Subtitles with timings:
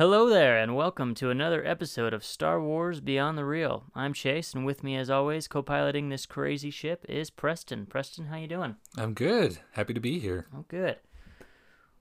[0.00, 3.84] Hello there, and welcome to another episode of Star Wars Beyond the Real.
[3.94, 7.84] I'm Chase, and with me, as always, co-piloting this crazy ship is Preston.
[7.84, 8.76] Preston, how you doing?
[8.96, 9.58] I'm good.
[9.72, 10.46] Happy to be here.
[10.56, 10.96] Oh, good.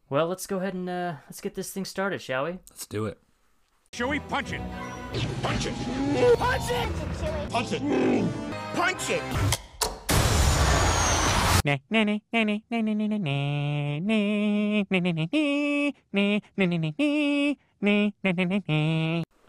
[0.10, 2.52] Well, let's go ahead and uh, let's get this thing started, shall we?
[2.70, 3.18] Let's do it.
[3.92, 4.62] Shall we punch it?
[5.44, 5.74] Punch it!
[6.38, 7.50] Punch it!
[7.50, 8.34] Punch it!
[8.76, 9.60] Punch it!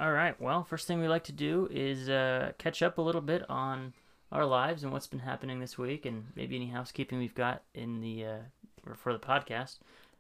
[0.01, 0.41] All right.
[0.41, 3.93] Well, first thing we like to do is uh, catch up a little bit on
[4.33, 8.01] our lives and what's been happening this week, and maybe any housekeeping we've got in
[8.01, 8.39] the uh,
[8.87, 9.79] or for the podcast.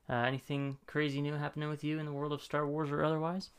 [0.08, 3.50] Uh, anything crazy new happening with you in the world of Star Wars or otherwise?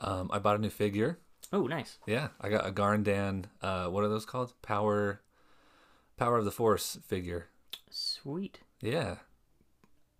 [0.00, 1.18] Um, I bought a new figure.
[1.52, 1.98] Oh, nice.
[2.06, 3.44] Yeah, I got a Garindan.
[3.62, 4.54] Uh, what are those called?
[4.62, 5.20] Power,
[6.16, 7.48] Power of the Force figure.
[7.90, 8.60] Sweet.
[8.80, 9.16] Yeah,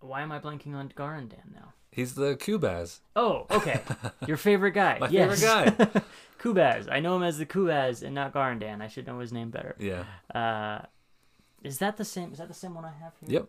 [0.00, 1.72] Why am I blanking on Garindan now?
[1.92, 3.00] he's the Kubaz.
[3.14, 3.80] Oh, okay.
[4.26, 4.98] Your favorite guy.
[4.98, 5.40] My yes.
[5.40, 6.00] favorite guy.
[6.38, 6.90] Kubaz.
[6.90, 8.80] I know him as the Kubaz and not Garindan.
[8.82, 9.74] I should know his name better.
[9.78, 10.04] Yeah.
[10.34, 10.84] Uh,
[11.62, 12.32] is that the same?
[12.32, 13.30] Is that the same one I have here?
[13.40, 13.48] Yep.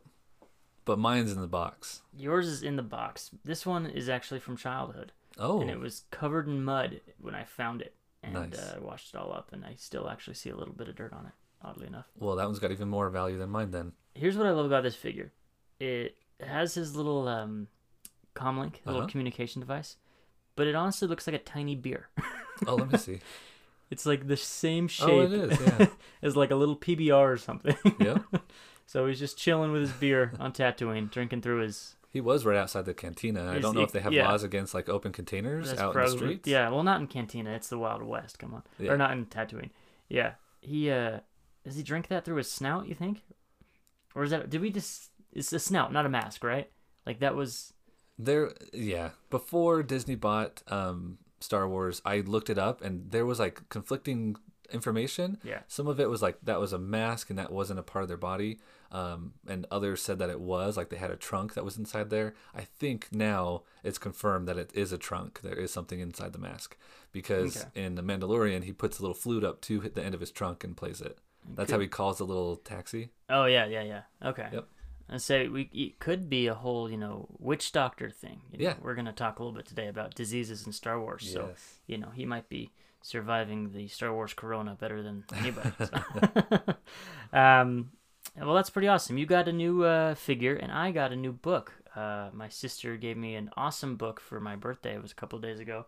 [0.86, 2.02] But mine's in the box.
[2.17, 3.31] Yours is in the box.
[3.44, 5.59] This one is actually from childhood, Oh.
[5.61, 8.58] and it was covered in mud when I found it, and Nice.
[8.58, 10.95] uh, I washed it all up, and I still actually see a little bit of
[10.95, 11.33] dirt on it.
[11.61, 12.05] Oddly enough.
[12.19, 13.94] Well, that one's got even more value than mine then.
[14.13, 15.31] Here's what I love about this figure.
[15.80, 17.67] It has his little um,
[18.36, 19.09] comlink, little Uh-huh.
[19.09, 19.97] communication device,
[20.55, 22.09] but it honestly looks like a tiny beer.
[22.67, 23.19] Oh, let me see.
[23.89, 25.88] It's like the same shape Oh, it is, yeah.
[26.22, 27.77] as like a little PBR or something.
[28.02, 28.21] Yep.
[28.86, 31.95] so he's just chilling with his beer on Tatooine, drinking through his.
[32.11, 33.49] He was right outside the cantina.
[33.49, 34.27] I don't know if they have yeah.
[34.27, 36.49] laws against like open containers That's out in the streets.
[36.49, 36.67] yeah.
[36.69, 37.52] Well, not in Cantina.
[37.52, 38.39] It's the Wild West.
[38.39, 38.92] Come on, Yeah.
[38.92, 39.69] or not in Tatooine.
[40.09, 41.19] Yeah, he uh,
[41.68, 42.88] does he drink that through his snout?
[42.88, 43.22] You think,
[44.16, 44.50] or is that?
[44.50, 45.12] Did we just?
[45.34, 46.72] It's a snout, not a mask, right?
[47.06, 47.73] Like that was.
[48.18, 49.10] There, yeah.
[49.30, 54.38] Before Disney bought um, Star Wars, I looked it up, and there was like conflicting
[54.73, 55.38] information.
[55.44, 55.60] Yeah.
[55.68, 58.08] Some of it was like that was a mask, and that wasn't a part of
[58.08, 58.60] their body.
[58.89, 62.10] Um, and others said that it was like they had a trunk that was inside
[62.10, 62.33] there.
[62.56, 65.42] I think now it's confirmed that it is a trunk.
[65.42, 66.77] There is something inside the mask
[67.11, 67.86] because Okay.
[67.86, 70.32] in the Mandalorian, he puts a little flute up to hit the end of his
[70.32, 71.17] trunk and plays it.
[71.55, 73.09] That's how he calls the little taxi.
[73.30, 74.02] Oh yeah, yeah, yeah.
[74.23, 74.47] Okay.
[74.52, 74.67] Yep.
[75.09, 78.41] I say we it could be a whole you know witch doctor thing.
[78.52, 78.75] You know, Yeah.
[78.81, 81.30] We're gonna talk a little bit today about diseases in Star Wars.
[81.31, 81.80] So Yes.
[81.87, 82.71] you know he might be
[83.02, 85.71] surviving the Star Wars Corona better than anybody.
[85.80, 86.59] so.
[87.37, 87.91] um,
[88.39, 89.17] well, that's pretty awesome.
[89.17, 91.73] You got a new uh, figure, and I got a new book.
[91.95, 94.93] Uh, my sister gave me an awesome book for my birthday.
[94.95, 95.85] It was a couple of days ago,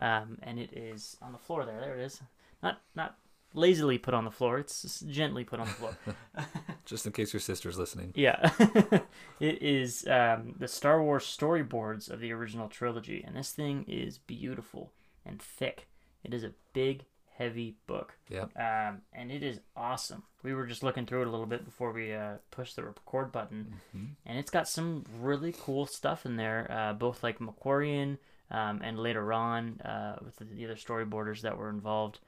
[0.00, 1.78] um, and it is on the floor there.
[1.80, 2.20] There it is.
[2.62, 3.16] Not not
[3.54, 4.58] lazily put on the floor.
[4.58, 5.96] It's gently put on the floor.
[6.84, 8.12] Just in case your sister's listening.
[8.14, 8.50] Yeah,
[9.40, 14.18] it is um, the Star Wars storyboards of the original trilogy, and this thing is
[14.18, 14.92] beautiful
[15.24, 15.88] and thick.
[16.24, 17.04] It is a big,
[17.36, 18.50] heavy book, Yep.
[18.58, 20.24] um, and it is awesome.
[20.42, 23.30] We were just looking through it a little bit before we uh, pushed the record
[23.32, 28.18] button, and it's got some really cool stuff in there, uh, both like Macquarian
[28.50, 32.18] um, and later on uh, with the, the other storyboarders that were involved.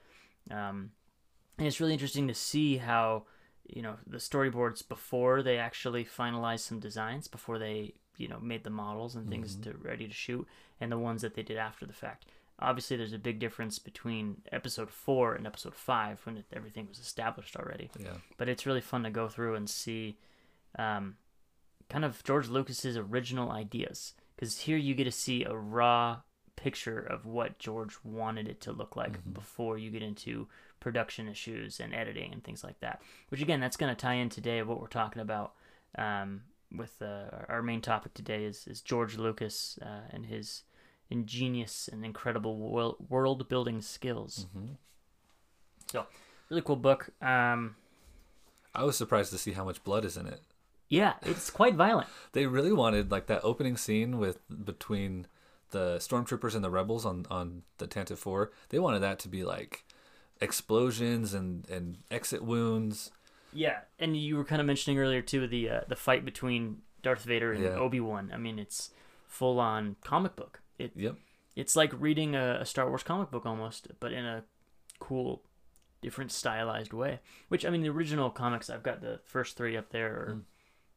[0.50, 0.90] Um,
[1.58, 3.24] and it's really interesting to see how
[3.66, 8.64] you know the storyboards before they actually finalized some designs before they you know made
[8.64, 10.46] the models and things to ready to shoot
[10.80, 12.26] and the ones that they did after the fact.
[12.60, 17.00] Obviously there's a big difference between episode 4 and episode 5 when it, everything was
[17.00, 17.90] established already.
[17.98, 18.18] Yeah.
[18.36, 20.18] but it's really fun to go through and see
[20.78, 21.16] um,
[21.88, 26.18] kind of George Lucas's original ideas because here you get to see a raw
[26.56, 30.46] picture of what George wanted it to look like before you get into
[30.84, 33.00] production issues and editing and things like that.
[33.30, 35.54] Which again, that's going to tie in today what we're talking about
[35.96, 36.42] um,
[36.76, 40.62] with uh, our main topic today is is George Lucas uh, and his
[41.08, 42.58] ingenious and incredible
[43.08, 44.46] world building skills.
[45.90, 46.06] So,
[46.50, 47.08] really cool book.
[47.22, 47.76] Um,
[48.74, 50.42] I was surprised to see how much blood is in it.
[50.88, 52.08] yeah, it's quite violent.
[52.32, 55.28] They really wanted like that opening scene with between
[55.70, 58.52] the stormtroopers and the rebels on on the Tantive Four.
[58.68, 59.84] They wanted that to be like
[60.40, 63.10] explosions and and exit wounds.
[63.52, 67.22] Yeah, and you were kind of mentioning earlier too the uh, the fight between Darth
[67.24, 67.70] Vader and Yeah.
[67.76, 68.30] Obi Wan.
[68.34, 68.90] I mean, it's
[69.26, 70.60] full on comic book.
[70.78, 71.16] It Yep.
[71.56, 74.42] it's like reading a, a Star Wars comic book almost, but in a
[74.98, 75.42] cool,
[76.02, 77.20] different stylized way.
[77.48, 80.40] Which I mean, the original comics, I've got the first three up there, or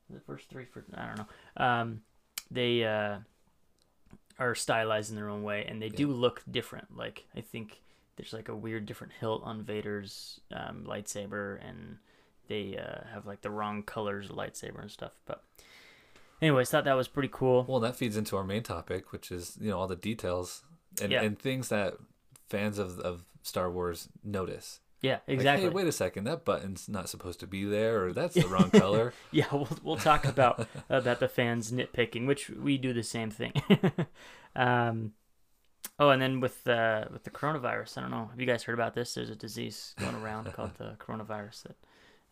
[0.10, 1.64] the first three for I don't know.
[1.66, 2.02] Um,
[2.50, 3.18] they uh,
[4.40, 6.96] are stylized in their own way, and they do look different.
[6.98, 7.82] Like I think
[8.18, 11.98] there's like a weird different hilt on Vader's um, lightsaber, and
[12.48, 15.14] they uh, have like the wrong colors of lightsaber and stuff.
[15.26, 15.44] But
[16.42, 17.66] anyways, thought that was pretty cool.
[17.68, 20.64] Well, that feeds into our main topic, which is you know all the details
[21.02, 21.22] and Yeah.
[21.22, 21.94] and things that
[22.50, 24.80] fans of of Star Wars notice.
[25.04, 25.68] Yeah, Like, exactly.
[25.68, 28.72] hey, wait a second, that button's not supposed to be there, or that's the wrong
[28.72, 29.14] color.
[29.32, 33.54] Yeah, we'll we'll talk about about the fans nitpicking, which we do the same thing.
[34.56, 35.14] um,
[36.00, 38.28] oh, and then with uh, with the coronavirus, I don't know.
[38.30, 39.14] Have you guys heard about this?
[39.14, 41.76] There's a disease going around called the coronavirus that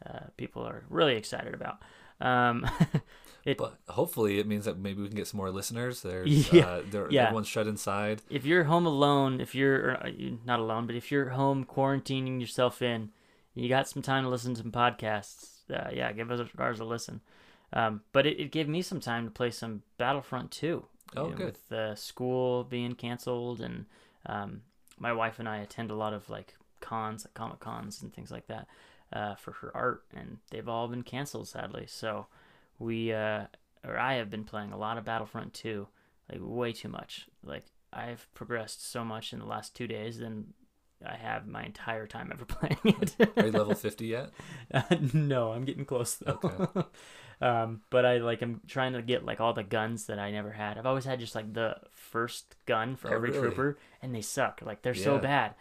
[0.06, 1.80] uh, people are really excited about.
[2.22, 2.70] Um,
[3.46, 6.02] it But hopefully, it means that maybe we can get some more listeners.
[6.02, 7.24] There's, Yeah, uh, they're, yeah.
[7.24, 8.22] everyone's shut inside.
[8.30, 10.12] if you're home alone, if you're uh,
[10.46, 13.12] not alone, but if you're home quarantining yourself in,
[13.54, 15.70] you got some time to listen to some podcasts.
[15.70, 17.22] Uh, yeah, give us ours a listen.
[17.74, 20.86] Um, but it, it gave me some time to play some Battlefront 2.
[21.16, 21.46] Oh, know, good.
[21.46, 23.86] With the school being canceled, and
[24.26, 24.62] um,
[24.98, 28.32] my wife and I attend a lot of like cons, like comic cons, and things
[28.32, 28.68] like that
[29.14, 31.86] uh, for her art, and they've all been canceled sadly.
[31.88, 32.28] So
[32.80, 33.46] we uh,
[33.86, 35.88] or I have been playing a lot of Battlefront 2,
[36.32, 37.28] like way too much.
[37.44, 40.54] Like I've progressed so much in the last two days than
[41.06, 43.16] I have my entire time ever playing it.
[43.38, 44.32] Are you level 50 yet?
[44.74, 46.40] Uh, no, I'm getting close though.
[46.44, 46.82] Okay.
[47.42, 50.52] um, but I like I'm trying to get like all the guns that I never
[50.52, 50.78] had.
[50.78, 53.42] I've always had just like the first gun for Oh, every really?
[53.42, 54.62] trooper, and they suck.
[54.64, 55.56] Like they're so bad.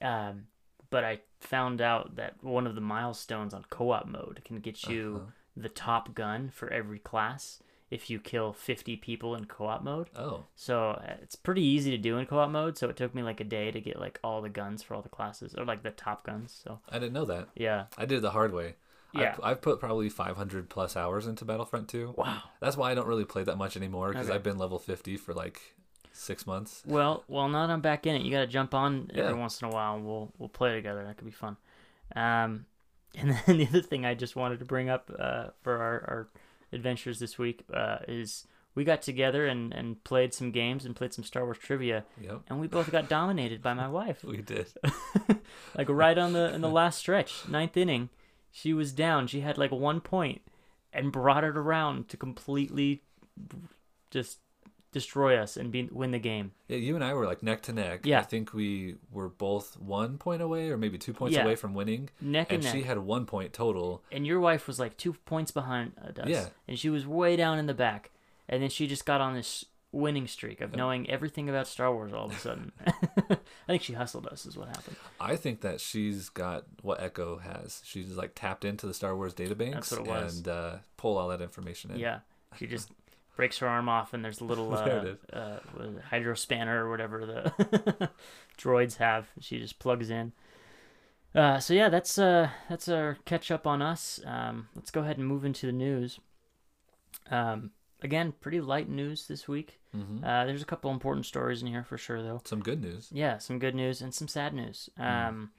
[0.00, 0.46] Um,
[0.90, 5.16] but I found out that one of the milestones on co-op mode can get you
[5.16, 5.30] Uh-huh.
[5.56, 10.10] the top gun for every class if you kill 50 people in co-op mode.
[10.16, 12.78] Oh, So uh, it's pretty easy to do in co-op mode.
[12.78, 15.02] So it took me like a day to get like all the guns for all
[15.02, 16.58] the classes, or like the top guns.
[16.64, 17.48] So I didn't know that.
[17.54, 18.74] yeah, I did it the hard way.
[19.14, 19.34] Yeah.
[19.38, 22.14] I've, I've put probably 500 plus hours into Battlefront 2.
[22.16, 22.42] wow.
[22.60, 24.34] That's why I don't really play that much anymore because Okay.
[24.36, 25.60] I've been level 50 for like
[26.12, 26.82] six months.
[26.86, 29.24] Well, well, now that I'm back in it, you got to jump on Yeah.
[29.24, 31.04] every once in a while, and we'll we'll play together.
[31.04, 31.56] That could be fun.
[32.14, 32.66] Um,
[33.18, 36.28] and then the other thing I just wanted to bring up uh, for our, our
[36.72, 38.46] adventures this week uh, is
[38.76, 42.42] we got together and, and played some games and played some Star Wars trivia, Yep,
[42.48, 44.22] and we both got dominated by my wife.
[44.24, 44.68] we did.
[45.76, 48.10] like right on the in the last stretch, ninth inning,
[48.50, 49.26] she was down.
[49.26, 50.42] She had like one point,
[50.92, 53.02] and brought it around to completely
[54.10, 54.38] just
[54.92, 56.50] destroy us and be, win the game.
[56.68, 58.00] Yeah, you and I were like neck to neck.
[58.04, 58.20] Yeah.
[58.20, 61.44] I think we were both one point away or maybe two points Yeah.
[61.44, 62.10] away from winning.
[62.20, 62.72] Neck and and neck.
[62.74, 64.02] she had one point total.
[64.10, 66.28] and your wife was like two points behind uh, us.
[66.28, 66.46] Yeah.
[66.66, 68.10] And she was way down in the back.
[68.48, 72.12] And then she just got on this winning streak of knowing everything about Star Wars
[72.12, 72.72] all of a sudden.
[72.86, 74.96] I think she hustled us, is what happened.
[75.20, 77.82] I think that she's got what Echo has.
[77.84, 80.38] She's like tapped into the Star Wars databanks That's what it was.
[80.38, 81.98] and uh, pull all that information in.
[81.98, 82.20] Yeah.
[82.56, 82.90] She just
[83.36, 86.84] breaks her arm off, and there's a little uh, uh, what is it, hydro spanner
[86.84, 88.10] or whatever the
[88.58, 89.28] droids have.
[89.40, 90.32] She just plugs in.
[91.34, 94.20] Uh, so yeah, that's uh, that's our catch up on us.
[94.26, 96.18] Um, let's go ahead and move into the news.
[97.30, 97.70] Um,
[98.04, 99.80] again, pretty light news this week.
[99.92, 102.40] hmm Uh, there's a couple important stories in here for sure, though.
[102.44, 103.08] Some good news.
[103.12, 104.88] Yeah, some good news and some sad news.
[104.96, 105.02] Hmm.
[105.02, 105.50] Um,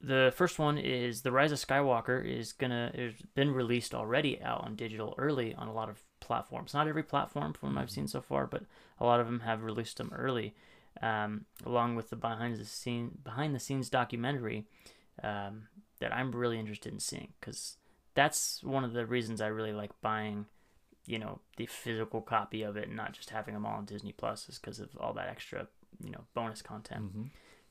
[0.00, 4.62] the first one is the Rise of Skywalker is gonna has been released already out
[4.62, 6.74] on digital early on a lot of platforms.
[6.74, 8.64] Not every platform from what I've seen so far, but
[9.00, 10.54] a lot of them have released them early,
[11.02, 14.66] um, along with the behind the scene behind the scenes documentary
[15.22, 15.68] um,
[16.00, 17.78] that I'm really interested in seeing because
[18.14, 20.46] that's one of the reasons I really like buying
[21.06, 24.12] you know the physical copy of it and not just having them all on Disney
[24.12, 25.66] Plus is because of all that extra
[26.02, 27.10] you know bonus content.
[27.12, 27.22] hmm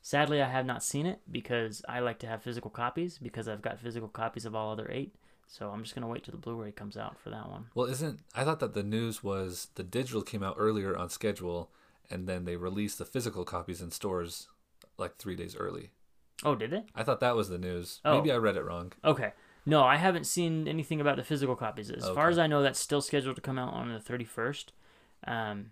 [0.01, 3.63] Sadly, I have not seen it because I like to have physical copies because I've
[3.63, 5.15] got physical copies of all other eight.
[5.47, 7.65] So I'm just gonna wait till the Blu-ray comes out for that one.
[7.73, 11.71] Well, isn't I thought that the news was the digital came out earlier on schedule,
[12.07, 14.47] and then they released the physical copies in stores
[14.97, 15.89] like three days early.
[16.43, 16.83] Oh, did they?
[16.93, 17.99] I thought that was the news.
[18.05, 18.17] Oh.
[18.17, 18.93] Maybe I read it wrong.
[19.03, 19.33] Okay.
[19.65, 21.89] No, I haven't seen anything about the physical copies.
[21.89, 24.65] As far as I know, that's still scheduled to come out on the 31st.
[25.25, 25.71] Um,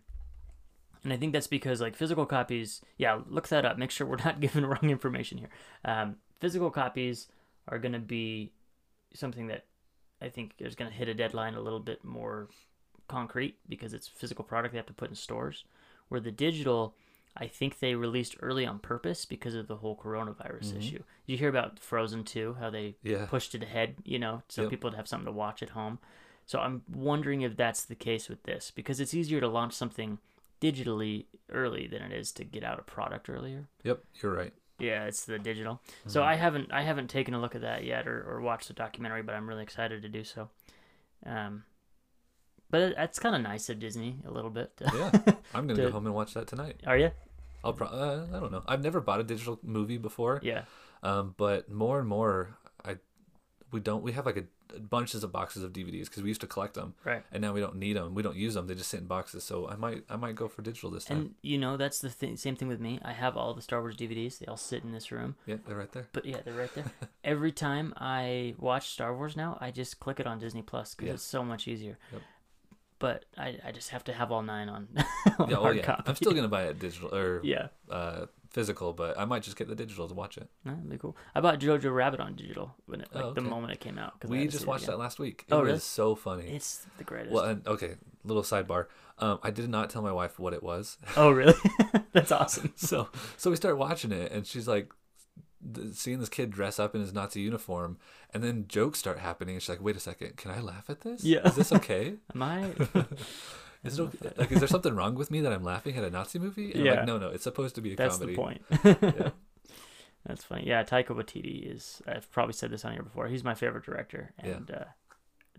[1.04, 2.82] and I think that's because like physical copies.
[2.98, 3.78] Yeah, look that up.
[3.78, 5.50] Make sure we're not giving wrong information here.
[5.86, 7.28] Um, physical copies
[7.68, 8.52] are going to be
[9.14, 9.66] something that
[10.22, 12.50] I think is going to hit a deadline a little bit more
[13.08, 15.66] concrete because it's physical product they have to put in stores.
[16.08, 16.96] Where the digital,
[17.36, 21.00] I think they released early on purpose because of the whole coronavirus issue.
[21.00, 22.58] Did you hear about Frozen 2?
[22.60, 23.26] How they Yeah.
[23.26, 24.70] pushed it ahead, you know, so Yep.
[24.70, 25.98] people would have something to watch at home.
[26.46, 30.20] So I'm wondering if that's the case with this because it's easier to launch something
[30.62, 33.68] digitally early than it is to get out a product earlier.
[33.84, 34.54] Yep, you're right.
[34.80, 35.82] Yeah, it's the digital.
[36.08, 38.74] So I haven't I haven't taken a look at that yet or, or watched the
[38.74, 40.50] documentary, but I'm really excited to do so.
[41.26, 41.64] Um,
[42.74, 44.72] but it, that's kind of nice of Disney a little bit.
[44.82, 45.12] Yeah,
[45.54, 46.82] I'm gonna To- go home and watch that tonight.
[46.88, 47.12] Are you?
[47.64, 48.64] I'll pro- uh, I don't know.
[48.68, 50.40] I've never bought a digital movie before.
[50.44, 50.64] Yeah.
[51.04, 52.96] Um, but more and more, I
[53.72, 54.02] we don't.
[54.02, 54.46] We have like a
[54.80, 57.24] bunches of boxes of DVDs because we used to collect them, Right.
[57.32, 58.16] and now we don't need them.
[58.16, 58.66] We don't use them.
[58.66, 59.44] They just sit in boxes.
[59.44, 61.18] So I might I might go for digital this time.
[61.18, 62.38] And you know that's the thing.
[62.38, 63.00] Same thing with me.
[63.04, 64.40] I have all the Star Wars DVDs.
[64.40, 65.36] They all sit in this room.
[65.46, 66.08] yeah, they're right there.
[66.12, 66.86] But yeah, they're right there.
[67.24, 71.08] Every time I watch Star Wars now, I just click it on Disney Plus because
[71.08, 71.14] Yeah.
[71.14, 71.98] it's so much easier.
[72.12, 72.22] Yep.
[73.04, 74.88] But I, I just have to have all nine on,
[75.40, 75.84] on Yeah, oh hard yeah.
[75.84, 76.04] copy.
[76.08, 79.68] I'm still gonna buy it digital or yeah, uh, physical, but I might just get
[79.68, 80.48] the digital to watch it.
[80.64, 81.18] that'd be cool.
[81.36, 84.14] I bought Jojo Rabbit on digital when it, like Oh, the moment it came out.
[84.26, 85.44] We just watched that last week.
[85.50, 85.80] It Oh, was really?
[85.80, 86.48] so funny.
[86.56, 87.34] It's the greatest.
[87.34, 88.86] well, and okay, little sidebar.
[89.20, 90.98] Um, I did not tell my wife what it was.
[91.18, 91.60] oh really?
[92.14, 92.72] that's awesome.
[92.78, 94.92] so so we start watching it and she's like
[95.94, 97.98] seeing this kid dress up in his nazi uniform
[98.34, 101.02] and then jokes start happening and she's like wait a second can i laugh at
[101.02, 101.48] this Yeah.
[101.48, 102.64] is this okay Am I?
[103.84, 104.32] is, it okay?
[104.38, 106.82] like is there something wrong with me that i'm laughing at a nazi movie and
[106.82, 106.94] I'm Yeah.
[106.96, 108.62] like no no it's supposed to be a That's comedy the point.
[108.84, 109.30] yeah.
[110.26, 110.66] That's funny.
[110.66, 112.02] Yeah, Taika Waititi is.
[112.08, 113.28] I've probably said this on here before.
[113.28, 114.52] He's my favorite director, Yeah.
[114.52, 114.84] and uh,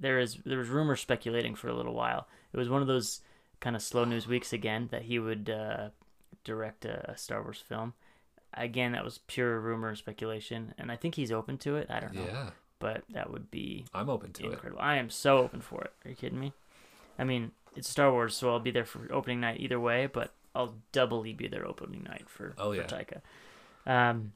[0.00, 2.28] there is there was rumors speculating for a little while.
[2.50, 3.20] It was one of those
[3.60, 5.90] kind of slow news weeks again that he would uh,
[6.44, 7.92] direct a, a Star Wars film.
[8.56, 11.88] Again, that was pure rumor and speculation, and I think he's open to it.
[11.90, 14.82] I don't know, yeah but that would be i'm open to it incredible.
[14.82, 15.92] I am so open for it.
[16.04, 16.52] Are you kidding me?
[17.18, 20.34] I mean, it's Star Wars, so I'll be there for opening night either way, but
[20.54, 22.82] I'll doubly be there opening night for, Oh, for yeah.
[22.86, 23.20] Taika.
[23.86, 24.32] Um,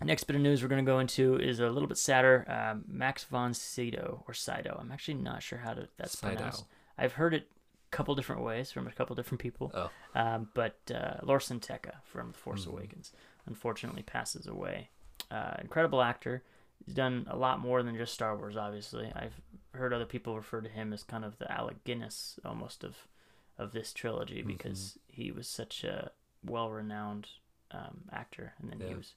[0.00, 2.44] next bit of news we're going to go into is a little bit sadder.
[2.48, 4.78] Um, Max von Sydow, or Sydow.
[4.80, 6.34] I'm actually not sure how to that's Sydow.
[6.36, 6.64] pronounced.
[6.96, 7.48] I've heard it
[7.96, 9.70] couple different ways from a couple different people.
[9.74, 12.70] oh Um, but uh, Lor San Tekka from The Force Mhm.
[12.72, 13.12] Awakens
[13.46, 14.90] unfortunately passes away.
[15.30, 16.42] Uh, incredible actor.
[16.84, 18.56] He's done a lot more than just Star Wars.
[18.56, 19.40] Obviously, I've
[19.72, 22.94] heard other people refer to him as kind of the Alec Guinness almost of
[23.58, 24.48] of this trilogy Mm-hmm.
[24.48, 26.10] because he was such a
[26.44, 27.28] well-renowned
[27.70, 29.14] um, actor, and then he was.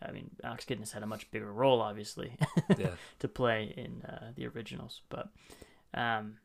[0.00, 2.36] I mean, Alex Guinness had a much bigger role, obviously,
[2.78, 5.02] yeah to play in uh, the originals.
[5.08, 5.28] But
[5.94, 6.36] um,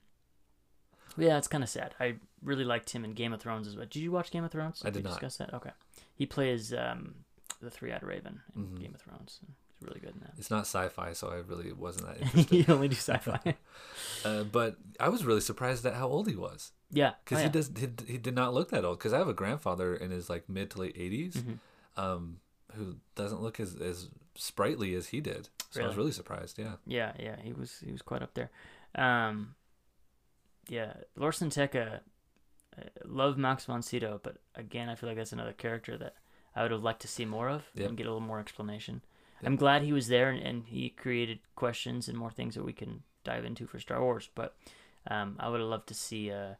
[1.18, 1.94] yeah, it's kind of sad.
[2.00, 3.86] I really liked him in Game of Thrones as well.
[3.90, 4.82] Did you watch Game of Thrones?
[4.86, 5.10] I did we not.
[5.20, 5.54] discuss that?
[5.54, 5.72] Okay.
[6.16, 7.16] He plays um,
[7.62, 8.80] the three-eyed raven in Mhm.
[8.82, 9.40] Game of Thrones.
[9.80, 10.32] He's really good in that.
[10.38, 13.56] it's not sci-fi so i really wasn't that interested you only do sci-fi.
[14.24, 17.50] uh, but i was really surprised at how old he was yeah, because oh, he
[17.50, 20.30] does he, he did not look that old because i have a grandfather in his
[20.30, 21.58] like mid to late 80s Mhm.
[21.98, 22.38] um
[22.76, 25.98] who doesn't look as as sprightly as he did so i was Really?
[25.98, 28.52] really surprised yeah Yeah, yeah, he was he was quite up there.
[28.96, 29.56] Um,
[30.70, 32.00] yeah, Lor San Tekka,
[32.78, 36.16] uh, love Max von Sydow, but again, I feel like that's another character that
[36.56, 37.90] I would have liked to see more of Yep.
[37.90, 39.02] and get a little more explanation.
[39.42, 39.48] Yep.
[39.50, 42.74] I'm glad he was there and, and he created questions and more things that we
[42.74, 44.56] can dive into for Star Wars, but
[45.10, 46.54] um, I would have loved to see uh,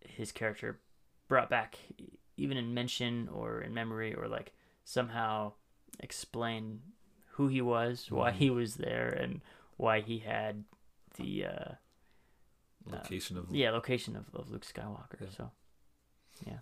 [0.00, 0.80] his character
[1.28, 1.78] brought back,
[2.36, 4.52] even in mention or in memory, or like
[4.84, 5.52] somehow
[6.00, 6.80] explain
[7.32, 8.34] who he was, why Mhm.
[8.36, 9.40] he was there, and
[9.76, 10.64] why he had
[11.16, 11.72] the uh,
[12.92, 15.20] location of yeah location of, of Luke Skywalker.
[15.20, 15.26] Yeah.
[15.36, 15.50] So
[16.46, 16.58] yeah,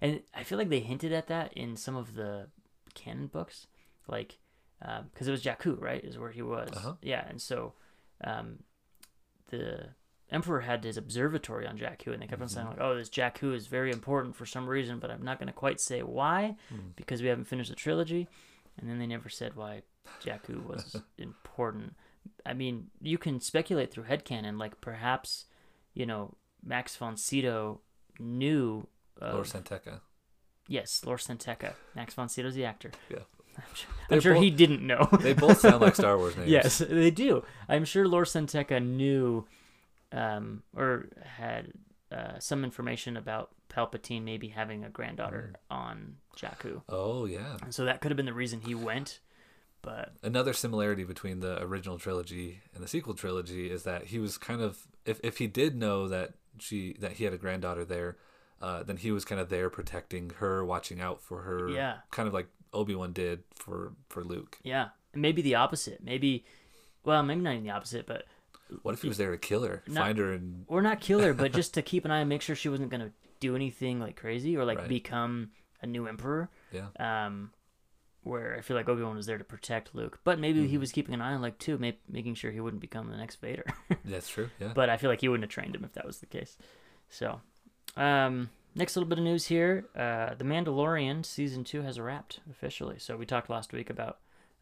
[0.00, 2.48] and I feel like they hinted at that in some of the
[2.94, 3.66] canon books,
[4.06, 4.38] like
[4.80, 6.02] because it was Jakku, right?
[6.04, 6.70] Is where he was.
[6.72, 6.94] Uh-huh.
[7.02, 7.74] Yeah, and so
[8.24, 8.60] um,
[9.50, 9.88] the
[10.30, 12.70] Emperor had his observatory on Jakku, and they kept on saying Mhm.
[12.70, 15.52] like, "Oh, this Jakku is very important for some reason," but I'm not going to
[15.54, 16.90] quite say why Hmm.
[16.96, 18.28] because we haven't finished the trilogy.
[18.76, 19.82] And then they never said why
[20.22, 21.96] Jakku was important.
[22.46, 25.46] I mean, you can speculate through headcanon, like perhaps,
[25.98, 27.80] you know, Max von Sydow
[28.18, 28.86] knew.
[29.20, 30.00] Of, Lord San Tekka.
[30.68, 31.74] yes, Lor San Tekka.
[31.96, 32.90] Max von Sydow's the actor.
[33.10, 33.24] Yeah.
[33.58, 35.08] I'm sure, I'm sure he didn't know.
[35.20, 36.48] They both sound like Star Wars names.
[36.48, 37.42] yes, they do.
[37.68, 39.46] I'm sure Lor San Tekka knew,
[40.12, 41.72] um, or had
[42.12, 45.76] uh, some information about Palpatine maybe having a granddaughter Mm.
[45.76, 46.82] on Jakku.
[46.88, 47.56] Oh yeah.
[47.62, 49.18] And so that could have been the reason he went.
[49.82, 54.38] But Another similarity between the original trilogy and the sequel trilogy is that he was
[54.38, 58.16] kind of if if he did know that she that he had a granddaughter there,
[58.60, 61.68] uh, then he was kind of there protecting her, watching out for her.
[61.70, 61.98] Yeah.
[62.10, 64.58] Kind of like Obi Wan did for for Luke.
[64.62, 66.02] yeah, maybe the opposite.
[66.02, 66.44] Maybe,
[67.04, 68.24] well, maybe not even the opposite, but
[68.82, 71.20] What if he was there to kill her, Not- find her, and or not kill
[71.20, 74.00] her, but just to keep an eye and make sure she wasn't gonna do anything
[74.00, 74.88] like crazy or like Right.
[74.88, 76.50] become a new emperor.
[76.72, 77.52] yeah, Um,
[78.28, 80.80] where I feel like Obi Wan was there to protect Luke, but maybe he Mhm.
[80.80, 83.36] was keeping an eye on like too, ma- making sure he wouldn't become the next
[83.40, 83.64] Vader.
[84.04, 84.50] that's true.
[84.60, 84.72] Yeah.
[84.74, 86.56] but I feel like he wouldn't have trained him if that was the case.
[87.08, 87.40] So,
[87.96, 92.98] um, next little bit of news here: uh, The Mandalorian season two has wrapped officially.
[92.98, 94.18] So we talked last week about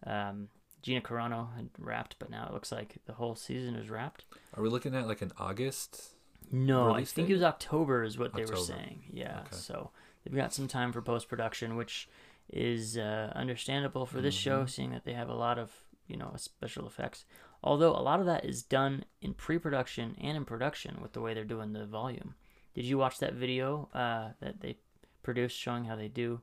[0.06, 0.48] um,
[0.82, 4.24] Gina Carano had wrapped, but now it looks like the whole season is wrapped.
[4.54, 6.12] Are we looking at like an August?
[6.52, 7.32] No, I think date?
[7.32, 9.02] it was October, is what they were saying.
[9.12, 9.56] Yeah, Okay.
[9.56, 9.90] so
[10.24, 12.08] they've got some time for post production, which
[12.48, 14.70] is uh, understandable for this show, Mhm.
[14.70, 15.72] seeing that they have a lot of
[16.06, 17.24] you know special effects.
[17.62, 21.34] Although a lot of that is done in pre-production and in production with the way
[21.34, 22.34] they're doing the volume.
[22.74, 24.76] Did you watch that video uh, that they
[25.22, 26.42] produced showing how they do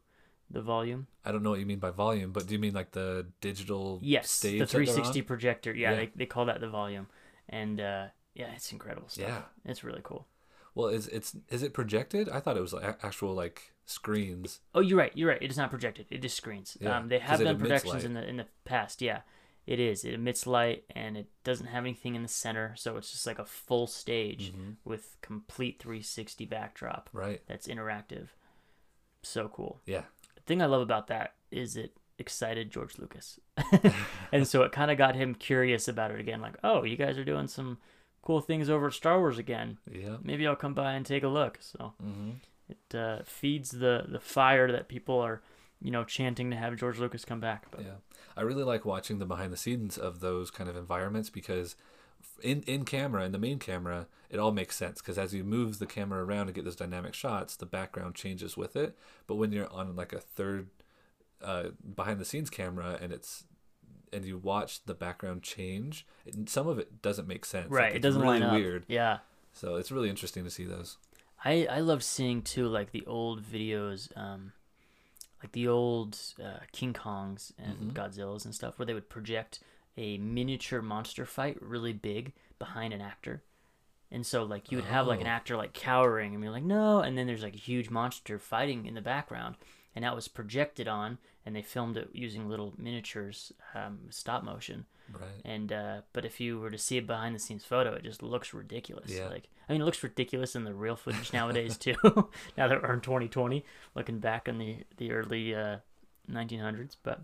[0.49, 1.07] the volume?
[1.23, 3.99] I don't know what you mean by volume, but do you mean like the digital
[4.01, 4.53] Yes, stage?
[4.59, 5.25] the that 360 on?
[5.25, 5.73] projector.
[5.73, 5.95] Yeah, Yeah.
[5.97, 7.07] They, they call that the volume,
[7.47, 9.27] and uh, yeah, it's incredible stuff.
[9.29, 9.43] Yeah.
[9.71, 10.27] it's really cool.
[10.75, 12.27] Well, is it's is it projected?
[12.27, 14.59] I thought it was like actual like screens.
[14.73, 15.11] Oh, you're right.
[15.15, 15.41] You're right.
[15.41, 16.05] It is not projected.
[16.09, 16.77] It is screens.
[16.79, 18.03] Yeah, um, they have done projections light.
[18.05, 19.01] in the in the past.
[19.01, 19.21] Yeah,
[19.67, 20.03] it is.
[20.05, 23.39] It emits light and it doesn't have anything in the center, so it's just like
[23.39, 24.71] a full stage Mm-hmm.
[24.85, 27.09] with complete 360 backdrop.
[27.13, 27.41] Right.
[27.47, 28.27] That's interactive.
[29.21, 29.81] So cool.
[29.85, 30.03] Yeah.
[30.35, 33.39] The thing I love about that is it excited George Lucas,
[34.31, 36.41] and so it kind of got him curious about it again.
[36.41, 37.77] Like, oh, you guys are doing some
[38.21, 39.77] cool things over at Star Wars again.
[39.91, 40.17] Yeah.
[40.21, 41.57] Maybe I'll come by and take a look.
[41.61, 42.31] So hmm
[42.91, 45.41] it uh, feeds the the fire that people are
[45.81, 47.65] you know chanting to have George Lucas come back.
[47.71, 47.95] But Yeah.
[48.35, 51.75] I really like watching the behind the scenes of those kind of environments because
[52.41, 55.77] in in camera in the main camera it all makes sense because as you move
[55.77, 59.51] the camera around to get those dynamic shots the background changes with it but when
[59.51, 60.69] you're on like a third
[61.43, 61.65] uh,
[61.95, 63.43] behind the scenes camera and it's
[64.13, 67.95] and you watch the background change it, some of it doesn't make sense Like, right,
[67.95, 68.53] it doesn't really line up.
[68.53, 69.19] weird Yeah,
[69.51, 70.97] so it's really interesting to see those
[71.43, 74.53] I I love seeing too like the old videos, um,
[75.41, 79.59] like the old uh, King Kongs and Godzillas and stuff, where they would project
[79.97, 83.43] a miniature monster fight really big behind an actor.
[84.11, 85.31] And so like you would have like an Oh.
[85.31, 88.85] actor like cowering and you're like no and then there's like a huge monster fighting
[88.85, 89.55] in the background
[89.95, 94.85] and that was projected on and they filmed it using little miniatures um, stop motion
[95.11, 98.03] right and uh, but if you were to see a behind the scenes photo, it
[98.03, 99.11] just looks ridiculous.
[99.11, 99.27] Yeah.
[99.27, 101.95] Like I mean, it looks ridiculous in the real footage nowadays too.
[102.57, 105.77] now that we're in 2020, looking back in the the early uh,
[106.31, 107.21] 1900s, but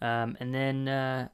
[0.00, 1.28] um, and then uh,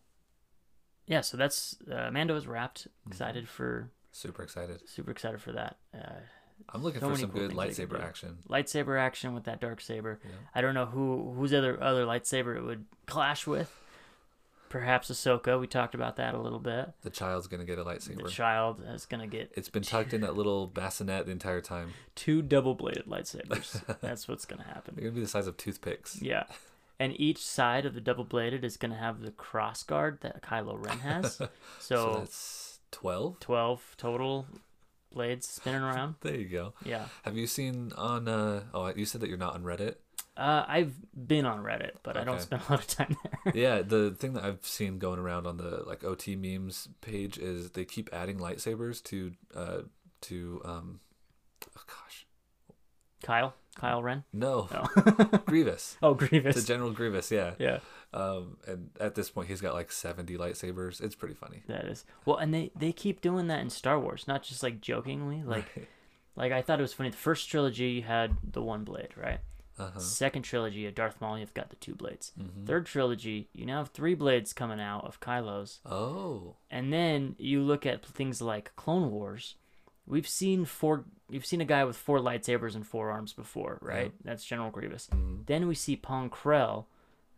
[1.06, 2.86] yeah, so that's uh, Mando is wrapped.
[2.86, 3.10] Mm-hmm.
[3.10, 5.76] Excited for super excited super excited for that.
[5.94, 6.20] Uh,
[6.70, 9.44] i'm looking So for some cool good things they could lightsaber action lightsaber action with
[9.44, 10.20] that dark saber.
[10.24, 10.30] Yeah.
[10.54, 13.72] I don't know who whose other other lightsaber it would clash with.
[14.68, 15.58] Perhaps Ahsoka.
[15.60, 16.90] We talked about that a little bit.
[17.02, 20.20] the child's gonna get a lightsaber The child is gonna get it's been tucked in
[20.22, 23.82] that little bassinet the entire time two double-bladed lightsabers.
[24.00, 24.94] That's what's gonna happen.
[24.94, 26.44] they're gonna be the size of toothpicks Yeah,
[27.00, 30.98] and each side of the double-bladed is gonna have the cross guard that Kylo Ren
[31.00, 31.38] has.
[31.38, 31.48] So,
[31.80, 34.46] so that's 12 twelve total
[35.12, 36.16] blades spinning around.
[36.20, 39.54] there you go Yeah, have you seen on uh oh you said that you're not
[39.54, 39.96] on reddit
[40.38, 43.52] uh, I've been on Reddit, but I don't spend a lot of time there.
[43.54, 47.70] yeah the thing that i've seen going around on the like ot memes page is
[47.72, 49.78] they keep adding lightsabers to uh
[50.22, 51.00] to um
[51.76, 52.26] oh gosh
[53.22, 54.22] Kyle, Kyle Ren.
[54.32, 54.68] no
[55.46, 56.64] grievous oh to Grievous.
[56.64, 57.80] general grievous yeah yeah,
[58.14, 62.04] um and at this point he's got like 70 lightsabers it's pretty funny that is
[62.24, 65.42] well, and they they keep doing that in Star Wars, not just like jokingly.
[65.44, 65.88] Like,
[66.36, 67.10] like I thought it was funny.
[67.10, 69.40] The first trilogy you had the one blade, right?
[69.78, 72.32] Uh-huh Second trilogy of Darth Maul, you've got the two blades.
[72.38, 72.66] Mhm.
[72.66, 75.80] Third trilogy, you now have three blades coming out of Kylo's.
[75.86, 79.54] oh And then you look at things like Clone Wars.
[80.06, 81.04] We've seen four.
[81.28, 84.12] We've seen a guy with four lightsabers and four arms before, right?
[84.24, 85.08] That's General Grievous.
[85.08, 85.46] Mhm.
[85.46, 86.86] Then we see Pong Krell,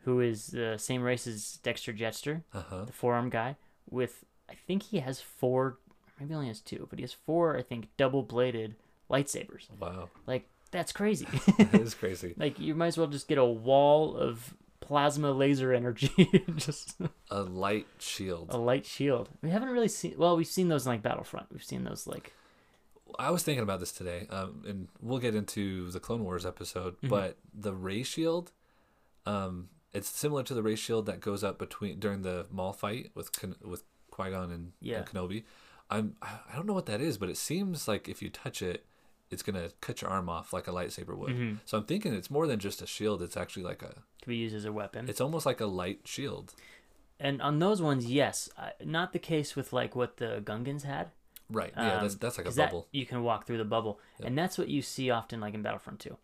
[0.04, 3.56] who is the same race as Dexter Jettster, uh-huh the four arm guy.
[3.88, 5.78] With I think he has four,
[6.18, 7.56] maybe only has two, but he has four.
[7.56, 8.76] I think double bladed
[9.10, 9.68] lightsabers.
[9.78, 11.26] wow Like that's crazy.
[11.58, 15.72] that is crazy Like you might as well just get a wall of plasma laser
[15.72, 16.10] energy,
[16.56, 16.96] just
[17.30, 19.28] a light shield a light shield.
[19.42, 20.14] We haven't really seen.
[20.16, 21.46] Well, we've seen those in like Battlefront.
[21.52, 22.32] We've seen those like.
[23.18, 26.96] I was thinking about this today, um, and we'll get into the Clone Wars episode.
[26.98, 27.08] Mm-hmm.
[27.08, 28.52] But the ray shield,
[29.26, 33.10] um, it's similar to the ray shield that goes up between during the Maul fight
[33.14, 33.30] with
[33.62, 34.98] with Qui Gon and, Yeah.
[34.98, 35.44] and Kenobi.
[35.90, 38.62] I'm I I don't know what that is, but it seems like if you touch
[38.62, 38.86] it,
[39.30, 41.32] it's gonna cut your arm off like a lightsaber would.
[41.32, 41.54] Mm-hmm.
[41.64, 43.22] So I'm thinking it's more than just a shield.
[43.22, 44.02] It's actually like a.
[44.22, 45.08] to be used as a weapon.
[45.08, 46.54] It's almost like a light shield.
[47.18, 51.08] and on those ones, yes, uh, not the case with like what the Gungans had.
[51.50, 51.72] Right.
[51.76, 52.00] Yeah.
[52.00, 52.88] that's Um, that's like a 'cause that- bubble.
[52.92, 56.00] you can walk through the bubble, and that's what you see often like in Battlefront
[56.00, 56.16] 2.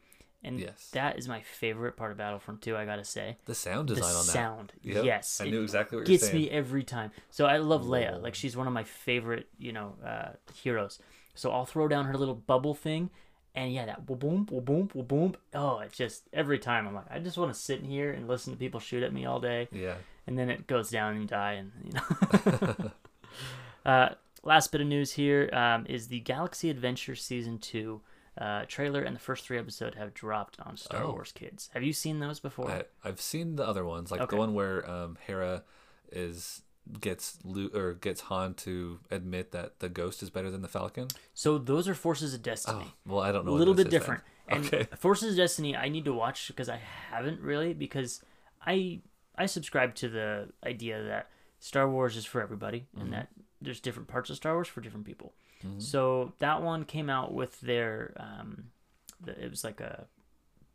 [0.44, 0.90] And Yes.
[0.92, 2.76] that is my favorite part of Battlefront 2.
[2.76, 4.32] I gotta say, The sound the design on that.
[4.32, 4.72] sound.
[4.82, 7.10] Yep, Yes, I knew exactly what you're gets me every time.
[7.30, 8.22] So I love Leia.
[8.22, 11.00] Like she's one of my favorite, you know, uh, heroes.
[11.36, 13.10] So I'll throw down her little bubble thing,
[13.54, 15.34] and yeah, that woo boom, boom, boom.
[15.54, 18.26] Oh, it just every time I'm like, I just want to sit in here and
[18.26, 19.94] listen to people shoot at me all day, Yeah.
[20.26, 22.90] and then it goes down and you die, and you know.
[23.90, 24.08] uh,
[24.42, 28.00] last bit of news here um, is the Galaxy Adventure season two.
[28.38, 31.12] Uh, trailer and the first three episodes have dropped on Star Oh.
[31.12, 31.70] Wars Kids.
[31.72, 32.70] Have you seen those before?
[32.70, 34.36] I, I've seen the other ones, like Okay.
[34.36, 35.62] the one where um, Hera
[36.12, 36.60] is
[37.00, 41.08] gets Luke or gets Han to admit that the Ghost is better than the Falcon?
[41.34, 42.84] So those are Forces of Destiny.
[42.88, 43.52] Oh, well, I don't know.
[43.52, 44.00] a little bit is then.
[44.00, 44.22] different.
[44.48, 44.84] And Okay.
[44.96, 48.22] Forces of Destiny, I need to watch because I haven't really because
[48.64, 49.00] I
[49.36, 53.00] I subscribe to the idea that Star Wars is for everybody Mm-hmm.
[53.00, 53.28] and that
[53.60, 55.32] there's different parts of Star Wars for different people.
[55.78, 58.66] So that one came out with their um,
[59.20, 60.06] the, it was like a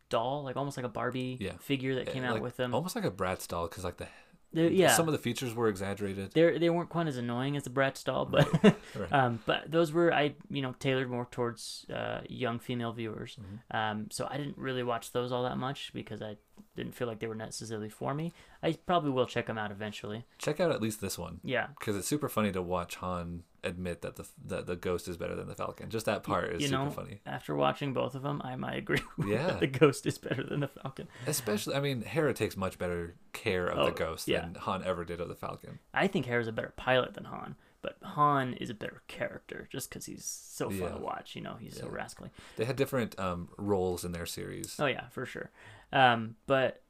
[0.10, 1.54] doll, like almost like a Barbie Yeah.
[1.60, 2.76] figure that came Eh, out like- with them.
[2.76, 4.08] Almost like a Bratz doll, because like the
[4.54, 6.32] They're- yeah, some of the features were exaggerated.
[6.34, 8.52] they they weren't quite as annoying as the Bratz doll, but
[8.96, 9.12] Right.
[9.14, 13.38] um, but those were I you know tailored more towards uh, young female viewers.
[13.40, 13.78] Mm-hmm.
[13.78, 16.36] Um, so I didn't really watch those all that much because I
[16.76, 18.34] didn't feel like they were necessarily for me.
[18.64, 20.26] I probably will check them out eventually.
[20.38, 21.40] Check out at least this one.
[21.44, 25.18] Yeah, because it's super funny to watch Han admit that the that the Ghost is
[25.18, 25.90] better than the Falcon.
[25.90, 27.22] Just that part is you super know, funny.
[27.26, 29.02] after watching both of them, I might agree.
[29.26, 29.48] Yeah.
[29.48, 31.08] that the Ghost is better than the Falcon.
[31.28, 34.42] Especially, I mean, Hera takes much better care of Oh, the Ghost yeah.
[34.42, 35.80] than Han ever did of the Falcon.
[35.94, 39.90] I think Hera's a better pilot than Han, but Han is a better character just
[39.90, 40.90] because he's so fun Yeah.
[40.90, 41.36] to watch.
[41.36, 42.32] You know, he's so rascally.
[42.58, 44.76] They had different um, roles in their series.
[44.80, 45.52] Oh yeah, for sure.
[45.94, 46.82] Um, but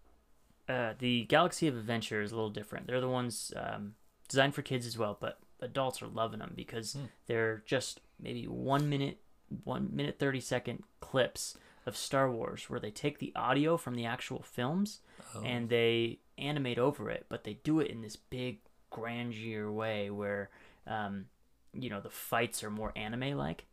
[0.69, 2.87] uh, the Galaxy of Adventure is a little different.
[2.87, 3.95] They're the ones um,
[4.29, 6.95] designed for kids as well, but adults are loving them because
[7.27, 9.19] they're just maybe one minute,
[9.63, 14.05] one minute thirty second clips of Star Wars where they take the audio from the
[14.05, 14.99] actual films
[15.43, 18.59] and they animate over it, but they do it in this big
[18.91, 20.49] grandeur way where,
[20.85, 21.25] um,
[21.73, 23.65] you know, the fights are more anime like.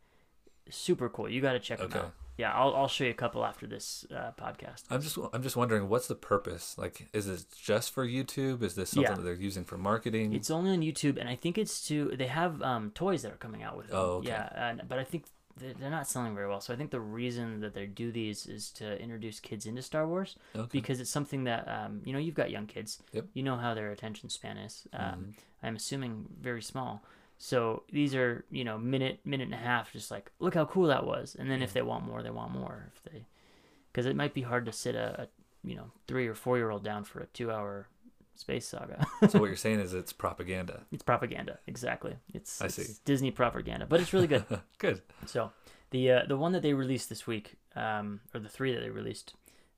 [0.71, 1.27] Super cool.
[1.29, 2.13] You got to check them out.
[2.39, 4.83] Yeah, I'll, I'll show you a couple after this uh, podcast.
[4.89, 6.77] I'm just I'm just wondering what's the purpose?
[6.77, 8.63] Like, is it just for YouTube?
[8.63, 9.15] Is this something Yeah.
[9.17, 10.31] that they're using for marketing?
[10.33, 12.15] It's only on YouTube, and I think it's to.
[12.15, 13.97] They have um, toys that are coming out with them.
[13.97, 14.29] Oh, okay.
[14.29, 15.25] Yeah, and, but I think
[15.57, 16.61] they're not selling very well.
[16.61, 20.07] So I think the reason that they do these is to introduce kids into Star
[20.07, 20.69] Wars Okay.
[20.71, 23.03] because it's something that um, you know you've got young kids.
[23.11, 23.23] Yep.
[23.25, 23.31] Mm-hmm.
[23.37, 24.87] You know how their attention span is.
[24.93, 27.03] Um, I'm assuming very small.
[27.39, 30.87] So these are you know minute minute and a half, just like look how cool
[30.87, 32.91] that was, and then if they want more, they want more.
[32.93, 33.25] If they,
[33.91, 35.27] because it might be hard to sit a, a
[35.63, 37.87] you know three or four year old down for a two hour
[38.35, 39.07] space saga.
[39.29, 40.81] so what you're saying is it's propaganda.
[40.91, 42.17] It's propaganda, exactly.
[42.33, 42.93] It's, I it's see.
[43.05, 44.45] Disney propaganda, but it's really good.
[44.77, 45.01] Good.
[45.25, 45.51] so,
[45.91, 48.89] the uh, the one that they released this week, um, or the three that they
[48.89, 49.33] released,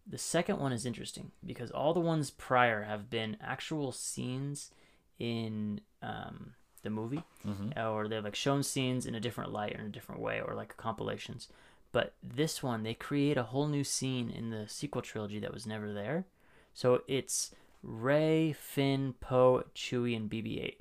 [0.08, 4.72] the second one is interesting because all the ones prior have been actual scenes
[5.20, 7.78] in um, the movie, mm-hmm.
[7.80, 10.54] or they've like shown scenes in a different light or in a different way, or
[10.54, 11.48] like compilations.
[11.92, 15.68] But this one, they create a whole new scene in the sequel trilogy that was
[15.68, 16.26] never there.
[16.74, 20.76] So it's Rey, Finn, Poe, Chewie, and BB-8,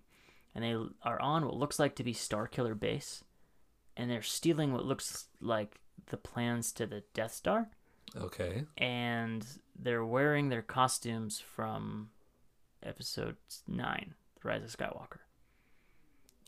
[0.55, 3.25] and they are on what looks like to be Starkiller Base,
[3.97, 7.69] and they're stealing what looks like the plans to the Death Star,
[8.17, 8.65] Okay.
[8.79, 12.11] and they're wearing their costumes from
[12.83, 13.37] Episode
[13.67, 15.19] Nine, The Rise of Skywalker.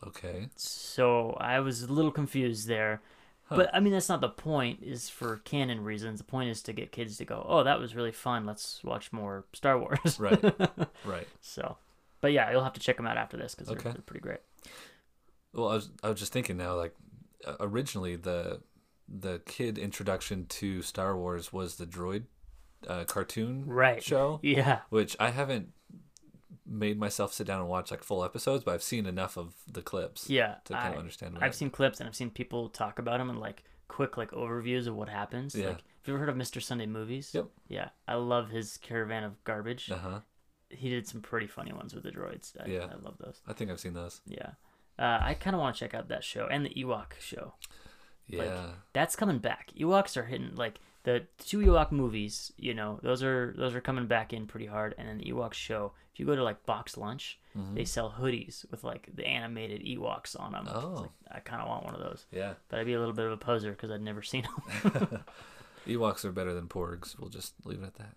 [0.07, 0.49] Okay.
[0.55, 3.01] So I was a little confused there.
[3.49, 4.79] But I mean, that's not the point.
[4.81, 6.17] Is for canon reasons.
[6.17, 8.47] The point is to get kids to go, "Oh, that was really fun.
[8.47, 10.41] Let's watch more Star Wars." Right.
[11.05, 11.27] Right.
[11.39, 11.77] so,
[12.19, 13.91] but yeah, you'll have to check them out after this because they're, Okay.
[13.91, 14.39] they're pretty great.
[15.53, 16.95] Well, I was I was just thinking now, like
[17.59, 18.61] originally the
[19.07, 22.23] the kid introduction to Star Wars was the droid
[22.87, 24.01] uh, cartoon Right.
[24.01, 24.79] show, Yeah.
[24.89, 25.73] which I haven't
[26.65, 29.81] made myself sit down and watch like full episodes, but I've seen enough of the
[29.81, 30.29] clips.
[30.29, 30.55] Yeah.
[30.65, 31.37] To kind I, of understand.
[31.41, 34.31] I've it- seen clips and I've seen people talk about them and like quick like
[34.31, 35.55] overviews of what happens.
[35.55, 35.67] Yeah.
[35.67, 36.61] Like, have you ever heard of Mr.
[36.61, 37.31] Sunday Movies?
[37.33, 37.45] Yep.
[37.67, 37.89] Yeah.
[38.07, 39.89] I love his caravan of garbage.
[39.91, 40.19] Uh-huh.
[40.69, 42.53] He did some pretty funny ones with the droids.
[42.61, 42.87] I, Yeah.
[42.91, 43.41] I love those.
[43.47, 44.21] I think I've seen those.
[44.25, 44.51] Yeah.
[44.99, 47.53] Uh, I kind of want to check out that show and the Ewok show.
[48.27, 48.43] Yeah.
[48.43, 49.71] Like, that's coming back.
[49.77, 52.51] Ewoks are hitting like the two Ewok movies.
[52.57, 54.95] You know, those are those are coming back in pretty hard.
[54.97, 55.93] And then the Ewok show.
[56.13, 57.75] If you go to like Box Lunch, Mm-hmm.
[57.75, 60.67] they sell hoodies with like the animated Ewoks on them.
[60.67, 61.01] Oh.
[61.01, 62.53] like, I kind of want one of those, yeah.
[62.67, 64.43] but I'd be a little bit of a poser because I'd never seen
[64.83, 65.23] them.
[65.87, 67.15] Ewoks are better than Porgs.
[67.19, 68.15] We'll just leave it at that.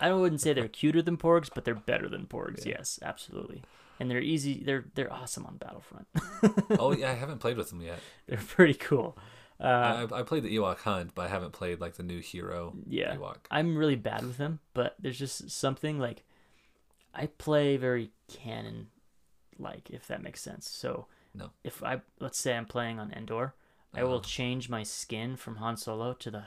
[0.00, 2.64] I wouldn't say they're cuter than Porgs, but they're better than Porgs.
[2.64, 2.76] Yeah.
[2.78, 3.64] Yes, absolutely.
[3.98, 4.62] And they're easy.
[4.64, 6.06] They're they're awesome on Battlefront.
[6.80, 7.98] oh yeah, I haven't played with them yet.
[8.28, 9.16] they're pretty cool.
[9.62, 12.74] Uh, I, I played the Ewok Hunt, but I haven't played like the new hero
[12.88, 13.36] yeah Ewok.
[13.50, 16.24] i'm really bad with them but there's just something like
[17.14, 18.88] i play very canon
[19.58, 21.50] like if that makes sense so No.
[21.62, 23.54] if i let's say i'm playing on endor
[23.94, 26.42] i will change my skin from han solo to the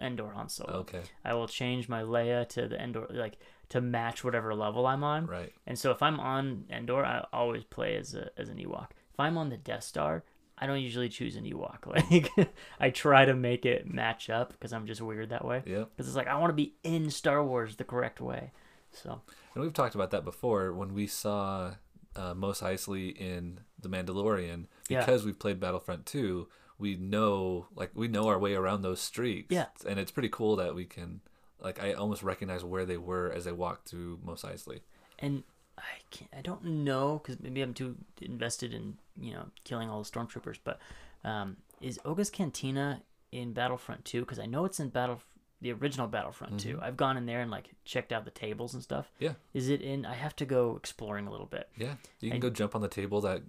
[0.00, 1.02] endor han solo Okay.
[1.24, 3.38] i will change my leia to the endor like
[3.70, 5.52] to match whatever level i'm on Right.
[5.66, 9.18] and so if i'm on endor i always play as a as an ewok if
[9.18, 10.22] i'm on the death star
[10.60, 11.86] I don't usually choose an Ewok.
[11.86, 12.30] Like,
[12.78, 15.84] I try to make it match up because I'm just weird that way Yeah.
[15.96, 18.52] because it's like I want to be in Star Wars the correct way.
[18.92, 19.22] So
[19.54, 21.72] And we've talked about that before when we saw
[22.16, 25.00] uh, Mos Eisley in The Mandalorian Yeah.
[25.00, 26.46] because we've played Battlefront 2.
[26.78, 29.48] We know like we know our way around those streets.
[29.50, 29.66] Yeah.
[29.88, 31.20] and it's pretty cool that we can
[31.60, 34.80] like I almost recognize where they were as they walked through Mos Eisley.
[35.18, 35.42] And
[35.80, 40.02] I can't, I don't know because maybe I'm too invested in you know killing all
[40.02, 40.58] the stormtroopers.
[40.62, 40.78] But
[41.24, 44.20] um, is Oga's Cantina in Battlefront 2?
[44.20, 45.20] Because I know it's in Battle
[45.62, 46.78] the original Battlefront 2.
[46.80, 49.10] I've gone in there and like checked out the tables and stuff.
[49.18, 50.06] Yeah, Is it in?
[50.06, 51.68] I have to go exploring a little bit.
[51.76, 51.94] yeah.
[52.20, 53.42] You can I- go jump on the table that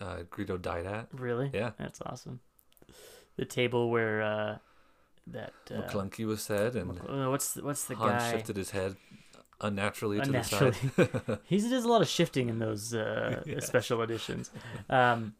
[0.00, 1.08] uh, Greedo died at.
[1.12, 1.50] Really?
[1.52, 1.72] Yeah.
[1.78, 2.38] That's awesome.
[3.36, 4.58] The table where uh,
[5.26, 8.30] that uh, McClunky was said, and uh, what's the, what's the Han guy?
[8.30, 8.96] shifted his head
[9.60, 10.72] unnaturally, Unnaturally.
[10.72, 11.38] to the side.
[11.44, 14.50] He does a lot of shifting in those uh, special editions.
[14.90, 15.34] Um,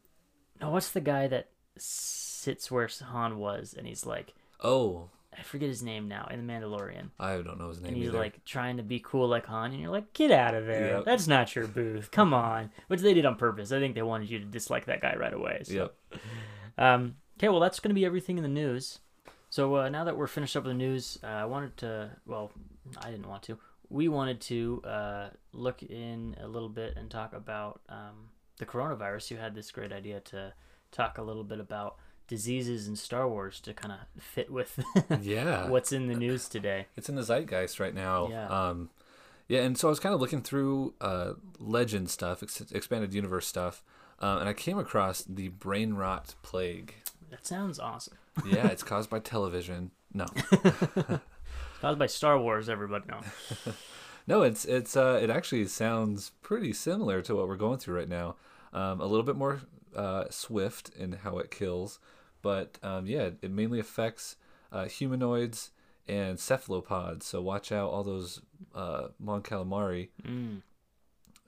[0.60, 5.68] no, what's the guy that sits where Han was and he's like, oh, I forget
[5.68, 8.18] his name now in the Mandalorian, I don't know his name and he's either.
[8.18, 11.04] like trying to be cool like Han, and you're like, get out of there, Yep.
[11.04, 12.70] that's not your booth, come on.
[12.88, 13.70] Which they did on purpose.
[13.70, 15.60] I think they wanted you to dislike that guy right away.
[15.64, 15.72] So.
[15.74, 15.94] yep.
[16.78, 19.00] Um, okay, well, that's going to be everything in the news.
[19.50, 22.50] So uh, now that we're finished up with the news, uh, I wanted to, well,
[23.02, 23.58] I didn't want to.
[23.88, 29.30] We wanted to uh, look in a little bit and talk about um, the coronavirus.
[29.30, 30.52] You had this great idea to
[30.92, 31.96] talk a little bit about
[32.28, 34.82] diseases in Star Wars to kind of fit with
[35.22, 35.68] Yeah.
[35.68, 36.86] what's in the news today.
[36.96, 38.28] it's in the zeitgeist right now.
[38.28, 38.48] Yeah.
[38.48, 38.90] Um,
[39.48, 43.46] yeah, and so I was kind of looking through uh, legend stuff, ex- expanded universe
[43.46, 43.84] stuff,
[44.20, 46.94] uh, and I came across the brain rot plague.
[47.30, 48.16] That sounds awesome.
[48.44, 49.92] Yeah, it's caused by television.
[50.12, 50.26] No,
[51.86, 53.20] Caused by Star Wars, everybody know.
[54.26, 58.08] no, it's it's uh, it actually sounds pretty similar to what we're going through right
[58.08, 58.34] now.
[58.72, 59.60] Um, a little bit more
[59.94, 62.00] uh, swift in how it kills,
[62.42, 64.34] but um, yeah, it mainly affects
[64.72, 65.70] uh, humanoids
[66.08, 67.24] and cephalopods.
[67.24, 68.40] So watch out, all those
[68.74, 70.08] uh, Mon Calamari.
[70.26, 70.62] Mm.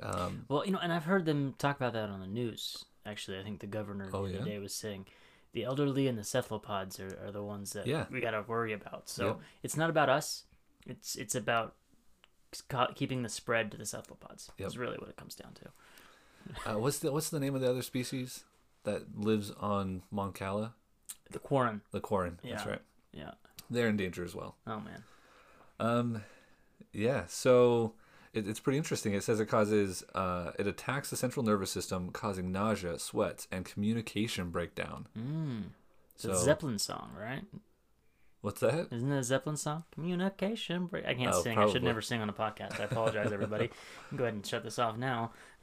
[0.01, 2.85] Um, Well, you know, and I've heard them talk about that on the news.
[3.05, 4.45] Actually, I think the governor Oh, the yeah?
[4.45, 5.07] day was saying
[5.53, 8.07] the elderly and the cephalopods are, are the ones that Yeah.
[8.11, 9.09] we got to worry about.
[9.09, 9.41] So Yep.
[9.63, 10.45] it's not about us.
[10.87, 11.75] It's it's about
[12.95, 14.51] keeping the spread to the cephalopods.
[14.59, 14.69] Yep.
[14.69, 16.71] Is really what it comes down to.
[16.71, 18.45] Uh, what's the what's the name of the other species
[18.85, 20.75] that lives on Mon Cala?
[21.31, 21.83] The Quarren.
[21.91, 22.41] The Quarren.
[22.43, 22.81] That's right.
[23.13, 23.33] Yeah.
[23.71, 24.57] They're in danger as well.
[24.67, 25.05] Oh man.
[25.81, 26.25] Um,
[26.93, 27.25] yeah.
[27.27, 27.95] So
[28.39, 29.13] it, it's pretty interesting.
[29.15, 33.65] It says it causes uh, it attacks the central nervous system, causing nausea, sweats, and
[33.65, 35.07] communication breakdown.
[35.19, 35.63] Mm.
[36.15, 37.43] It's So a Zeppelin song, right?
[38.41, 38.89] what's that?
[38.93, 39.85] Isn't it a Zeppelin song?
[39.93, 41.05] Communication break.
[41.07, 41.59] I can't Oh, sing.
[41.59, 42.81] I should never sing on a podcast.
[42.81, 43.69] I apologize, everybody.
[44.17, 45.33] Go ahead and shut this off now.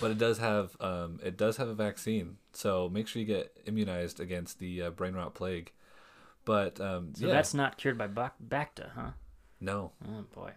[0.00, 2.36] But it does have um, it does have a vaccine.
[2.52, 5.72] So make sure you get immunized against the uh, brain rot plague.
[6.44, 9.10] But um, So yeah, that's not cured by Bac- Bacta, huh?
[9.60, 9.92] no.
[10.06, 10.52] Oh boy.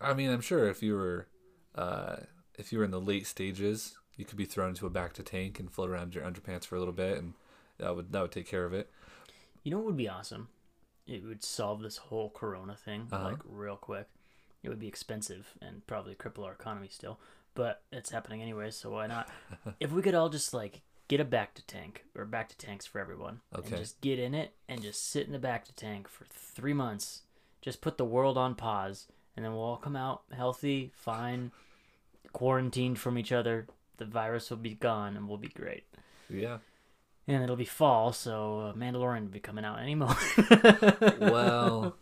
[0.00, 1.26] I mean, I'm sure if you were,
[1.74, 2.16] uh,
[2.56, 5.58] if you were in the late stages, you could be thrown into a bacta tank
[5.60, 7.34] and float around your underpants for a little bit, and
[7.78, 8.90] that would that would take care of it.
[9.62, 10.48] You know what would be awesome?
[11.06, 13.24] It would solve this whole Corona thing Uh-huh.
[13.24, 14.08] like real quick.
[14.62, 17.20] It would be expensive and probably cripple our economy still,
[17.54, 19.28] but it's happening anyway, so why not?
[19.80, 23.40] if we could all just like get a bacta tank or bacta tanks for everyone,
[23.56, 23.68] Okay.
[23.68, 27.22] and just get in it and just sit in the bacta tank for three months,
[27.60, 29.06] just put the world on pause,
[29.36, 31.52] and then we'll all come out healthy, fine,
[32.32, 33.66] quarantined from each other.
[33.98, 35.84] The virus will be gone and we'll be great.
[36.28, 36.58] Yeah.
[37.28, 40.18] And it'll be fall, so uh, Mandalorian will be coming out any moment.
[41.20, 41.96] Well,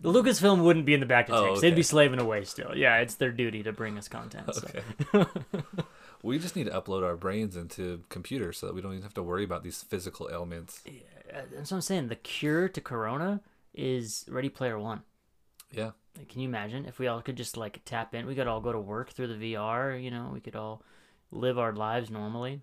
[0.00, 1.60] The Lucasfilm wouldn't be in the bacta Oh, tanks.
[1.60, 2.72] They'd be slaving away still.
[2.76, 4.52] Yeah, it's their duty to bring us content.
[4.54, 4.68] So.
[5.14, 5.30] okay.
[6.22, 9.14] we just need to upload our brains into computers so that we don't even have
[9.14, 10.82] to worry about these physical ailments.
[10.86, 12.08] Uh, That's what I'm saying.
[12.08, 13.40] The cure to Corona
[13.74, 15.02] is Ready Player One.
[15.72, 15.90] Yeah.
[16.16, 18.26] Like, Can you imagine if we all could just like tap in?
[18.26, 20.02] We could all go to work through the VR.
[20.02, 20.82] You know, we could all
[21.30, 22.62] live our lives normally.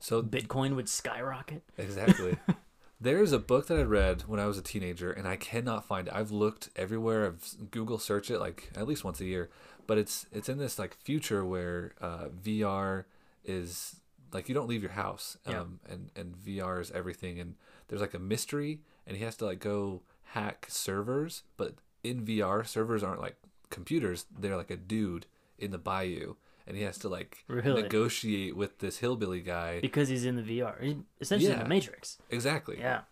[0.00, 1.62] So Bitcoin would skyrocket.
[1.76, 2.36] Exactly.
[3.00, 6.08] There's a book that I read when I was a teenager, and I cannot find
[6.08, 6.14] it.
[6.14, 7.26] I've looked everywhere.
[7.26, 9.50] I've Google searched it like at least once a year,
[9.86, 13.04] but it's it's in this like future where uh, VR
[13.44, 13.96] is
[14.32, 15.60] like you don't leave your house, Yeah.
[15.60, 17.38] um, and and VR is everything.
[17.38, 17.54] And
[17.86, 22.66] there's like a mystery, and he has to like go hack servers, but in VR,
[22.66, 23.36] servers aren't like
[23.70, 24.26] computers.
[24.38, 25.26] They're like a dude
[25.58, 26.34] in the bayou,
[26.66, 27.82] and he has to like Really?
[27.82, 29.80] negotiate with this hillbilly guy.
[29.80, 30.80] because he's in the VR.
[30.82, 32.18] He's essentially in the Matrix.
[32.30, 32.78] Exactly.
[32.78, 33.02] Yeah,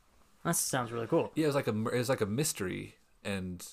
[0.44, 1.32] that sounds really cool.
[1.34, 3.66] Yeah, it was like a mur- it was like a mystery, and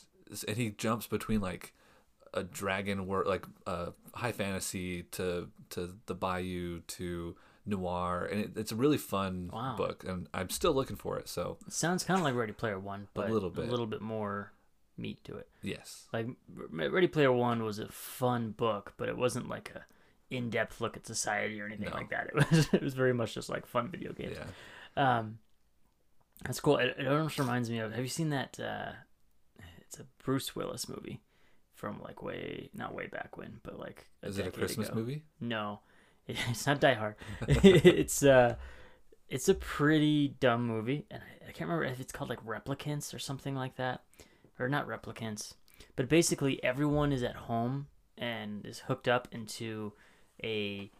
[0.47, 1.73] and he jumps between like
[2.33, 8.51] a dragon world, like uh, high fantasy to to the Bayou to noir, and it,
[8.57, 9.75] it's a really fun Wow.
[9.77, 11.29] book, and I'm still looking for it.
[11.29, 13.67] So It sounds kind of like Ready Player One, but a little bit.
[13.67, 14.51] a little bit more
[14.97, 15.47] meat to it.
[15.61, 16.07] Yes.
[16.13, 16.27] Like
[16.71, 19.85] Ready Player One was a fun book, but it wasn't like a
[20.33, 21.95] in-depth look at society or anything No.
[21.95, 22.27] like that.
[22.27, 24.37] It was it was very much just like fun video games.
[24.97, 25.17] Yeah.
[25.19, 25.39] Um,
[26.43, 26.77] that's cool.
[26.77, 27.91] It, it almost reminds me of.
[27.93, 28.59] Have you seen that?
[28.59, 28.91] Uh,
[29.81, 31.21] it's a Bruce Willis movie
[31.73, 34.97] from like way not way back when, but like a Is it a Christmas ago.
[34.97, 35.23] movie?
[35.39, 35.79] No,
[36.27, 37.15] it's not Die Hard.
[37.47, 38.55] it's uh,
[39.29, 43.13] it's a pretty dumb movie, and I, I can't remember if it's called like Replicants
[43.13, 44.01] or something like that,
[44.63, 45.53] or not Replicants.
[45.95, 49.93] But basically, everyone is at home and is hooked up into
[50.43, 50.91] a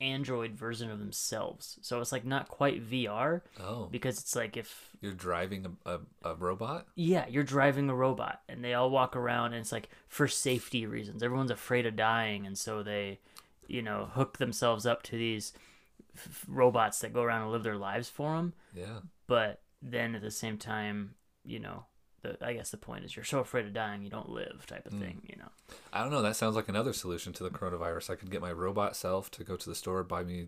[0.00, 1.78] Android version of themselves.
[1.82, 3.86] So it's like not quite VR Oh.
[3.90, 6.00] because it's like if You're driving a, a,
[6.32, 6.86] a robot?
[6.96, 10.86] yeah, you're driving a robot and they all walk around and it's like for safety
[10.86, 11.22] reasons.
[11.22, 13.20] Everyone's afraid of dying and so they,
[13.68, 15.52] you know, hook themselves up to these
[16.16, 18.54] f- robots that go around and live their lives for them.
[18.74, 19.00] Yeah.
[19.28, 21.84] But then at the same time, you know,
[22.22, 24.86] the I guess the point is you're so afraid of dying you don't live type
[24.86, 25.48] of thing, you know.
[25.92, 26.22] I don't know.
[26.22, 28.10] That sounds like another solution to the coronavirus.
[28.10, 30.46] I could get my robot self to go to the store, buy me,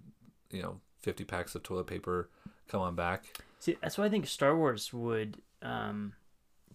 [0.50, 2.30] you know, 50 packs of toilet paper,
[2.68, 3.24] come on back.
[3.60, 6.12] See, that's why I think Star Wars would um,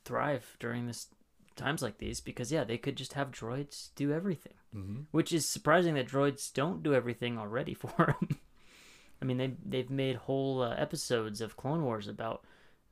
[0.06, 1.08] thrive during this
[1.56, 5.06] times like these because yeah, they could just have droids do everything, Mhm.
[5.12, 8.40] which is surprising that droids don't do everything already for them.
[9.22, 12.44] I mean, they they've made whole uh, episodes of Clone Wars about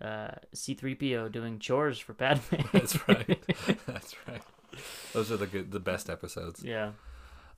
[0.01, 2.41] uh, C-3PO doing chores for Padme.
[2.71, 3.39] That's right.
[3.85, 4.41] That's right.
[5.13, 6.63] Those are the good, the best episodes.
[6.63, 6.91] yeah,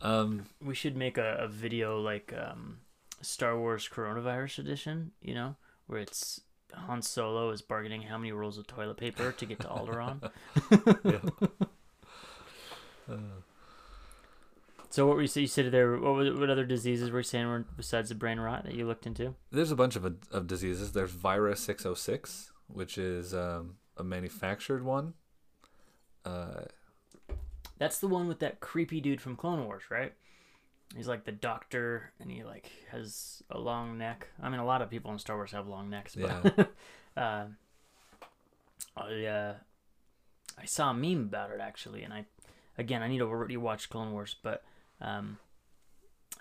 [0.01, 2.79] Um, we should make a, a video like um,
[3.21, 5.11] Star Wars Coronavirus Edition.
[5.21, 5.55] You know,
[5.87, 6.41] where it's
[6.73, 10.31] Han Solo is bargaining how many rolls of toilet paper to get to Alderaan.
[14.89, 15.41] So what were you say?
[15.41, 15.97] You said there.
[15.97, 18.87] What were, what other diseases were you saying were besides the brain rot that you
[18.87, 19.35] looked into?
[19.51, 20.93] there's a bunch of of diseases.
[20.93, 25.13] There's Virus 606, which is um, a manufactured one.
[26.25, 26.63] Uh,
[27.77, 30.13] That's the one with that creepy dude from Clone Wars, right?
[30.95, 34.27] He's like the doctor, and he like has a long neck.
[34.41, 36.71] I mean, a lot of people in Star Wars have long necks, but
[37.17, 37.45] uh,
[38.97, 39.53] I uh,
[40.57, 42.25] I saw a meme about it actually, and I
[42.75, 44.63] again I need to rewatch Clone Wars, but
[45.01, 45.37] um,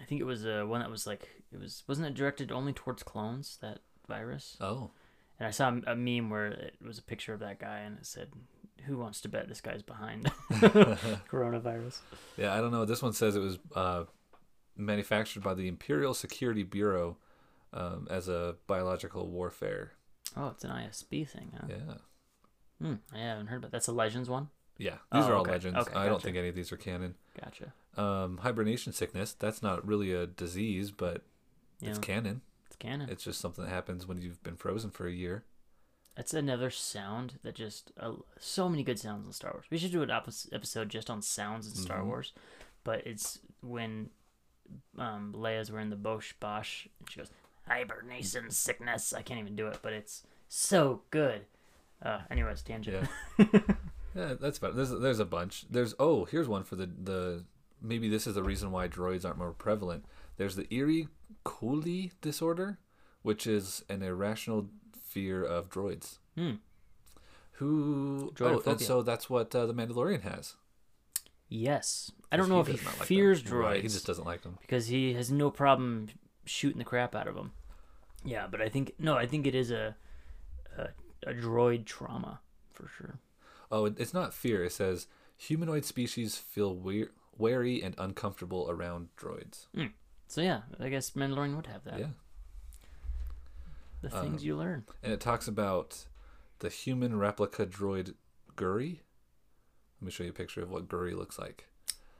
[0.00, 2.72] I think it was uh, one that was like it was wasn't it directed only
[2.72, 4.56] towards clones that virus?
[4.60, 4.90] oh,
[5.38, 8.06] And I saw a meme where it was a picture of that guy, and it
[8.06, 8.28] said,
[8.86, 10.30] "Who wants to bet this guy's behind
[11.30, 12.00] coronavirus?"
[12.36, 12.54] yeah.
[12.54, 12.84] I don't know.
[12.84, 14.04] This one says it was uh,
[14.76, 17.16] manufactured by the Imperial Security Bureau
[17.72, 19.92] um, as a biological warfare.
[20.36, 21.66] Oh, it's an ISB thing, huh?
[21.68, 21.94] Yeah.
[22.80, 23.70] Hmm, I haven't heard about.
[23.70, 23.76] that.
[23.76, 24.48] That's a Legends one.
[24.78, 25.50] Yeah, these Oh, are all okay.
[25.52, 25.78] legends.
[25.78, 27.16] Okay, I don't think any of these are canon.
[27.42, 27.72] Gotcha.
[27.98, 31.22] Um, hibernation sickness, that's not really a disease, but
[31.80, 32.42] Yeah, it's canon.
[32.66, 33.08] it's canon.
[33.10, 35.44] It's just something that happens when you've been frozen for a year.
[36.16, 39.66] That's another sound that just uh, so many good sounds in Star Wars.
[39.70, 42.06] We should do an epi- episode just on sounds in Star Mhm.
[42.06, 42.32] Wars.
[42.84, 44.10] But it's when
[44.98, 47.30] um, Leia's wearing the Boushh Boushh and she goes
[47.66, 49.12] hibernation sickness.
[49.12, 51.42] I can't even do it, but it's so good.
[52.02, 53.08] Uh, anyways, tangent.
[53.38, 53.46] Yeah.
[54.14, 54.76] yeah, that's about It.
[54.76, 55.66] There's there's a bunch.
[55.70, 57.44] There's oh, here's one for the the
[57.80, 60.04] maybe this is the reason why droids aren't more prevalent.
[60.36, 61.08] There's the Erie
[61.44, 62.78] Cooley disorder,
[63.22, 64.68] which is an irrational
[65.00, 66.18] fear of droids.
[66.36, 66.54] Hmm.
[67.52, 70.54] Who oh, and so that's what uh, the Mandalorian has.
[71.48, 73.06] Yes, I don't know if he does not like them.
[73.06, 74.58] fears droids Right, he just doesn't like them.
[74.60, 76.08] because he has no problem
[76.44, 77.52] shooting the crap out of them.
[78.24, 79.96] Yeah, but I think no, I think it is a
[80.76, 80.88] a,
[81.26, 82.40] a droid trauma
[82.72, 83.18] for sure.
[83.72, 84.64] Oh, it's not fear.
[84.64, 89.66] It says humanoid species feel weir- wary and uncomfortable around droids.
[90.26, 91.98] So yeah, I guess Mandalorian would have that.
[91.98, 92.06] Yeah.
[94.02, 94.84] The things Um, you learn.
[95.02, 96.06] And it talks about
[96.58, 98.14] the human replica droid
[98.56, 99.00] Guri.
[100.00, 101.66] Let me show you a picture of what Guri looks like.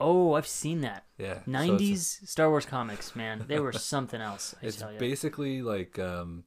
[0.01, 1.05] Oh, I've seen that.
[1.17, 1.35] Yeah.
[1.35, 4.55] so a- Nineties Star Wars comics, man, they were something else.
[4.61, 4.99] I it's tell you.
[4.99, 6.45] basically like um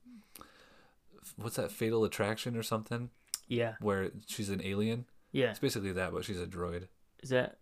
[1.37, 3.11] what's that fatal attraction or something
[3.49, 5.51] yeah, where she's an alien yeah.
[5.51, 6.89] it's basically that but she's a droid
[7.23, 7.59] Is that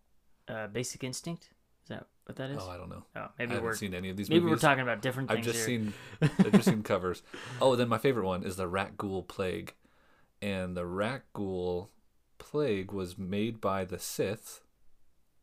[0.50, 1.50] uh, Basic Instinct?
[1.84, 2.58] Is that what that is?
[2.60, 4.56] oh i don't know Oh, i maybe haven't we're seen any of these maybe we're
[4.56, 5.66] talking about different i've things just here.
[5.66, 5.92] seen
[6.22, 7.22] i've just seen covers
[7.61, 9.74] oh then my favorite one is the rat ghoul plague
[10.40, 11.90] and the rat ghoul
[12.38, 14.61] plague was made by the sith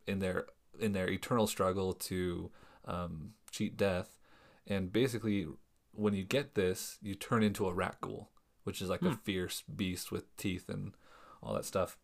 [0.05, 0.45] in their
[0.79, 2.51] in their eternal struggle to
[2.85, 4.17] um, cheat death
[4.65, 5.45] and basically
[5.91, 8.29] when you get this you turn into a rat ghoul
[8.63, 9.07] which is like Hmm.
[9.07, 10.93] a fierce beast with teeth and
[11.43, 11.97] all that stuff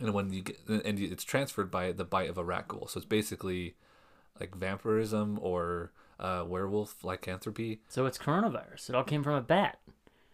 [0.00, 2.98] and when you get and it's transferred by the bite of a rat ghoul so
[2.98, 3.74] it's basically
[4.40, 8.88] like vampirism or uh, werewolf lycanthropy So it's coronavirus.
[8.90, 9.78] It all came from a bat.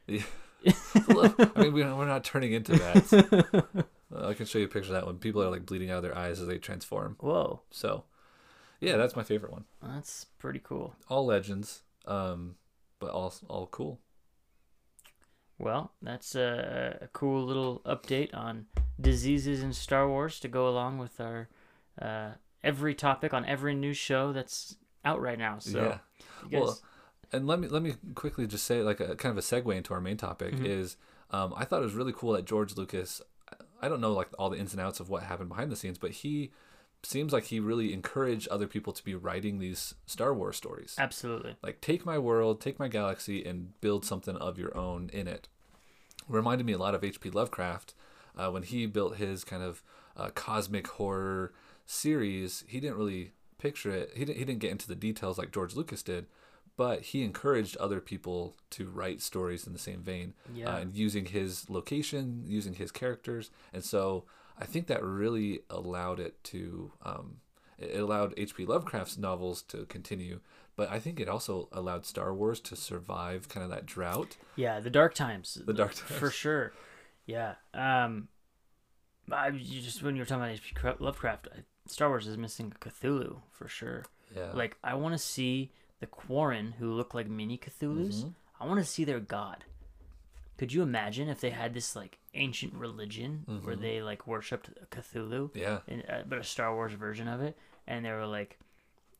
[0.08, 0.22] Yeah.
[0.64, 2.74] I mean, we're, we're not turning into.
[2.74, 3.62] Uh,
[4.28, 6.02] I can show you a picture of that when people are like bleeding out of
[6.04, 7.16] their eyes as they transform.
[7.18, 8.04] Whoa, So,
[8.80, 9.64] yeah, that's my favorite one.
[9.82, 10.94] that's pretty cool.
[11.08, 12.54] All legends, um,
[13.00, 13.98] but all all cool.
[15.58, 18.66] Well, that's a, a cool little update on
[19.00, 21.48] diseases in Star Wars to go along with our
[22.00, 22.30] uh,
[22.62, 25.58] every topic on every new show that's out right now.
[25.58, 25.98] So, yeah.
[26.50, 26.78] guys, Well,
[27.32, 29.94] and let me let me quickly just say like a kind of a segue into
[29.94, 30.66] our main topic Mm-hmm.
[30.66, 30.96] is
[31.30, 33.22] um, I thought it was really cool that George Lucas.
[33.80, 35.98] I don't know like all the ins and outs of what happened behind the scenes,
[35.98, 36.52] but he
[37.02, 40.94] seems like he really encouraged other people to be writing these Star Wars stories.
[40.98, 41.56] absolutely.
[41.62, 45.48] Like take my world, take my galaxy, and build something of your own in it.
[46.28, 47.30] Reminded me a lot of H.P.
[47.30, 47.94] Lovecraft
[48.36, 49.82] uh, when he built his kind of
[50.16, 51.52] uh, cosmic horror
[51.86, 52.64] series.
[52.66, 54.12] He didn't really picture it.
[54.14, 54.38] He didn't.
[54.38, 56.26] He didn't get into the details like George Lucas did,
[56.76, 60.74] but he encouraged other people to write stories in the same vein, Yeah.
[60.74, 64.24] uh, and using his location, using his characters, and so
[64.58, 66.92] I think that really allowed it to.
[67.02, 67.36] Um,
[67.78, 68.64] it allowed H.P.
[68.66, 70.38] Lovecraft's novels to continue,
[70.76, 74.36] but I think it also allowed Star Wars to survive kind of that drought.
[74.54, 75.58] Yeah, the dark times.
[75.66, 76.12] The dark times.
[76.12, 76.72] for sure.
[77.26, 77.54] Yeah.
[77.74, 78.28] Um,
[79.30, 80.74] I, you just when you were talking about H.P.
[80.98, 81.48] Lovecraft,
[81.86, 84.04] Star Wars is missing Cthulhu for sure.
[84.34, 84.50] Yeah.
[84.52, 85.70] Like I want to see
[86.00, 88.20] the Quarren who look like mini Cthulhu's.
[88.24, 88.62] Mm-hmm.
[88.62, 89.64] I want to see their god.
[90.58, 93.82] Could you imagine if they had this like ancient religion where Mm-hmm.
[93.82, 95.50] they like worshipped Cthulhu?
[95.54, 95.78] Yeah.
[95.88, 97.56] in, uh, but a Star Wars version of it,
[97.86, 98.58] and they were like,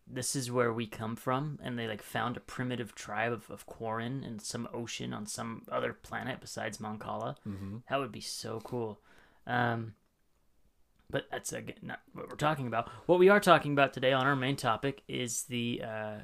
[0.06, 3.66] "This is where we come from," and they like found a primitive tribe of, of
[3.66, 7.36] Quarren in some ocean on some other planet besides Mon Cala.
[7.46, 7.78] Mm-hmm.
[7.88, 9.00] That would be so cool.
[9.46, 9.94] Um,
[11.10, 12.88] but that's again not what we're talking about.
[13.06, 16.18] What we are talking about today on our main topic is the uh,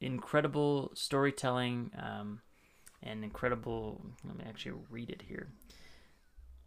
[0.00, 2.40] incredible storytelling um,
[3.02, 4.04] and incredible.
[4.24, 5.48] Let me actually read it here.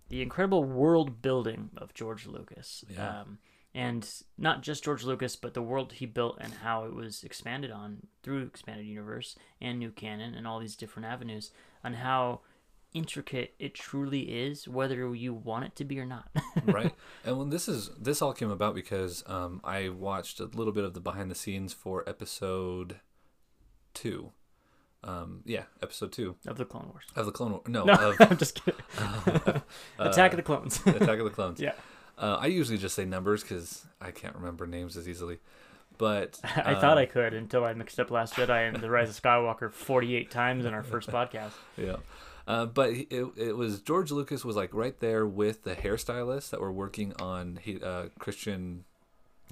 [0.10, 2.86] The incredible world building of George Lucas.
[2.90, 3.22] Yeah.
[3.22, 3.40] Um,
[3.76, 7.70] and not just George Lucas, but the world he built and how it was expanded
[7.72, 11.52] on through expanded universe and new canon and all these different avenues,
[11.84, 12.40] on how
[12.94, 16.30] intricate it truly is, whether you want it to be or not.
[16.66, 16.96] right
[17.26, 20.86] and when this is this all came about because um, i watched a little bit
[20.86, 23.02] of the behind the scenes for episode
[23.94, 24.32] two
[25.04, 27.04] um, yeah episode two of the Clone Wars.
[27.16, 27.64] of the clone Wars.
[27.68, 28.80] no, No, of I'm just kidding.
[30.00, 30.80] Attack of the Clones.
[30.88, 31.74] attack of the clones yeah,
[32.18, 35.40] uh, i usually just say numbers because i can't remember names as easily
[35.98, 39.10] but I thought um, I could until I mixed up Last Jedi and The Rise
[39.10, 41.54] of Skywalker 48 times in our first podcast.
[41.78, 41.96] yeah
[42.48, 46.60] uh, but it, it was george lucas was like right there with the hairstylists that
[46.60, 48.84] were working on he, uh, christian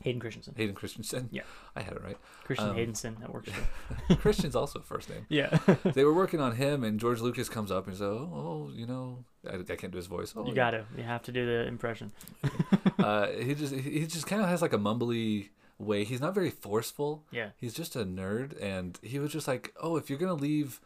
[0.02, 0.54] Hayden Christensen.
[0.58, 1.44] hayden christensen Yeah.
[1.76, 3.50] i had it right Christian Um, Haydenson, that works
[4.20, 5.58] christian's also a first name Yeah.
[5.86, 8.86] they were working on him, and George Lucas comes up and says, "Oh, oh, you
[8.86, 10.34] know, I, I can't do his voice.
[10.36, 10.86] Oh, you got to.
[10.98, 12.12] You have to do the impression.
[13.00, 16.04] Uh, he just he just kind of has like a mumbly way.
[16.04, 17.24] He's not very forceful.
[17.32, 17.50] Yeah.
[17.58, 20.80] He's just a nerd, and he was just like, "Oh, if you're gonna leave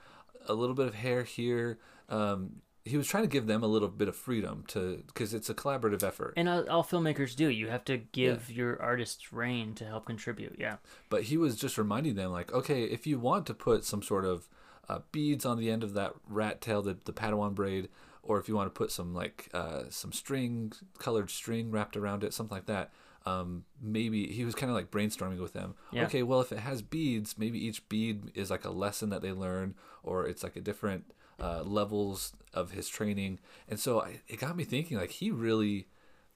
[0.48, 1.80] a little bit of hair here,"
[2.10, 5.50] um, he was trying to give them a little bit of freedom to because it's
[5.50, 6.34] a collaborative effort.
[6.38, 7.50] And all, all filmmakers do.
[7.50, 10.56] You have to give your artists reign to help contribute.
[10.58, 10.78] Yeah.
[11.10, 14.26] but he was just reminding them like okay if you want to put some sort
[14.26, 14.48] of
[14.90, 17.90] uh, beads on the end of that rat tail the, the padawan braid
[18.24, 22.24] or if you want to put some like uh, some string colored string wrapped around
[22.24, 22.92] it something like that
[23.26, 26.06] um, maybe he was kind of like brainstorming with them Yeah.
[26.06, 29.34] okay well if it has beads maybe each bead is like a lesson that they
[29.34, 31.04] learn or it's like a different
[31.40, 35.88] uh, levels of his training and so I, it got me thinking like he really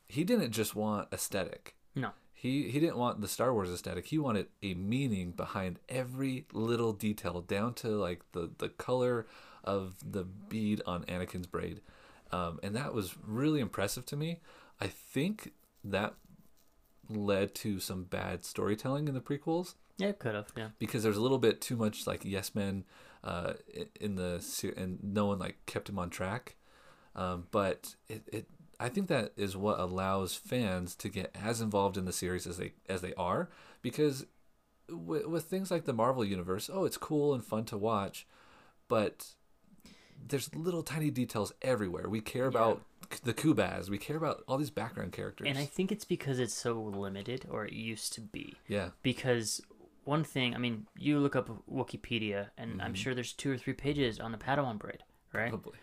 [0.08, 2.12] he didn't just want aesthetic No.
[2.34, 4.08] he he didn't want the Star Wars aesthetic.
[4.08, 9.26] He wanted a meaning behind every little detail, down to like the the color
[9.64, 11.82] of the bead on Anakin's braid,
[12.32, 14.40] um, and that was really impressive to me.
[14.80, 15.52] I think
[15.84, 16.16] that
[17.10, 20.52] led to some bad storytelling in the prequels Yeah, it could have.
[20.56, 20.70] Yeah.
[20.80, 22.86] because there's a little bit too much like yes men
[23.24, 23.54] uh,
[24.00, 26.56] in the and no one like kept him on track.
[27.16, 28.48] Um, but it, it
[28.80, 32.58] I think that is what allows fans to get as involved in the series as
[32.58, 33.50] they as they are
[33.82, 34.26] because
[34.90, 38.26] with, with things like the Marvel universe, oh, it's cool and fun to watch,
[38.88, 39.28] but
[40.28, 42.10] there's little tiny details everywhere.
[42.10, 42.82] We care about
[43.24, 45.48] the Kubaz, we care about all these background characters.
[45.48, 48.56] And I think it's because it's so limited, or it used to be.
[48.68, 49.62] yeah, Because
[50.04, 53.74] one thing, I mean, you look up Wikipedia, and I'm sure there's two or three
[53.74, 55.50] pages on the Padawan braid, right?
[55.50, 55.74] probably.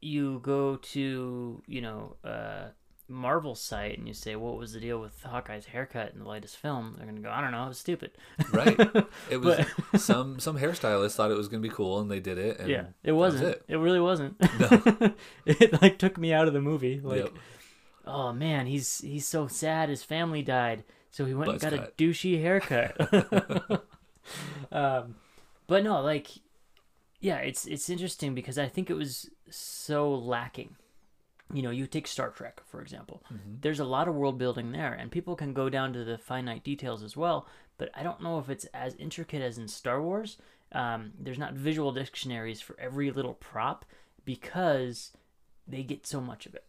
[0.00, 2.68] you go to you know uh
[3.08, 6.56] Marvel site and you say what was the deal with Hawkeye's haircut in the latest
[6.58, 8.12] film, they're gonna go, I don't know, it was stupid.
[8.52, 8.78] right
[9.30, 9.58] it was
[10.02, 12.84] some some hairstylist thought it was gonna be cool and they did it and yeah,
[13.02, 13.48] it was wasn't.
[13.56, 13.64] it.
[13.66, 13.76] it.
[13.76, 14.36] really wasn't.
[14.60, 15.12] No.
[15.46, 17.00] it like took me out of the movie.
[17.02, 17.32] Like, Yep.
[18.06, 19.88] oh man, he's he's so sad.
[19.88, 21.94] His family died, so he went Buzz and got cut.
[21.98, 23.84] a douchey haircut.
[24.72, 25.16] um,
[25.66, 26.28] but no, like,
[27.20, 30.76] yeah, it's it's interesting because I think it was so lacking.
[31.52, 33.24] You know, you take Star Trek for example.
[33.60, 36.62] There's a lot of world building there, and people can go down to the finite
[36.62, 37.46] details as well.
[37.76, 40.36] But I don't know if it's as intricate as in Star Wars.
[40.72, 43.84] Um, there's not visual dictionaries for every little prop
[44.24, 45.10] because
[45.66, 46.64] they get so much of it.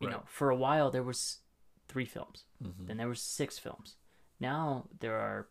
[0.00, 1.38] You know, for a while there was
[1.88, 3.96] three films, then there was six films.
[4.40, 5.48] Now there are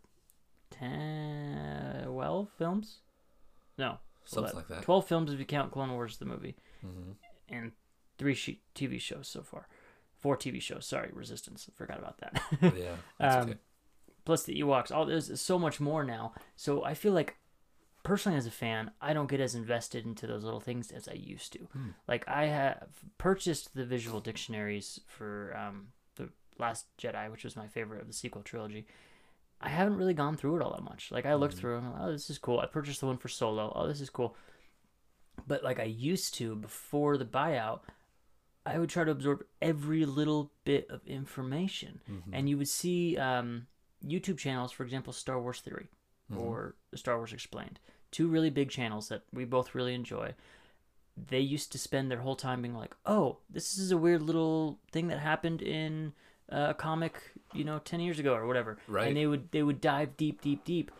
[0.71, 2.97] 10, 12 films.
[3.77, 4.55] No, Something 11.
[4.57, 4.83] like that.
[4.83, 6.55] Twelve films if you count Clone Wars the movie,
[6.85, 7.11] Mm-hmm.
[7.49, 7.71] and
[8.17, 9.67] three she- TV shows so far.
[10.19, 10.85] Four TV shows.
[10.85, 11.69] Sorry, Resistance.
[11.75, 12.41] Forgot about that.
[12.77, 12.95] Yeah.
[13.19, 13.59] That's Um, okay.
[14.25, 14.91] plus the Ewoks.
[14.91, 16.33] All there's so much more now.
[16.55, 17.37] So I feel like
[18.03, 21.13] personally as a fan, I don't get as invested into those little things as I
[21.13, 21.59] used to.
[21.73, 21.89] Hmm.
[22.07, 25.87] Like I have purchased the visual dictionaries for um,
[26.59, 28.85] Last Jedi, which was my favorite of the sequel trilogy.
[29.61, 31.11] I haven't really gone through it all that much.
[31.11, 31.59] Like I looked Mhm.
[31.59, 31.93] through them.
[31.99, 32.59] Oh, this is cool.
[32.59, 33.71] I purchased the one for Solo.
[33.75, 34.35] Oh, this is cool.
[35.47, 37.81] But like I used to before the buyout,
[38.65, 42.33] I would try to absorb every little bit of information Mm-hmm.
[42.33, 43.67] and you would see um,
[44.05, 45.89] YouTube channels, for example, Star Wars Theory
[46.31, 46.41] Mm-hmm.
[46.41, 47.79] or Star Wars Explained,
[48.11, 50.33] two really big channels that we both really enjoy.
[51.17, 54.79] They used to spend their whole time being like, "Oh, this is a weird little
[54.91, 56.13] thing that happened in
[56.51, 57.15] uh, a comic,
[57.53, 59.07] you know, ten years ago or whatever," Right.
[59.07, 60.91] and they would they would dive deep, deep, deep.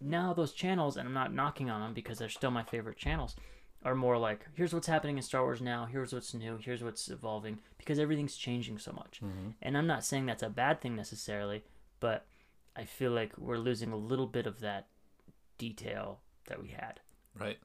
[0.00, 3.36] Now those channels, and I'm not knocking on them because they're still my favorite channels,
[3.84, 5.86] are more like, "Here's what's happening in Star Wars now.
[5.86, 6.58] Here's what's new.
[6.60, 9.20] Here's what's evolving," because everything's changing so much.
[9.62, 11.64] And I'm not saying that's a bad thing necessarily,
[12.00, 12.26] but
[12.76, 14.88] I feel like we're losing a little bit of that
[15.58, 17.00] detail that we had.
[17.38, 17.58] Right.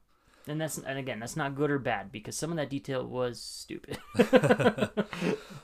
[0.50, 3.40] And that's and again, that's not good or bad because some of that detail was
[3.42, 3.98] stupid.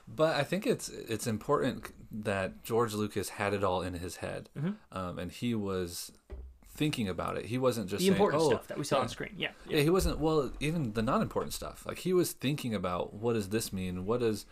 [0.07, 4.49] But I think it's it's important that George Lucas had it all in his head,
[4.57, 4.97] Mm-hmm.
[4.97, 6.11] um, and he was
[6.75, 7.45] thinking about it.
[7.45, 9.01] He wasn't just the saying, important "Oh, stuff that we saw yeah.
[9.01, 9.33] on screen.
[9.37, 9.51] Yeah.
[9.67, 10.19] Yeah, he wasn't.
[10.19, 11.85] Well, even the non-important stuff.
[11.87, 14.05] Like he was thinking about what does this mean?
[14.05, 14.45] What is,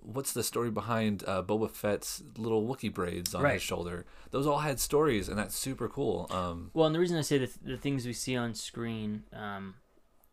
[0.00, 3.54] what's the story behind uh, Boba Fett's little Wookiee braids on Right.
[3.54, 4.06] his shoulder?
[4.30, 6.26] Those all had stories, and that's super cool.
[6.30, 9.74] Um, Well, and the reason I say the, the things we see on screen um,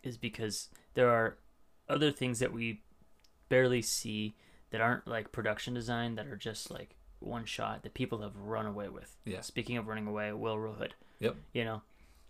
[0.04, 1.38] is because there are
[1.90, 2.84] other things that we
[3.50, 4.36] barely see
[4.72, 8.66] that aren't like production design that are just like one shot that people have run
[8.66, 9.16] away with.
[9.26, 9.42] Yeah.
[9.42, 10.94] Speaking of running away, Wilrow Hood.
[11.20, 11.36] Yep.
[11.54, 11.82] you know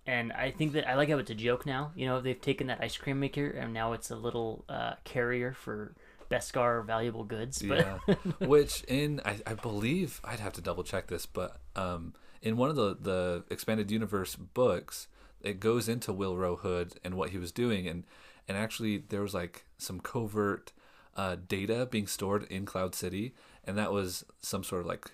[0.05, 2.67] and i think that i like how it's a joke now you know they've taken
[2.67, 5.93] that ice cream maker and now it's a little uh, carrier for
[6.29, 8.15] beskar valuable goods but Yeah.
[8.47, 12.69] Which in I, I believe I'd have to double check this, but um, in one
[12.69, 15.07] of the the expanded universe books,
[15.41, 18.03] it goes into Wilrow Hood and what he was doing, and
[18.47, 20.73] and actually there was like some covert
[21.15, 23.33] uh, data being stored in Cloud City,
[23.63, 25.09] and that was some sort of like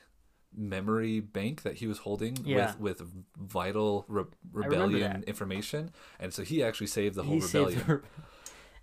[0.56, 2.74] memory bank that he was holding Yeah.
[2.80, 7.84] with with vital re- rebellion information, and so he actually saved the whole he rebellion.
[7.88, 8.01] the-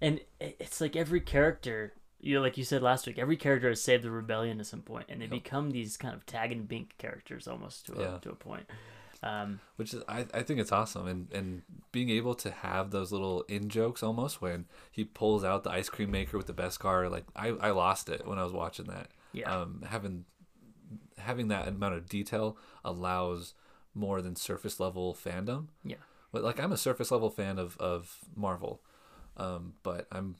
[0.01, 3.81] and it's like every character you know like you said last week every character has
[3.83, 5.31] saved the rebellion at some point and they Yep.
[5.33, 8.19] become these kind of tag and bink characters almost to a, Yeah.
[8.19, 8.67] to a point
[9.23, 11.63] um, which is I, I think it's awesome and and
[11.93, 15.89] being able to have those little in jokes almost when he pulls out the ice
[15.91, 19.09] cream maker with the beskar like I, I lost it when I was watching that
[19.33, 19.55] Yeah.
[19.55, 20.25] um having
[21.21, 23.55] having that amount of detail allows
[23.95, 25.97] more than surface level fandom yeah
[26.33, 28.81] but like I'm a surface level fan of of Marvel
[29.37, 30.37] um but I'm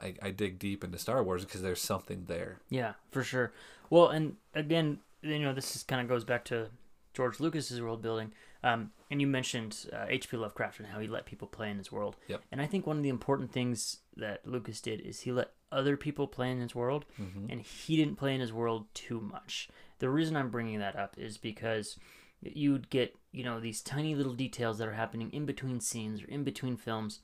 [0.00, 3.52] I, I dig deep into Star Wars because there's something there Yeah, for sure.
[3.90, 6.68] Well, and again, you know, this is kind of goes back to
[7.14, 8.32] George Lucas's world building.
[8.62, 10.36] Um, and you mentioned uh, H.P.
[10.36, 12.16] Lovecraft and how he let people play in his world.
[12.26, 12.42] Yep.
[12.50, 15.96] And I think one of the important things that Lucas did is he let other
[15.96, 17.04] people play in his world,
[17.50, 19.68] and he didn't play in his world too much.
[19.98, 21.98] The reason I'm bringing that up is because
[22.40, 26.26] you'd get, you know, these tiny little details that are happening in between scenes or
[26.26, 27.20] in between films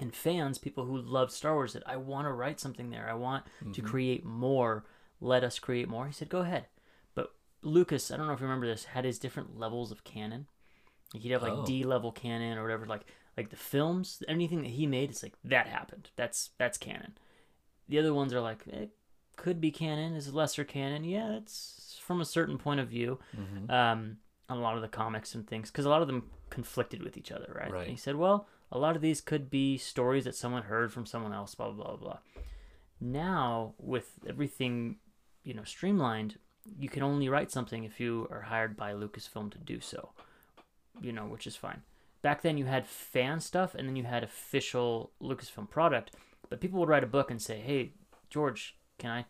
[0.00, 3.08] and fans, people who love Star Wars, that I want to write something there.
[3.08, 3.86] I want to mm-hmm.
[3.86, 4.84] create more.
[5.20, 6.06] Let us create more.
[6.06, 6.66] He said, go ahead.
[7.14, 7.32] But
[7.62, 10.46] Lucas, I don't know if you remember this, had his different levels of canon.
[11.12, 11.66] Like he'd have like Oh.
[11.66, 12.86] D level canon or whatever.
[12.86, 13.04] Like
[13.36, 16.10] like the films, anything that he made, it's like that happened.
[16.16, 17.18] That's that's canon.
[17.88, 18.90] The other ones are like it
[19.36, 21.04] could be canon, is lesser canon.
[21.04, 21.79] Yeah, it's
[22.10, 23.20] from a certain point of view.
[23.70, 24.16] Um,
[24.48, 27.30] a lot of the comics and things, because a lot of them conflicted with each
[27.30, 27.70] other, right?
[27.70, 27.82] Right.
[27.82, 31.06] And he said, well, a lot of these could be stories that someone heard from
[31.06, 32.18] someone else, blah blah blah blah.
[33.00, 34.96] Now with everything,
[35.44, 36.36] you know, streamlined,
[36.80, 40.10] you can only write something if you are hired by Lucasfilm to do so.
[41.00, 41.82] You know, which is fine.
[42.22, 46.16] Back then, you had fan stuff, and then you had official Lucasfilm product.
[46.48, 47.92] But people would write a book and say, "Hey,
[48.30, 49.26] George, can I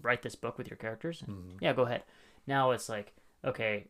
[0.00, 1.22] write this book with your characters?
[1.22, 1.58] Mm-hmm.
[1.60, 2.02] Yeah, go ahead.
[2.46, 3.12] Now it's like,
[3.44, 3.86] okay,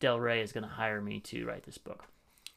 [0.00, 2.04] Del Rey is going to hire me to write this book.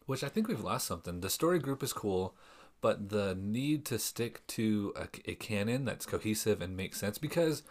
[0.05, 1.21] Which I think we've lost something.
[1.21, 2.35] The story group is cool,
[2.81, 7.63] but the need to stick to a, a canon that's cohesive and makes sense because,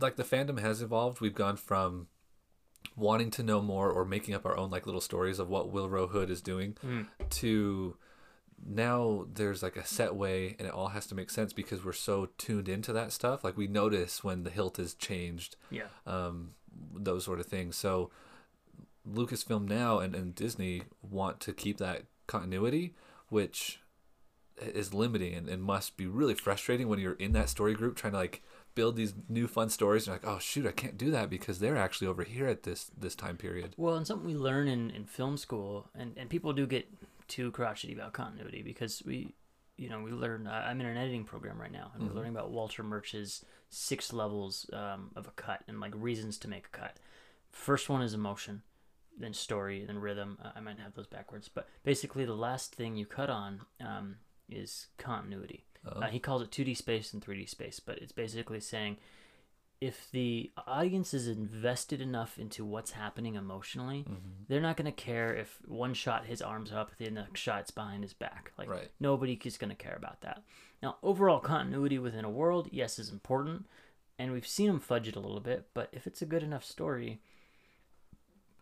[0.00, 1.20] like, the fandom has evolved.
[1.20, 2.08] We've gone from
[2.96, 6.10] wanting to know more or making up our own like little stories of what Wilrow
[6.10, 6.76] Hood is doing
[7.30, 7.96] to
[8.64, 11.92] now there's like a set way and it all has to make sense because we're
[11.92, 15.84] so tuned into that stuff like we notice when the hilt is changed Yeah.
[16.06, 16.50] um,
[16.94, 17.76] those sort of things.
[17.76, 18.10] So
[19.10, 22.94] Lucasfilm now and, and Disney want to keep that continuity,
[23.28, 23.80] which
[24.60, 28.12] is limiting and, and must be really frustrating when you're in that story group trying
[28.12, 28.42] to like
[28.74, 30.06] build these new fun stories.
[30.06, 32.62] And you're like, oh shoot, I can't do that because they're actually over here at
[32.62, 33.74] this this time period.
[33.76, 36.86] Well, and something we learn in, in film school, and, and people do get
[37.32, 39.34] too crotchety about continuity because we,
[39.76, 40.46] you know, we learn.
[40.46, 44.12] I- I'm in an editing program right now, and we're learning about Walter Murch's six
[44.12, 46.96] levels um, of a cut and like reasons to make a cut.
[47.50, 48.62] First one is emotion,
[49.18, 50.38] then story, then rhythm.
[50.44, 54.16] Uh, I might have those backwards, but basically the last thing you cut on um,
[54.50, 55.64] is continuity.
[55.86, 58.98] Uh, he calls it 2D space and 3D space, but it's basically saying
[59.82, 64.06] if the audience is invested enough into what's happening emotionally,
[64.46, 67.72] they're not going to care if one shot his arms up, the next shot it's
[67.72, 68.52] behind his back.
[68.56, 68.88] Like Right.
[69.00, 70.44] nobody is going to care about that.
[70.84, 73.66] Now, overall continuity within a world, yes, is important,
[74.20, 75.66] and we've seen them fudge it a little bit.
[75.74, 77.20] But if it's a good enough story,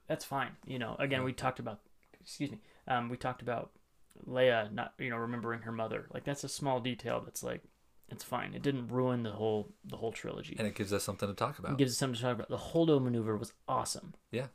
[0.06, 0.52] that's fine.
[0.66, 1.80] You know, again, we talked about,
[2.18, 3.72] excuse me, um, we talked about
[4.26, 6.06] Leia not, you know, remembering her mother.
[6.14, 7.62] Like that's a small detail that's like,
[8.10, 8.54] it's fine.
[8.54, 10.56] It didn't ruin the whole the whole trilogy.
[10.58, 11.72] And it gives us something to talk about.
[11.72, 12.48] It gives us something to talk about.
[12.48, 14.14] The Holdo maneuver was awesome.
[14.30, 14.46] yeah.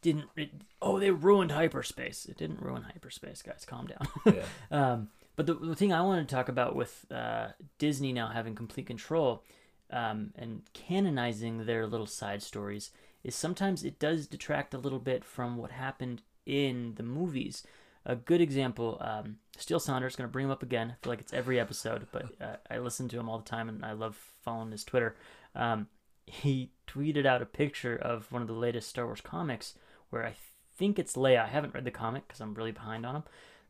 [0.00, 0.50] Didn't it,
[0.80, 2.24] oh they ruined hyperspace.
[2.26, 3.64] It didn't ruin hyperspace, guys.
[3.66, 4.06] Calm down.
[4.34, 4.44] Yeah.
[4.70, 7.48] um, but the, the thing I wanted to talk about with uh,
[7.78, 9.42] Disney now having complete control
[9.90, 12.90] um, and canonizing their little side stories
[13.22, 17.62] is sometimes it does detract a little bit from what happened in the movies.
[18.06, 20.90] A good example, um, Steele Saunders, going to bring him up again.
[20.90, 23.68] I feel like it's every episode, but uh, I listen to him all the time
[23.68, 25.16] and I love following his Twitter.
[25.54, 25.88] Um,
[26.26, 29.74] he tweeted out a picture of one of the latest Star Wars comics
[30.10, 30.34] where I
[30.76, 31.44] think it's Leia.
[31.44, 33.22] I haven't read the comic because I'm really behind on him,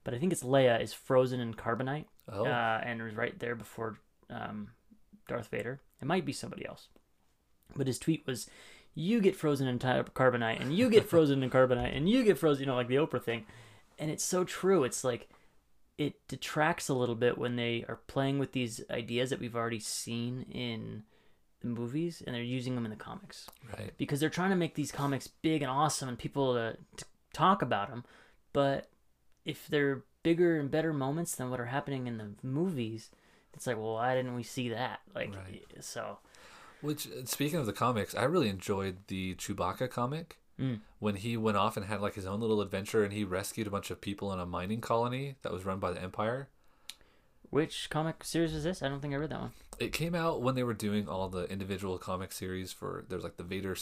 [0.02, 2.44] but I think it's Leia is frozen in carbonite Oh.
[2.46, 3.98] uh, and is right there before
[4.30, 4.68] um,
[5.28, 5.80] Darth Vader.
[6.00, 6.88] It might be somebody else,
[7.76, 8.48] but his tweet was,
[8.94, 12.62] "You get frozen in carbonite, and you get frozen in carbonite, and you get frozen."
[12.62, 13.44] You know, like the Oprah thing,
[13.98, 14.84] and it's so true.
[14.84, 15.28] It's like
[15.98, 19.78] it detracts a little bit when they are playing with these ideas that we've already
[19.80, 21.04] seen in
[21.60, 23.92] the movies, and they're using them in the comics Right.
[23.96, 27.62] because they're trying to make these comics big and awesome and people to, to talk
[27.62, 28.04] about them.
[28.52, 28.90] But
[29.44, 33.10] if they're bigger and better moments than what are happening in the movies,
[33.54, 35.00] it's like, well, why didn't we see that?
[35.14, 35.62] Like, Right.
[35.80, 36.18] so
[36.80, 40.80] Which, speaking of the comics, I really enjoyed the Chewbacca comic Mm.
[41.00, 43.70] when he went off and had like his own little adventure and he rescued a
[43.70, 46.48] bunch of people in a mining colony that was run by the Empire.
[47.50, 48.80] which comic series is this?
[48.82, 49.52] I don't think I read that one.
[49.80, 53.36] It came out when they were doing all the individual comic series for there's like
[53.36, 53.76] the Vader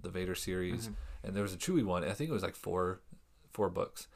[0.00, 0.90] the Vader series
[1.24, 2.04] and there was a Chewie one.
[2.04, 3.00] I think it was like four
[3.52, 4.06] four books.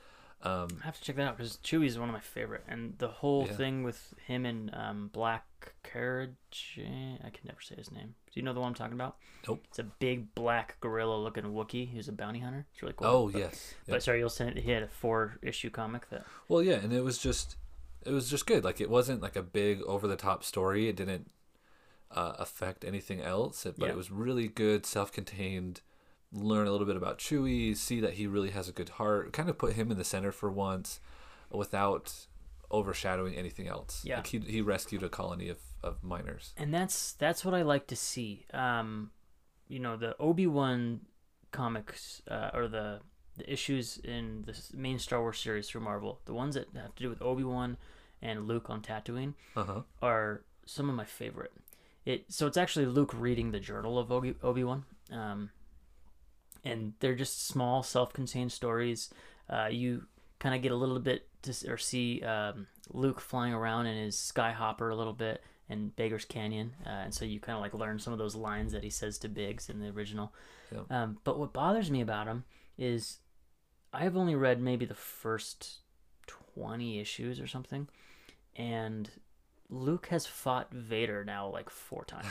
[0.42, 2.94] Um, I have to check that out because Chewie is one of my favorite, and
[2.98, 3.54] the whole Yeah.
[3.54, 5.44] thing with him and um, Black
[5.82, 8.14] Carriage, I can never say his name.
[8.32, 9.16] Do you know the one I'm talking about?
[9.48, 9.62] Nope.
[9.68, 12.66] It's a big black gorilla-looking Wookiee who's a bounty hunter.
[12.72, 13.06] It's really cool.
[13.06, 13.74] oh But- yes.
[13.88, 14.62] But sorry, you'll send it.
[14.62, 17.56] he had a four issue comic that Well, yeah, and it was just
[18.04, 18.62] it was just good.
[18.62, 20.88] Like it wasn't like a big over the top story.
[20.88, 21.30] It didn't
[22.10, 23.66] uh, affect anything else.
[23.76, 25.80] But it was really good, self contained.
[26.32, 27.76] Learn a little bit about Chewie.
[27.76, 29.32] See that he really has a good heart.
[29.32, 31.00] Kind of put him in the center for once,
[31.50, 32.12] without
[32.70, 34.02] overshadowing anything else.
[34.04, 34.16] Yeah.
[34.16, 36.52] Like he he rescued a colony of of miners.
[36.56, 38.44] and that's that's what I like to see.
[38.52, 39.10] Um,
[39.68, 41.00] you know, the Obi Wan
[41.52, 43.00] comics uh, or the
[43.36, 47.02] the issues in the main Star Wars series through Marvel, the ones that have to
[47.02, 47.76] do with Obi Wan
[48.22, 49.80] and Luke on Tatooine, Uh huh.
[50.02, 51.52] are some of my favorite.
[52.04, 55.50] It so it's actually Luke reading the journal of Obi Wan, um,
[56.66, 59.10] and they're just small, self-contained stories.
[59.48, 60.06] Uh, you
[60.38, 64.16] kind of get a little bit to or see um, Luke flying around in his
[64.16, 67.98] skyhopper a little bit in Beggar's Canyon, uh, and so you kind of like learn
[67.98, 70.32] some of those lines that he says to Biggs in the original.
[70.72, 70.82] Yeah.
[70.90, 72.44] Um, but what bothers me about him
[72.76, 73.18] is
[73.92, 75.78] I've only read maybe the first
[76.26, 77.88] twenty issues or something,
[78.56, 79.10] and
[79.68, 82.26] Luke has fought Vader now like four times.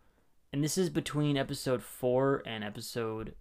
[0.52, 3.34] and this is between episode four and episode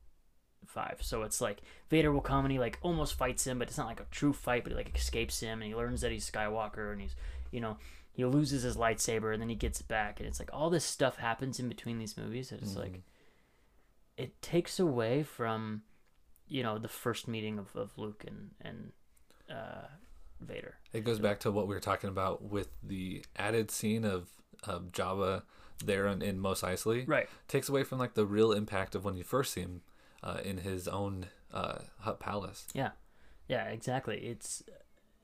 [0.67, 0.97] five.
[1.01, 3.87] So it's like Vader will come and he like almost fights him, but it's not
[3.87, 6.91] like a true fight, but he like escapes him and he learns that he's Skywalker
[6.91, 7.15] and he's
[7.51, 7.77] you know
[8.11, 10.83] he loses his lightsaber and then he gets it back and it's like all this
[10.83, 13.01] stuff happens in between these movies and it's like
[14.17, 15.81] it takes away from
[16.47, 18.91] you know the first meeting of, of luke and and
[19.49, 19.87] uh
[20.41, 24.29] vader It goes back to what we were talking about with the added scene of,
[24.63, 25.43] of Jabba
[25.83, 27.07] there in, in Mos Eisley.
[27.07, 27.29] Right.
[27.47, 29.81] Takes away from like the real impact of when you first see him
[30.23, 32.67] uh, in his own uh, hut palace.
[32.73, 32.91] yeah.
[33.47, 34.17] Yeah exactly.
[34.17, 34.63] It's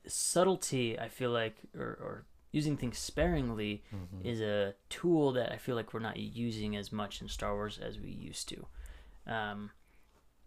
[0.06, 3.82] subtlety i feel like or, or using things sparingly
[4.24, 7.78] is a tool that i feel like we're not using as much in star wars
[7.78, 8.66] as we used to.
[9.26, 9.70] Um,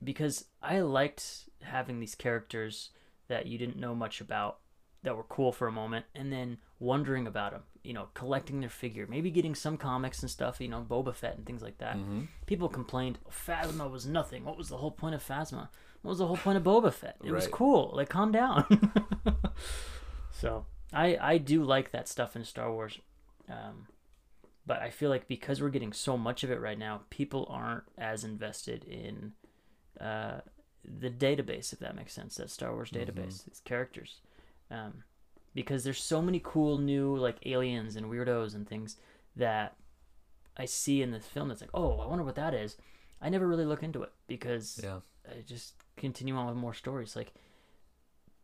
[0.04, 2.90] because i liked having these characters
[3.28, 4.58] that you didn't know much about
[5.04, 8.70] that were cool for a moment and then wondering about them you know collecting their
[8.70, 11.98] figure maybe getting some comics and stuff you know boba fett and things like that.
[12.46, 14.46] People complained phasma was nothing.
[14.46, 15.68] What was the whole point of phasma?
[16.02, 17.18] What was the whole point of boba fett?
[17.24, 17.92] It was cool.
[17.94, 18.66] Like calm down.
[20.32, 23.00] So i i do like that stuff in star wars
[23.50, 23.88] um,
[24.66, 27.84] but i feel like because we're getting so much of it right now people aren't
[27.98, 29.32] as invested in
[30.02, 30.42] uh,
[30.84, 34.22] the database if that makes sense that star wars database its characters.
[34.70, 35.04] Um,
[35.54, 38.98] because there's so many cool new like aliens and weirdos and things
[39.36, 39.76] that
[40.58, 42.78] I see in this film that's like, oh, I wonder what that is.
[43.22, 45.00] I never really look into it because Yeah.
[45.28, 47.16] I just continue on with more stories.
[47.16, 47.34] Like,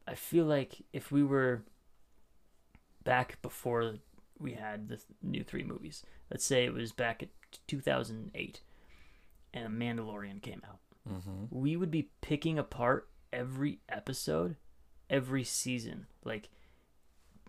[0.08, 1.64] I feel like if we were
[3.04, 3.96] back before
[4.40, 7.30] we had the new three movies, let's say it was back at
[7.68, 8.62] 2008
[9.54, 10.80] and Mandalorian came out,
[11.10, 11.46] Mm-hmm.
[11.50, 14.58] we would be picking apart every episode,
[15.10, 16.06] every season.
[16.24, 16.50] Like,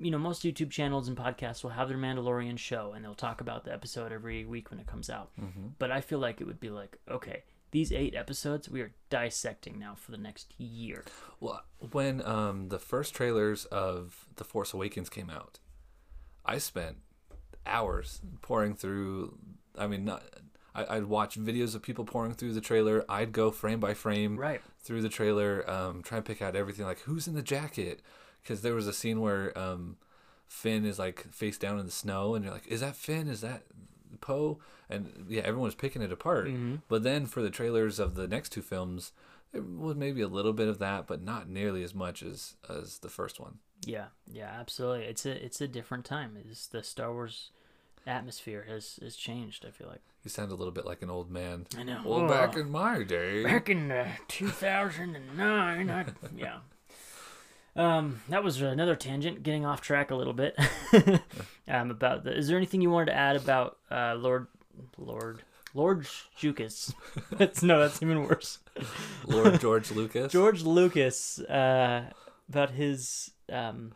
[0.00, 3.40] you know, most YouTube channels and podcasts will have their Mandalorian show and they'll talk
[3.40, 5.30] about the episode every week when it comes out.
[5.40, 5.66] Mm-hmm.
[5.78, 9.78] But I feel like it would be like, okay, these eight episodes we are dissecting
[9.78, 11.04] now for the next year.
[11.38, 15.60] Well, when um, the first trailers of The Force Awakens came out,
[16.44, 16.96] I spent
[17.66, 19.38] hours pouring through.
[19.78, 20.22] I mean, not.
[20.74, 23.04] I, I'd watch videos of people pouring through the trailer.
[23.08, 24.60] I'd go frame by frame Right.
[24.82, 26.84] through the trailer, um, try and pick out everything.
[26.86, 28.00] Like who's in the jacket?
[28.42, 29.96] Because there was a scene where um,
[30.48, 33.28] Finn is like face down in the snow, and you're like, is that Finn?
[33.28, 33.62] Is that
[34.20, 34.58] Poe?
[34.88, 36.48] And yeah, everyone's picking it apart.
[36.88, 39.12] But then for the trailers of the next two films,
[39.52, 42.98] there was maybe a little bit of that, but not nearly as much as as
[42.98, 43.58] the first one.
[43.86, 45.06] Yeah, yeah, absolutely.
[45.06, 46.36] It's a it's a different time.
[46.50, 47.50] It's the Star Wars
[48.06, 49.64] atmosphere has has changed.
[49.66, 51.66] I feel like You sound a little bit like an old man.
[51.78, 52.00] I know.
[52.04, 52.60] Well, back Oh.
[52.60, 53.42] in my day.
[53.44, 56.04] back in uh, 2009 I,
[56.36, 56.58] yeah
[57.80, 60.56] um that was another tangent getting off track a little bit
[61.68, 64.46] um about the is there anything you wanted to add about uh lord
[64.98, 65.42] lord
[65.74, 66.06] lord
[66.38, 66.92] jukas
[67.32, 68.58] that's no that's even worse
[69.26, 70.32] Lord George Lucas.
[70.32, 72.04] george lucas uh
[72.48, 73.92] about his um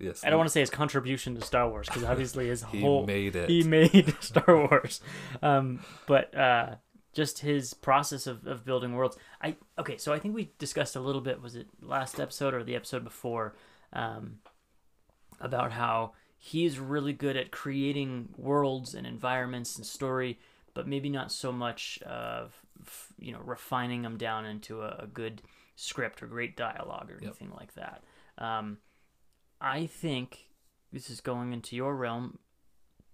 [0.00, 0.22] Yes.
[0.24, 2.80] I don't want to say his contribution to Star Wars because obviously his whole He
[2.80, 3.50] whole made it.
[3.50, 5.00] He made Star Wars,
[5.42, 6.76] um, but uh,
[7.18, 9.16] just his process of, of building worlds.
[9.42, 11.42] I okay, so I think we discussed a little bit.
[11.42, 13.56] Was it last episode or the episode before?
[13.92, 14.38] Um,
[15.40, 20.38] about how he's really good at creating worlds and environments and story,
[20.74, 22.54] but maybe not so much of
[23.18, 25.42] you know refining them down into a, a good
[25.74, 28.04] script or great dialogue or anything like that.
[28.38, 28.78] Um,
[29.60, 30.50] I think
[30.92, 32.38] this is going into your realm.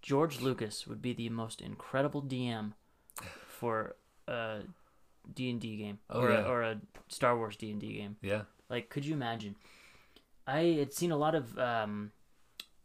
[0.02, 2.72] George Lucas would be the most incredible DM
[3.64, 3.96] for
[4.28, 4.60] a
[5.34, 6.40] D and D game Oh, or yeah.
[6.44, 8.16] a, or a Star Wars D and D game.
[8.22, 8.42] Yeah.
[8.68, 9.56] Like, could you imagine?
[10.46, 12.12] I had seen a lot of um,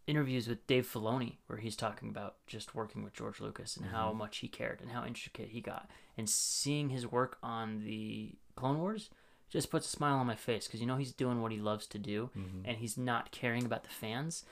[0.08, 4.14] interviews with Dave Filoni where he's talking about just working with George Lucas and how
[4.14, 8.80] much he cared and how intricate he got, and seeing his work on the Clone
[8.80, 9.10] Wars
[9.50, 11.88] just puts a smile on my face because you know he's doing what he loves
[11.88, 12.30] to do,
[12.66, 14.46] and he's not caring about the fans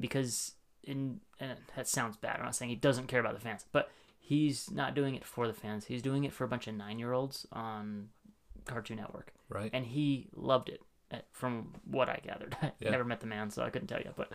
[0.00, 2.36] because in and that sounds bad.
[2.38, 3.90] I'm not saying he doesn't care about the fans, but
[4.26, 5.84] he's not doing it for the fans.
[5.84, 8.08] He's doing it for a bunch of nine year olds on
[8.64, 9.70] Cartoon Network Right.
[9.74, 10.80] and he loved it
[11.12, 12.56] uh, from what I gathered.
[12.62, 12.90] I Yeah.
[12.90, 14.12] never met the man, so I couldn't tell you.
[14.16, 14.32] But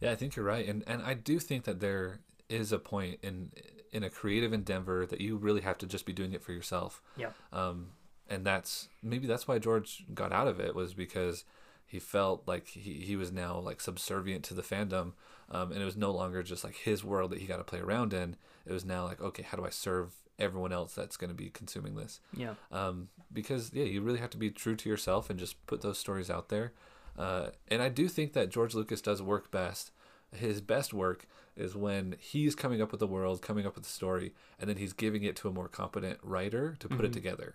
[0.00, 3.18] Yeah, I think you're right, and and I do think that there is a point
[3.22, 3.50] in
[3.92, 7.00] in a creative endeavor that you really have to just be doing it for yourself.
[7.16, 7.92] yeah, Um,
[8.28, 11.44] and that's maybe that's why George got out of it was because
[11.86, 15.12] he felt like he, he was now like subservient to the fandom,
[15.50, 17.78] um, and it was no longer just like his world that he got to play
[17.78, 18.36] around in.
[18.66, 21.48] It was now like, okay, how do I serve everyone else that's going to be
[21.48, 22.20] consuming this?
[22.36, 25.82] yeah, um, because yeah, you really have to be true to yourself and just put
[25.82, 26.72] those stories out there.
[27.16, 29.90] Uh, and I do think that George Lucas does work best.
[30.34, 31.26] His best work
[31.56, 34.76] is when he's coming up with the world, coming up with the story, and then
[34.76, 37.54] he's giving it to a more competent writer to put it together.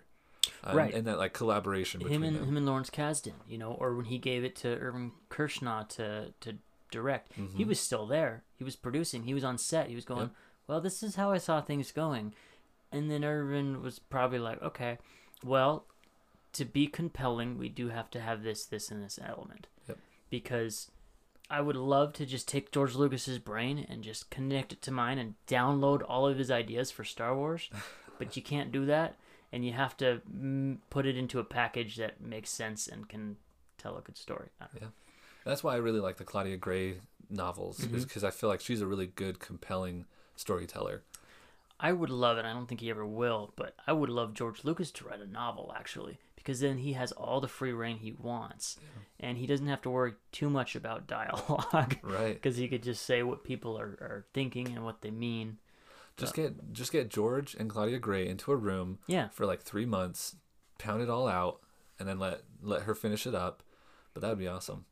[0.64, 0.94] Um, Right.
[0.94, 2.48] And that like collaboration between him and them.
[2.48, 6.32] him and Lawrence Kasdan, you know, or when he gave it to Irvin Kershner to
[6.40, 6.58] to
[6.90, 7.32] direct.
[7.56, 8.44] He was still there.
[8.58, 9.24] He was producing.
[9.24, 9.88] He was on set.
[9.88, 10.30] He was going, Yep.
[10.68, 12.34] well, this is how I saw things going.
[12.92, 14.98] And then Irvin was probably like, okay,
[15.42, 15.86] well,
[16.52, 19.66] to be compelling, we do have to have this, this, and this element.
[19.88, 19.98] Yep.
[20.28, 20.90] Because
[21.48, 25.16] I would love to just take George Lucas's brain and just connect it to mine
[25.18, 27.70] and download all of his ideas for Star Wars,
[28.18, 29.16] but you can't do that,
[29.52, 33.36] and you have to mm, put it into a package that makes sense and can
[33.78, 34.48] tell a good story.
[34.60, 34.88] I don't know.
[34.88, 34.90] Yeah.
[35.44, 36.96] That's why I really like the Claudia Gray
[37.28, 37.98] novels, is Mm-hmm.
[38.02, 41.02] because I feel like she's a really good, compelling storyteller.
[41.80, 42.44] I would love it.
[42.44, 45.26] I don't think he ever will, but I would love George Lucas to write a
[45.26, 48.78] novel actually, because then he has all the free reign he wants,
[49.18, 52.34] and he doesn't have to worry too much about dialogue, Right.
[52.40, 55.58] Because he could just say what people are, are thinking and what they mean.
[56.22, 59.28] Just get just get George and Claudia Gray into a room Yeah.
[59.28, 60.36] for like three months,
[60.78, 61.60] pound it all out,
[61.98, 63.62] and then let let her finish it up.
[64.14, 64.84] But that would be awesome.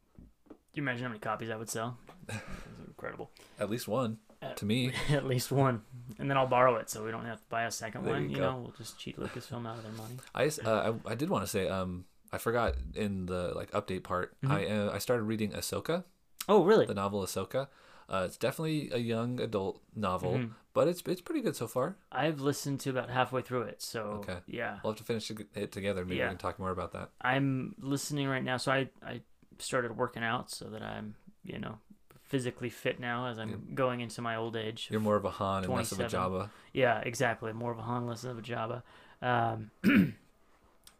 [0.48, 1.98] Do you imagine how many copies I would sell?
[2.28, 3.30] It's incredible.
[3.58, 4.92] At least one Uh, to me.
[5.10, 5.82] At least one,
[6.18, 8.24] and then I'll borrow it, so we don't have to buy a second There one.
[8.30, 10.16] you You, know, we'll just cheat Lucasfilm out of their money.
[10.34, 14.02] I, uh, I I did want to say um I forgot in the like update
[14.04, 14.52] part Mm-hmm.
[14.52, 16.04] I uh, I started reading Ahsoka
[16.48, 16.86] Oh, really?
[16.86, 17.68] the novel Ahsoka.
[18.10, 20.52] Uh, it's definitely a young adult novel, Mm-hmm.
[20.74, 21.96] but it's it's pretty good so far.
[22.10, 24.38] I've listened to about halfway through it, so Okay.
[24.46, 24.80] yeah.
[24.82, 26.04] We'll have to finish it together.
[26.04, 26.24] Maybe Yeah.
[26.24, 27.10] we can talk more about that.
[27.20, 29.20] I'm listening right now, so I I
[29.58, 31.78] started working out so that I'm you know
[32.22, 34.88] physically fit now as I'm going into my old age.
[34.90, 36.20] You're more of a Han and less of a 27.
[36.32, 36.50] Jabba.
[36.72, 37.52] Yeah, exactly.
[37.52, 38.82] More of a Han, less of a Jabba.
[39.22, 39.70] Um,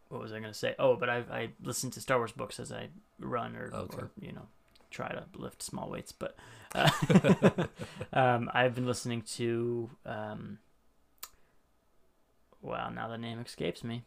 [0.08, 0.74] what was I going to say?
[0.78, 2.88] Oh, but I I listen to Star Wars books as I
[3.18, 3.96] run or, Okay.
[3.98, 4.46] or you know
[4.90, 6.12] try to lift small weights.
[6.12, 6.36] But
[6.74, 6.90] uh,
[8.12, 9.90] um, I've been listening to.
[10.06, 10.58] Um,
[12.62, 14.04] wow, now the name escapes me.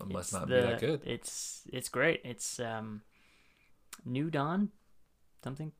[0.00, 1.00] It must It's not the- be that good.
[1.04, 2.20] It's it's great.
[2.24, 3.02] It's um,
[4.04, 4.70] New Dawn,
[5.44, 5.72] something,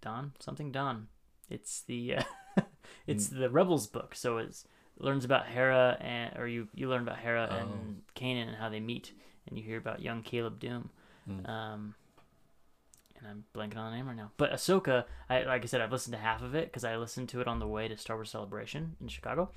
[0.00, 1.08] Dawn, something Dawn.
[1.48, 2.22] It's the uh,
[3.06, 3.38] it's Mm.
[3.38, 4.14] the Rebels book.
[4.14, 4.64] So it
[4.98, 7.56] learns about Hera and or you you learn about Hera Oh.
[7.56, 9.12] and Kanan and how they meet,
[9.48, 10.88] and you hear about young Caleb Dume.
[11.30, 11.48] Mm.
[11.48, 11.94] Um,
[13.24, 14.30] and I'm blanking on the name right now.
[14.36, 17.28] But Ahsoka, I like I said, I've listened to half of it because I listened
[17.30, 19.50] to it on the way to Star Wars Celebration in Chicago,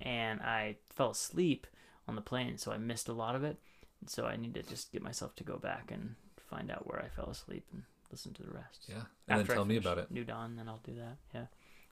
[0.00, 1.66] and I fell asleep
[2.06, 3.56] on the plane, so I missed a lot of it.
[4.06, 6.16] So I need to just get myself to go back and
[6.50, 8.84] find out where I fell asleep and listen to the rest.
[8.86, 8.96] Yeah,
[9.28, 10.10] and After then tell me about it.
[10.10, 11.16] New Dawn, then I'll do that.
[11.34, 11.46] Yeah,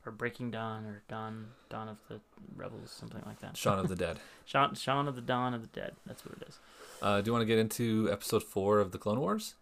[0.05, 2.21] or Breaking Dawn, or Dawn, Dawn of the
[2.55, 3.57] Rebels, something like that.
[3.57, 4.19] Shaun of the Dead.
[4.45, 5.93] Shaun, Shaun of the Dawn of the Dead.
[6.07, 6.59] That's what it is.
[7.01, 9.55] Uh, do you want to get into episode four of the Clone Wars?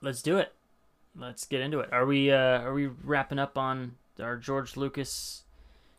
[0.00, 0.52] Let's do it.
[1.18, 1.92] Let's get into it.
[1.92, 5.42] Are we uh are we wrapping up on our George Lucas?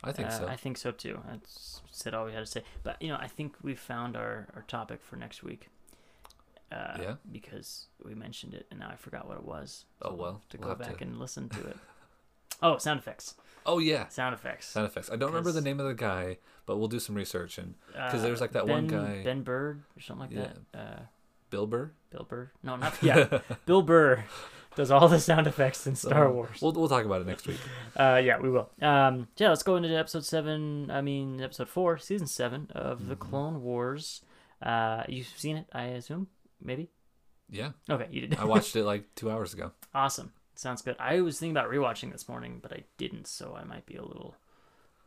[0.03, 0.47] I think Uh, so.
[0.47, 1.21] I think so too.
[1.27, 2.63] That's said all we had to say.
[2.83, 5.69] But you know, I think we found our our topic for next week.
[6.71, 7.15] Uh, Yeah?
[7.31, 9.85] Because we mentioned it and now I forgot what it was.
[10.01, 11.77] Oh, we'll well, to we'll go back to- and listen to it.
[12.63, 13.35] Oh, sound effects.
[13.67, 14.67] oh yeah, Sound effects.
[14.69, 15.11] sound effects.
[15.11, 18.15] I don't remember the name of the guy, but we'll do some research and because
[18.15, 20.53] Uh, there's like that one guy, Ben Bird or something like Yeah.
[20.71, 20.79] that.
[20.79, 20.99] Uh,
[21.51, 21.91] Bill Burr.
[22.09, 22.49] Bill Burr.
[22.63, 23.41] No, not yeah.
[23.67, 24.23] Bill Burr
[24.77, 26.61] does all the sound effects in Star So, Wars.
[26.61, 27.59] We'll we'll talk about it next week.
[27.97, 28.69] Uh, yeah, we will.
[28.81, 30.89] Um, yeah, let's go into episode seven.
[30.91, 33.29] I mean, episode four, season seven of the Mm-hmm.
[33.29, 34.21] Clone Wars.
[34.61, 36.27] Uh, you've seen it, I assume,
[36.61, 36.91] maybe.
[37.49, 38.37] Yeah, Okay, you did.
[38.39, 39.71] I watched it like two hours ago.
[39.95, 40.31] awesome.
[40.55, 40.95] Sounds good.
[40.99, 44.03] I was thinking about rewatching this morning, but I didn't, so I might be a
[44.03, 44.35] little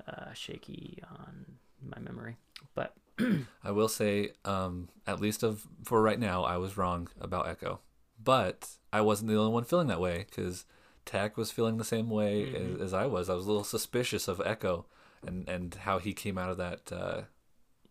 [0.09, 1.45] uh, shaky on
[1.85, 2.37] my memory.
[2.75, 2.95] But
[3.65, 7.81] I will say, um, at least of for right now, I was wrong about Echo,
[8.23, 10.65] but I wasn't the only one feeling that way because
[11.07, 12.77] Tech was feeling the same way Mm-hmm.
[12.77, 13.31] as, as I was.
[13.31, 14.87] I was a little suspicious of Echo
[15.27, 17.27] and and how he came out of that uh, that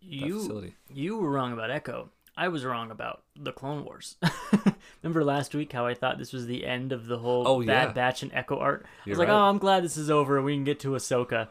[0.01, 0.75] you facility.
[0.93, 2.09] you were wrong about Echo.
[2.37, 4.15] I was wrong about the Clone Wars.
[5.03, 7.89] Remember last week how I thought this was the end of the whole Oh, Bad
[7.89, 7.93] yeah.
[7.93, 8.85] Batch and Echo art?
[8.85, 9.33] I You're was like, right.
[9.35, 11.49] oh, I'm glad this is over we can get to Ahsoka.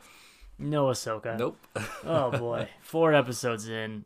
[0.58, 1.38] No Ahsoka.
[1.38, 1.58] Nope.
[2.04, 4.04] oh boy, four episodes in.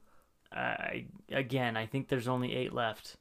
[0.53, 3.17] I again, I think there's only eight left.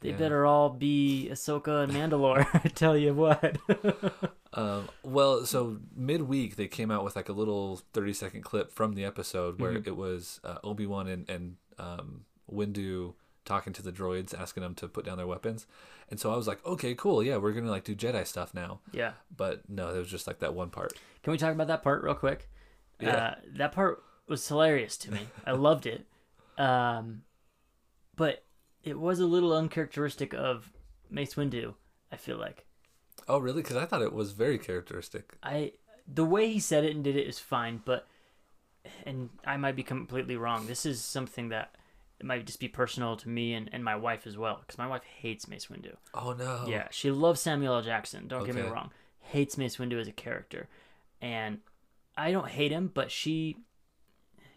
[0.00, 0.16] They Yeah.
[0.16, 2.46] better all be Ahsoka and Mandalore.
[2.64, 3.56] I tell you what.
[4.56, 8.94] Um, well, so midweek they came out with like a little thirty second clip from
[8.94, 9.88] the episode where Mm-hmm.
[9.88, 13.14] it was uh, Obi Wan and and um, Windu
[13.44, 15.66] talking to the droids, asking them to put down their weapons,
[16.08, 18.78] and so I was like, okay, cool, yeah, we're gonna like do Jedi stuff now.
[18.92, 19.14] yeah.
[19.36, 20.92] But no, it was just like that one part.
[21.24, 22.48] Can we talk about that part real quick?
[23.00, 23.16] Yeah.
[23.16, 25.22] Uh, that part was hilarious to me.
[25.44, 26.06] I loved it.
[26.58, 27.22] Um,
[28.14, 28.44] but
[28.84, 30.70] it was a little uncharacteristic of
[31.10, 31.74] Mace Windu.
[32.12, 32.64] I feel like
[33.26, 33.62] Oh, really?
[33.62, 35.34] Because I thought it was very characteristic.
[35.42, 35.72] I
[36.06, 38.06] the way he said it and did it is fine, but
[39.06, 40.66] and I might be completely wrong.
[40.66, 41.74] This is something that
[42.20, 44.86] it might just be personal to me and, and my wife as well, because my
[44.86, 45.96] wife hates Mace Windu.
[46.12, 46.66] Oh no.
[46.68, 47.82] Yeah, she loves Samuel L.
[47.82, 48.28] Jackson.
[48.28, 48.70] Don't get me Okay.
[48.70, 50.68] wrong, hates Mace Windu as a character,
[51.22, 51.58] and
[52.16, 53.56] I don't hate him, but she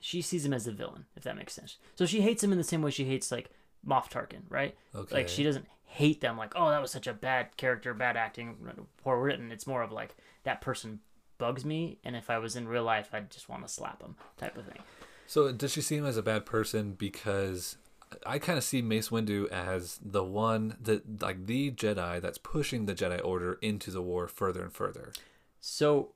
[0.01, 1.77] she sees him as a villain, if that makes sense.
[1.95, 3.49] So she hates him in the same way she hates like
[3.85, 4.75] Moff Tarkin, right?
[4.95, 5.15] Okay.
[5.15, 8.57] Like she doesn't hate them like, oh, that was such a bad character, bad acting,
[9.03, 9.51] poor written.
[9.51, 10.99] It's more of like that person
[11.37, 14.15] bugs me, and if I was in real life, I'd just want to slap him,
[14.37, 14.79] type of thing.
[15.27, 17.77] So does she see him as a bad person because
[18.25, 22.85] I kind of see Mace Windu as the one that like the Jedi that's pushing
[22.85, 25.11] the Jedi Order into the war further and further.
[25.59, 26.13] So,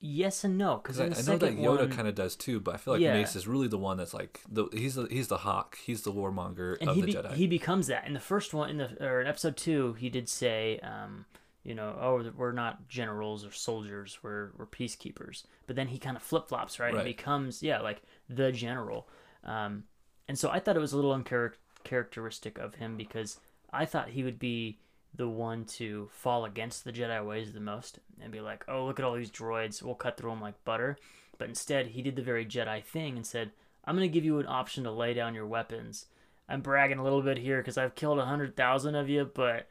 [0.00, 2.74] yes and no, because I, I know that Yoda one, kind of does too, but
[2.74, 3.14] I feel like Yeah.
[3.14, 6.12] Mace is really the one that's like the he's the he's the hawk, he's the
[6.12, 7.32] warmonger and of he the be- Jedi.
[7.34, 10.28] he becomes that in the first one in the or in episode two he did
[10.28, 11.24] say um
[11.64, 16.16] you know oh we're not generals or soldiers we're we're peacekeepers but then he kind
[16.16, 17.00] of flip-flops right, Right.
[17.00, 19.08] and becomes yeah like the general
[19.42, 19.84] um
[20.28, 23.40] and so i thought it was a little uncharacteristic of him because
[23.72, 24.78] i thought he would be
[25.16, 28.98] the one to fall against the jedi ways the most and be like oh look
[28.98, 30.96] at all these droids we'll cut through them like butter
[31.38, 33.50] but instead he did the very jedi thing and said
[33.84, 36.06] i'm going to give you an option to lay down your weapons
[36.48, 39.66] I'm bragging a little bit here because I've killed a hundred thousand of you, but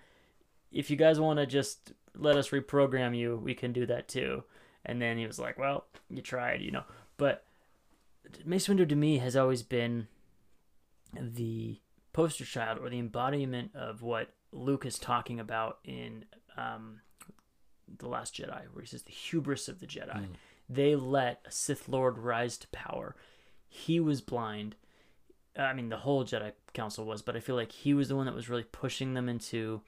[0.72, 4.44] if you guys want to just let us reprogram you, we can do that too.
[4.86, 6.84] And then he was like, "Well, you tried, you know."
[7.18, 7.46] But
[8.44, 10.08] Mace Windu to me has always been
[11.14, 11.80] the
[12.12, 16.26] poster child or the embodiment of what Luke is talking about in
[16.58, 17.02] um,
[18.00, 20.28] the Last Jedi, where he says the hubris of the Jedi.
[20.70, 23.16] They let a Sith Lord rise to power.
[23.68, 24.76] He was blind.
[25.58, 28.26] I mean, the whole Jedi Council was, but I feel like he was the one
[28.26, 29.82] that was really pushing them into,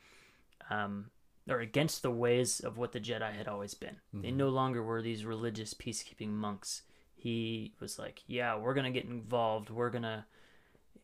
[0.70, 1.10] um,
[1.50, 3.98] or against the ways of what the Jedi had always been.
[4.14, 6.84] They no longer were these religious peacekeeping monks.
[7.16, 9.70] He was like, "Yeah, we're gonna get involved.
[9.70, 10.26] We're gonna."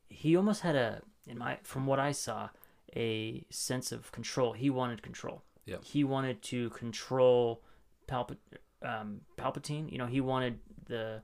[0.09, 2.49] He almost had a, in my, from what I saw,
[2.95, 4.53] a sense of control.
[4.53, 5.43] He wanted control.
[5.65, 5.77] Yeah.
[5.83, 7.61] He wanted to control
[8.07, 8.37] Palpa,
[8.81, 9.91] um, Palpatine.
[9.91, 11.21] You know, he wanted the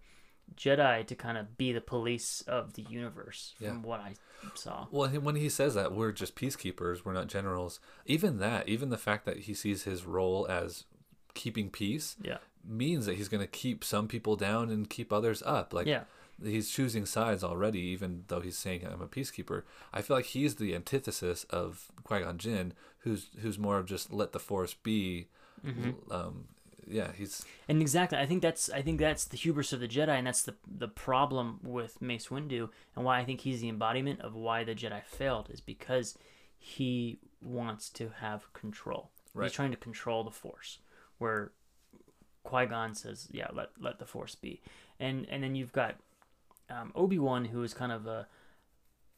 [0.56, 3.74] Jedi to kind of be the police of the universe, from Yeah.
[3.82, 4.16] what I
[4.56, 4.88] saw.
[4.92, 7.80] Well, when he says that we're just peacekeepers, we're not generals.
[8.06, 10.86] Even that, even the fact that he sees his role as
[11.36, 12.40] keeping peace, Yeah.
[12.64, 15.74] means that he's going to keep some people down and keep others up.
[15.74, 16.06] Like Yeah.
[16.44, 19.64] He's choosing sides already, even though he's saying I'm a peacekeeper.
[19.94, 24.12] I feel like he's the antithesis of Qui Gon Jinn, who's who's more of just
[24.12, 25.28] let the Force be.
[25.66, 26.12] Mm-hmm.
[26.12, 26.46] Um,
[26.88, 30.10] yeah, he's And exactly, I think that's I think that's the hubris of the Jedi,
[30.10, 34.22] and that's the the problem with Mace Windu, and why I think he's the embodiment
[34.22, 36.18] of why the Jedi failed is because
[36.58, 39.12] he wants to have control.
[39.34, 39.46] Right.
[39.46, 40.80] He's trying to control the Force,
[41.20, 41.52] where
[42.44, 44.62] Qui Gon says, "Yeah, let let the Force be,"
[45.00, 45.96] and and then you've got
[46.70, 48.28] um, Obi Wan, who is kind of a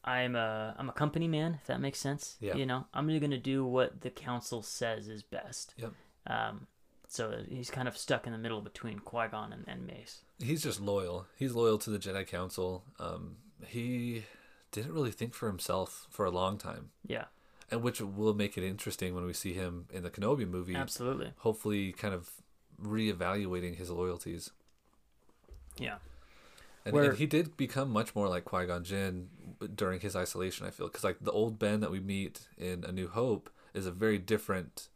[0.04, 2.36] I'm a I'm a company man, if that makes sense.
[2.40, 2.54] Yeah.
[2.56, 5.74] You know, I'm gonna do what the Council says is best.
[5.76, 5.92] Yep.
[6.26, 6.66] Um,
[7.08, 10.22] so he's kind of stuck in the middle between Qui Gon and, and Mace.
[10.38, 11.26] he's just loyal.
[11.36, 12.84] He's loyal to the Jedi Council.
[12.98, 13.36] Um,
[13.66, 14.24] he
[14.70, 17.26] didn't really think for himself for a long time, Yeah,
[17.70, 20.74] and which will make it interesting when we see him in the Kenobi movie.
[20.74, 21.32] absolutely.
[21.38, 22.30] Hopefully, kind of
[22.82, 24.50] reevaluating his loyalties.
[25.78, 25.96] Yeah,
[26.84, 29.28] And, Where- and he did become much more like Qui Gon Jinn
[29.74, 30.66] during his isolation.
[30.66, 33.86] I feel because like the old Ben that we meet in A New Hope is
[33.86, 34.88] a very different.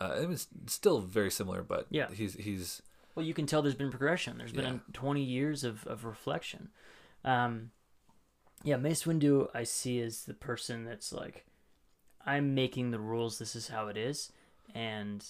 [0.00, 2.08] Uh, I mean, it's still very similar, but Yeah.
[2.10, 2.82] he's he's
[3.14, 4.38] well, you can tell there's been progression.
[4.38, 4.78] There's been Yeah.
[4.94, 6.70] 20 years of, of reflection.
[7.24, 7.70] Um,
[8.64, 11.44] yeah, Mace Windu I see as the person that's like,
[12.24, 13.38] I'm making the rules.
[13.38, 14.32] This is how it is,
[14.74, 15.24] and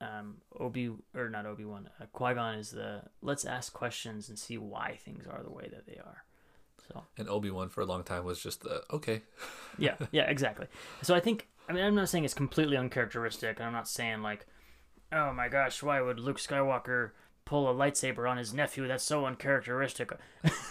[0.00, 4.38] um, Obi or not Obi Wan, uh, Qui Gon is the let's ask questions and
[4.38, 6.24] see why things are the way that they are.
[6.88, 9.22] So and Obi Wan for a long time was just the okay.
[9.78, 10.66] yeah, yeah, exactly.
[11.02, 14.22] So I think I mean I'm not saying it's completely uncharacteristic, and I'm not saying
[14.22, 14.46] like,
[15.12, 17.10] oh my gosh, why would Luke Skywalker
[17.44, 18.86] pull a lightsaber on his nephew?
[18.86, 20.12] That's so uncharacteristic.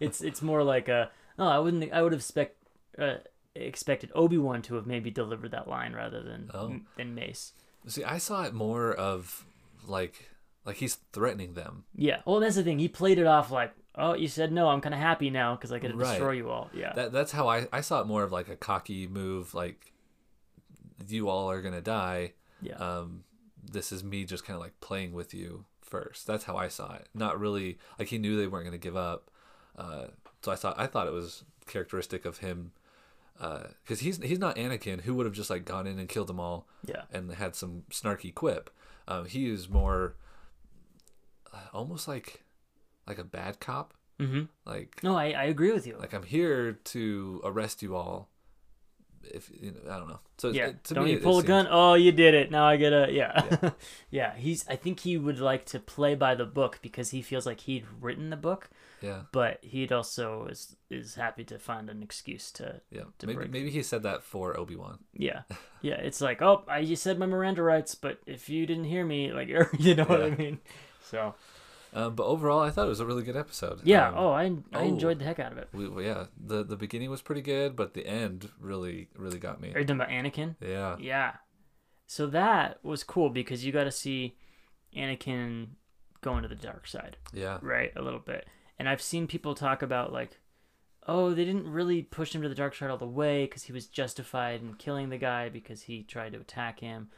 [0.00, 2.56] it's it's more like a oh I wouldn't I would have expect
[2.98, 3.16] uh,
[3.54, 6.76] expected Obi Wan to have maybe delivered that line rather than Oh.
[6.96, 7.54] than Mace.
[7.86, 9.44] See, I saw it more of
[9.86, 10.30] like
[10.64, 11.84] like he's threatening them.
[11.94, 12.20] Yeah.
[12.26, 12.78] Well, that's the thing.
[12.78, 14.68] He played it off like, oh, you said no.
[14.68, 16.08] I'm kind of happy now because I get to Right.
[16.10, 16.68] destroy you all.
[16.74, 16.92] Yeah.
[16.94, 19.92] That that's how I I saw it more of like a cocky move, like
[21.08, 22.32] you all are gonna die.
[22.60, 22.74] yeah.
[22.76, 23.22] um,
[23.70, 26.26] this is me just kind of like playing with you first.
[26.26, 27.08] That's how I saw it.
[27.14, 29.30] Not really like he knew they weren't going to give up.
[29.76, 30.06] Uh,
[30.42, 32.72] so I thought I thought it was characteristic of him
[33.38, 36.40] because he's he's not Anakin who would have just like gone in and killed them
[36.40, 37.02] all yeah.
[37.12, 38.70] and had some snarky quip.
[39.08, 40.16] Um, he is more
[41.52, 42.42] uh, almost like
[43.06, 43.94] like a bad cop.
[44.18, 44.44] Mm-hmm.
[44.64, 45.96] Like No, I, I agree with you.
[45.98, 48.28] like I'm here to arrest you all
[49.24, 50.20] if you know, I don't know.
[50.38, 50.68] So Yeah.
[50.68, 51.66] it- to Don't me, you it pull a seems- gun?
[51.70, 52.50] Oh, you did it.
[52.50, 53.08] Now I gotta.
[53.12, 53.70] Yeah.
[54.10, 54.34] Yeah.
[54.36, 54.66] He's.
[54.68, 57.84] I think he would like to play by the book because he feels like he'd
[58.00, 58.70] written the book,
[59.06, 62.80] Yeah, but he'd also is is happy to find an excuse to.
[62.90, 63.02] yeah.
[63.18, 63.50] To Maybe break.
[63.50, 64.98] maybe he said that for Obi Wan.
[65.12, 65.42] Yeah.
[65.82, 66.00] Yeah.
[66.00, 69.32] It's like, oh, I you said my Miranda rights, but if you didn't hear me,
[69.32, 69.48] like,
[69.78, 70.58] you know what I mean.
[71.10, 71.34] So.
[71.94, 73.80] Um, but overall, I thought it was a really good episode.
[73.84, 74.08] Yeah.
[74.08, 74.88] Um, oh, I I oh.
[74.88, 75.68] enjoyed the heck out of it.
[75.72, 76.24] we, we- yeah.
[76.44, 79.68] The the beginning was pretty good, but the end really really got me.
[79.74, 80.56] Are you talking about Anakin?
[80.60, 80.96] Yeah.
[80.98, 81.32] Yeah.
[82.08, 84.36] So that was cool because you got to see
[84.96, 85.68] Anakin
[86.20, 87.58] going to the dark side, Yeah.
[87.62, 87.92] right?
[87.96, 88.46] A little bit.
[88.78, 90.38] And I've seen people talk about like,
[91.06, 93.72] oh, they didn't really push him to the dark side all the way because he
[93.72, 97.08] was justified in killing the guy because he tried to attack him.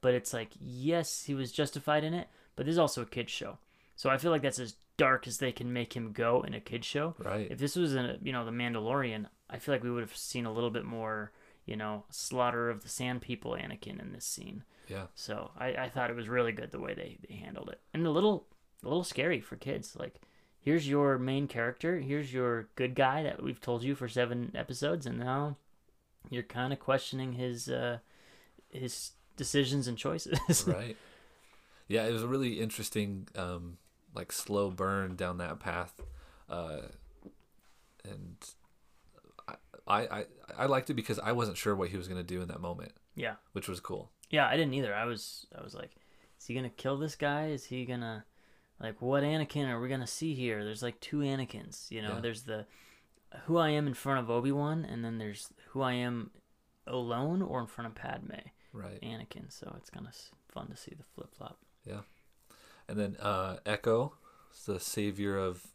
[0.00, 3.32] But it's like, yes, he was justified in it, but this is also a kids
[3.32, 3.58] show.
[3.96, 6.60] So I feel like that's as dark as they can make him go in a
[6.60, 7.14] kids show.
[7.18, 7.48] Right.
[7.50, 10.46] If this was in, you know, the Mandalorian, I feel like we would have seen
[10.46, 11.32] a little bit more,
[11.66, 14.64] you know, slaughter of the Sand People Anakin in this scene.
[14.88, 15.06] Yeah.
[15.14, 18.06] So I, I thought it was really good the way they, they handled it, and
[18.06, 18.46] a little
[18.82, 19.96] a little scary for kids.
[19.96, 20.20] Like,
[20.64, 25.04] here's your main character, here's your good guy that we've told you for seven episodes,
[25.06, 25.56] and now
[26.30, 27.98] you're kind of questioning his uh,
[28.70, 30.64] his decisions and choices.
[30.66, 30.96] right.
[31.86, 33.76] Yeah, it was a really interesting, um,
[34.14, 35.92] like slow burn down that path,
[36.48, 36.80] uh,
[38.04, 38.36] and
[39.46, 39.54] I,
[39.86, 40.24] I, I,
[40.56, 42.92] I liked it because I wasn't sure what he was gonna do in that moment,
[43.14, 44.10] yeah, which was cool.
[44.30, 44.48] yeah.
[44.48, 44.94] I didn't either.
[44.94, 45.90] I was I was like,
[46.40, 47.48] is he gonna kill this guy?
[47.48, 48.24] Is he gonna
[48.80, 50.64] like what Anakin are we gonna see here?
[50.64, 51.90] There's like two Anakins.
[51.90, 52.20] You know, Yeah.
[52.20, 52.66] there's the
[53.46, 56.30] who I am in front of Obi Wan, and then there's who I am
[56.86, 58.32] alone or in front of Padme.
[58.72, 59.00] Right.
[59.02, 60.14] Anakin, so it's kind of
[60.52, 61.58] fun to see the flip flop.
[61.84, 62.00] Yeah.
[62.88, 64.14] And then uh, Echo,
[64.52, 65.66] is the savior of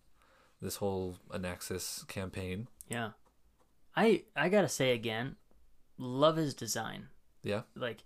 [0.61, 2.67] this whole Anaxes campaign.
[2.89, 3.11] Yeah,
[3.95, 5.35] I I gotta say again,
[5.97, 7.07] love his design.
[7.43, 7.61] Yeah.
[7.75, 8.03] Like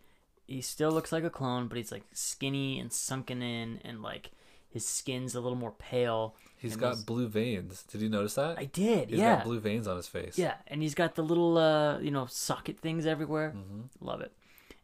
[0.48, 4.32] he still looks like a clone, but he's like skinny and sunken in, and like
[4.74, 6.36] his skin's a little more pale.
[6.58, 7.84] He's got those- blue veins.
[7.84, 8.58] Did you notice that?
[8.58, 10.38] I did, He's yeah, got blue veins on his face.
[10.38, 13.54] yeah, and he's got the little uh you know socket things everywhere.
[13.56, 13.82] Mm-hmm.
[14.06, 14.32] Love it.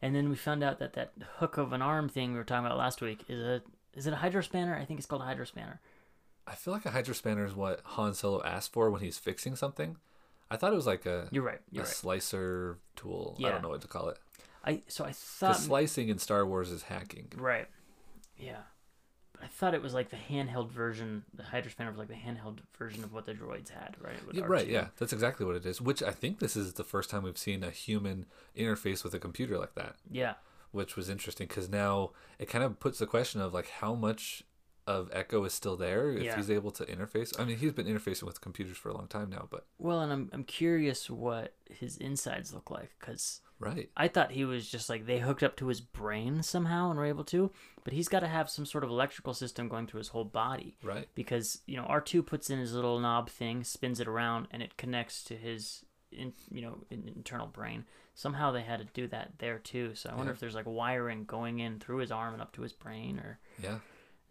[0.02, 2.64] And then we found out that that hook of an arm thing we were talking
[2.66, 3.62] about last week is a
[3.94, 4.76] is it a hydro spanner?
[4.76, 5.80] I think it's called a hydro spanner.
[6.46, 9.56] I feel like a hydro spanner is what Han Solo asked for when he's fixing
[9.56, 9.96] something.
[10.50, 11.58] I thought it was like a, You're right.
[11.58, 11.92] a You're right.
[11.92, 13.36] slicer tool.
[13.38, 13.48] Yeah.
[13.48, 14.18] I don't know what to call it.
[14.64, 17.28] I so I thought slicing in Star Wars is hacking.
[17.36, 17.68] Right.
[18.36, 18.60] Yeah.
[19.42, 21.24] I thought it was like the handheld version.
[21.34, 24.16] The Hydro Spanner was like the handheld version of what the droids had, right?
[24.32, 24.88] Yeah, right, yeah.
[24.98, 25.80] That's exactly what it is.
[25.80, 28.26] Which I think this is the first time we've seen a human
[28.56, 30.34] interface with a computer like that, Yeah.
[30.72, 34.44] which was interesting because now it kind of puts the question of like how much
[34.86, 36.36] of Echo is still there if Yeah.
[36.36, 37.38] he's able to interface.
[37.38, 40.12] I mean, he's been interfacing with computers for a long time now, but Well, and
[40.12, 43.88] I'm I'm curious what his insides look like because right.
[43.96, 47.04] I thought he was just like they hooked up to his brain somehow and were
[47.06, 47.50] able to,
[47.84, 50.76] but he's got to have some sort of electrical system going through his whole body.
[50.82, 51.08] Right.
[51.14, 54.76] because you know R2 puts in his little knob thing, spins it around, and it
[54.76, 57.84] connects to his in, you know in, internal brain.
[58.14, 59.94] Somehow they had to do that there too.
[59.94, 60.34] So I wonder Yeah.
[60.34, 63.38] if there's like wiring going in through his arm and up to his brain, or
[63.62, 63.78] Yeah.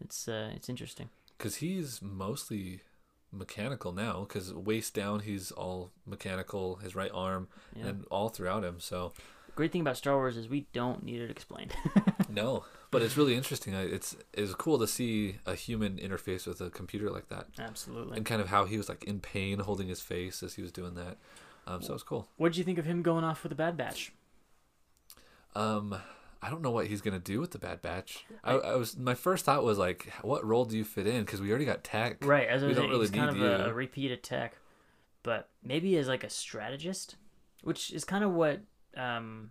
[0.00, 1.08] it's uh, it's interesting.
[1.38, 2.82] because he's mostly
[3.32, 7.86] mechanical now because waist down he's all mechanical his right arm Yeah.
[7.86, 9.12] and all throughout him so
[9.56, 11.74] Great thing about Star Wars is we don't need it explained.
[12.28, 16.70] no but it's really interesting it's it's cool to see a human interface with a
[16.70, 18.16] computer like that Absolutely.
[18.16, 20.72] and kind of how he was like in pain holding his face as he was
[20.72, 21.16] doing that
[21.66, 23.56] um, so it was cool What did you think of him going off with the
[23.56, 24.12] Bad Batch?
[25.54, 25.96] um
[26.42, 28.24] I don't know what he's gonna do with the Bad Batch.
[28.42, 31.24] I, I was my first thought was like, what role do you fit in?
[31.24, 32.24] Because we already got Tech.
[32.24, 33.44] Right, as we was don't saying, really he's need kind of you.
[33.46, 34.54] a, a repeat attack,
[35.22, 37.16] but maybe as like a strategist,
[37.62, 38.60] which is kind of what
[38.96, 39.50] um,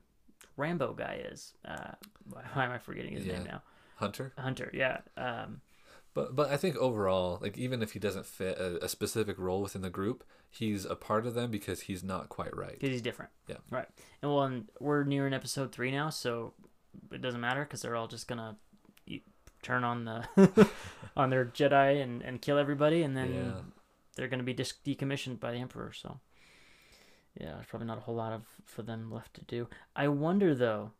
[0.57, 1.53] Rambo guy is.
[1.63, 1.91] Uh,
[2.53, 3.33] why am I forgetting his Yeah.
[3.33, 3.61] name now?
[3.97, 4.33] Hunter.
[4.37, 5.01] Hunter, yeah.
[5.17, 5.61] Um,
[6.13, 9.61] But but I think overall, like even if he doesn't fit a, a specific role
[9.61, 12.71] within the group, he's a part of them because he's not quite right.
[12.73, 13.31] because he's different.
[13.47, 13.57] Yeah.
[13.69, 13.87] Right.
[14.21, 16.53] And well, and we're nearing episode three now, so
[17.11, 18.57] it doesn't matter because they're all just gonna
[19.07, 19.21] e-
[19.61, 20.69] turn on the
[21.17, 23.61] on their Jedi and, and kill everybody, and then Yeah.
[24.15, 25.91] they're gonna be dis- decommissioned by the Emperor.
[25.93, 26.19] So
[27.39, 29.67] yeah, there's probably not a whole lot of for them left to do.
[29.95, 30.91] I wonder though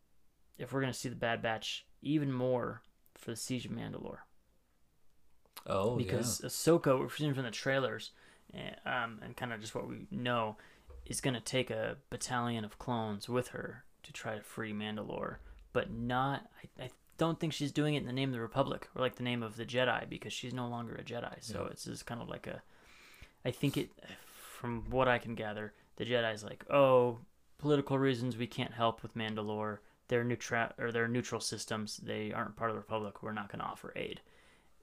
[0.58, 2.82] if we're gonna see the Bad Batch even more
[3.16, 4.20] for the Siege of Mandalore
[5.68, 8.12] Oh because Ahsoka, we've seen from the trailers,
[8.54, 10.56] eh, um, and kind of just what we know,
[11.06, 15.38] is going to take a battalion of clones with her to try to free Mandalore,
[15.74, 16.46] but not.
[16.80, 19.16] I, I don't think she's doing it in the name of the Republic or like
[19.16, 21.36] the name of the Jedi because she's no longer a Jedi.
[21.42, 21.72] So Yeah.
[21.72, 22.62] it's just kind of like a.
[23.46, 23.90] I think it,
[24.58, 27.20] from what I can gather, the Jedi's like, oh,
[27.58, 29.80] political reasons, we can't help with Mandalore.
[30.10, 31.98] They're neutral or they're neutral systems.
[31.98, 33.22] They aren't part of the Republic.
[33.22, 34.22] We're not going to offer aid."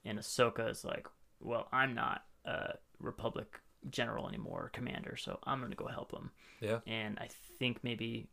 [0.05, 1.07] And Ahsoka is like,
[1.41, 3.59] "Well, I'm not a Republic
[3.89, 6.31] general anymore, commander, so I'm going to go help them."
[6.61, 6.79] Yeah.
[6.87, 7.27] And I
[7.59, 8.27] think maybe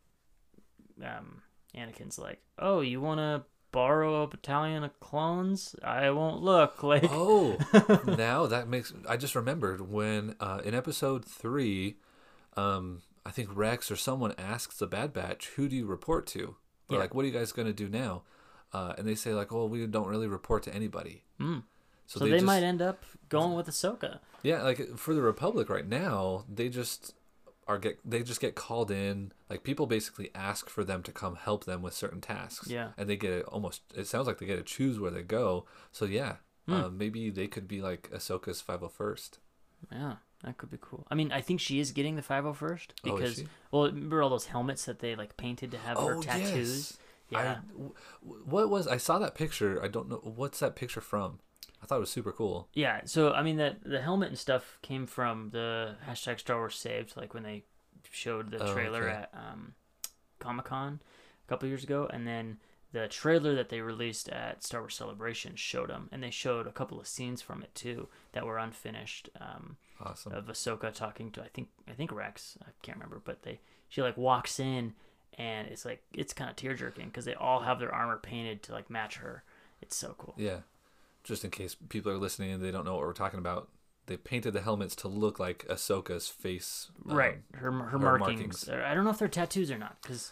[1.02, 1.42] um,
[1.76, 3.42] Anakin's like, "Oh, you want to
[3.72, 5.74] borrow a battalion of clones?
[5.82, 7.56] I won't look." Like, Oh,
[8.16, 8.92] now that makes.
[9.08, 11.96] I just remembered when uh, in episode three,
[12.56, 16.56] um, I think Rex or someone asks the Bad Batch, "Who do you report to?"
[16.88, 17.02] They're Yeah.
[17.02, 18.22] like, "What are you guys gonna do now?"
[18.72, 21.62] Uh, and they say like, "Well, we don't really report to anybody." Mm.
[22.06, 24.18] So, so they, they, just, might end up going with Ahsoka.
[24.42, 27.14] yeah, like for the Republic right now, they just
[27.66, 29.32] are get they just get called in.
[29.50, 32.68] Like people basically ask for them to come help them with certain tasks.
[32.68, 32.88] Yeah.
[32.98, 33.82] and they get it almost.
[33.94, 35.64] It sounds like they get to choose where they go.
[35.92, 36.36] So yeah,
[36.66, 36.72] Hmm.
[36.74, 39.38] uh, maybe they could be like Ahsoka's five hundred first.
[39.92, 41.06] Yeah, that could be cool.
[41.10, 43.46] I mean, I think she is getting the 501st Oh, because, she?
[43.70, 46.96] well, remember all those helmets that they like painted to have her tattoos?
[47.28, 47.58] Yeah.
[47.78, 47.92] Oh,
[48.26, 49.82] I, what was I saw that picture?
[49.82, 51.40] I don't know what's that picture from.
[51.84, 52.68] I thought it was super cool.
[52.72, 56.74] Yeah, so I mean the the helmet and stuff came from the hashtag Star Wars
[56.76, 57.64] saved, like when they
[58.10, 59.12] showed the Oh, trailer okay.
[59.18, 59.74] at um,
[60.40, 61.00] Comic Con
[61.46, 62.58] a couple years ago, and then
[62.92, 66.72] the trailer that they released at Star Wars Celebration showed them, and they showed a
[66.72, 69.28] couple of scenes from it too that were unfinished.
[69.40, 70.32] Um, Awesome.
[70.32, 74.02] of Ahsoka talking to I think I think Rex I can't remember but they she
[74.02, 74.92] like walks in
[75.38, 78.62] and it's like it's kind of tear jerking because they all have their armor painted
[78.64, 79.44] to like match her.
[79.80, 80.34] It's so cool.
[80.36, 80.58] Yeah,
[81.24, 83.68] just in case people are listening and they don't know what we're talking about,
[84.06, 86.90] they painted the helmets to look like Ahsoka's face.
[87.08, 88.66] um, right, her her, her markings.
[88.66, 88.68] markings.
[88.68, 90.30] I don't know if they're tattoos or not because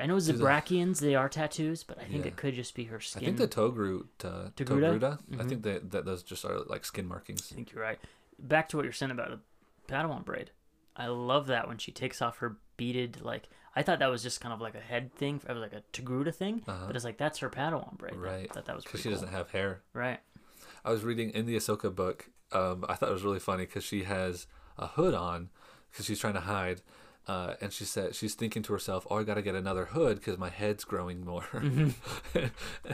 [0.00, 2.28] I know Zabrakians they are tattoos, but I think Yeah.
[2.28, 3.22] it could just be her skin.
[3.22, 4.98] I think the Togru, uh, Togruta?
[4.98, 5.18] Togruta.
[5.40, 7.50] I think that that those just are like skin markings.
[7.52, 7.98] I think you're right.
[8.38, 9.40] Back to what you're saying about the
[9.92, 10.50] Padawan braid.
[10.96, 14.40] I love that when she takes off her beaded like I thought that was just
[14.40, 16.86] kind of like a head thing, it was like a Togruta thing, Uh-huh.
[16.86, 18.14] but it's like that's her Padawan braid.
[18.14, 18.52] I Right.
[18.52, 19.12] thought that was Because she cool.
[19.12, 19.82] doesn't have hair.
[19.92, 20.20] Right.
[20.84, 22.30] I was reading in the Ahsoka book.
[22.52, 24.46] Um, I thought it was really funny because she has
[24.78, 25.50] a hood on
[25.90, 26.80] because she's trying to hide,
[27.26, 30.18] uh, and she said she's thinking to herself, "Oh, I got to get another hood
[30.18, 31.94] because my head's growing more." and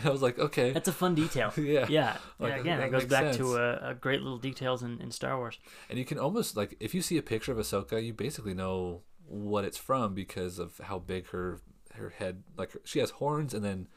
[0.04, 0.74] I was like, "Okay, Mm-hmm.
[0.74, 1.52] That's a fun detail.
[1.58, 1.86] Yeah.
[1.88, 2.16] Yeah.
[2.38, 3.36] Like, yeah again, that it goes back sense.
[3.38, 5.58] to uh, uh, great little details in, in Star Wars.
[5.90, 9.02] And you can almost like if you see a picture of Ahsoka, you basically know
[9.26, 11.60] what it's from because of how big her
[11.94, 13.88] her head like she has horns and then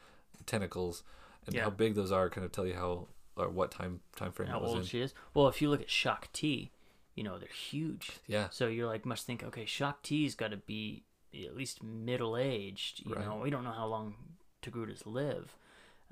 [0.44, 1.02] tentacles,
[1.46, 1.64] and Yeah.
[1.64, 4.60] how big those are kind of tell you how or what time time frame How
[4.60, 4.84] old in.
[4.84, 5.14] she is.
[5.34, 6.70] Well, if you look at Shaak Ti,
[7.14, 8.12] you know they're huge.
[8.26, 11.04] Yeah, So you're like must think, okay, Shaak Ti's got to be
[11.34, 13.02] at least middle aged.
[13.06, 13.24] You Right.
[13.26, 14.14] know, we don't know how long
[14.62, 15.56] Togrutas live,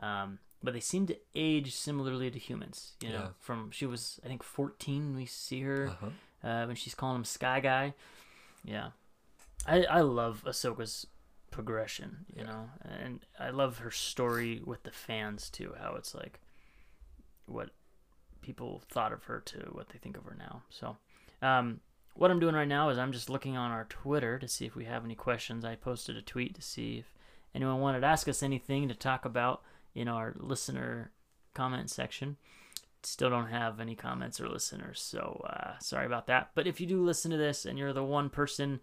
[0.00, 2.96] um, but they seem to age similarly to humans.
[3.00, 3.28] You know, Yeah.
[3.40, 6.46] from she was I think 14 we see her uh-huh.
[6.48, 7.94] uh, when she's calling him Sky Guy.
[8.64, 8.90] Yeah,
[9.66, 11.06] I I love Ahsoka's
[11.50, 15.74] progression, you know, and I love her story with the fans too.
[15.80, 16.40] How it's like
[17.46, 17.70] what
[18.40, 20.62] people thought of her to what they think of her now.
[20.70, 20.96] So,
[21.42, 21.80] um,
[22.14, 24.74] what I'm doing right now is I'm just looking on our Twitter to see if
[24.74, 25.64] we have any questions.
[25.64, 27.14] I posted a tweet to see if
[27.54, 29.62] anyone wanted to ask us anything to talk about
[29.94, 31.12] in our listener
[31.54, 32.36] comment section
[33.06, 36.86] still don't have any comments or listeners so uh, sorry about that but if you
[36.86, 38.80] do listen to this and you're the one person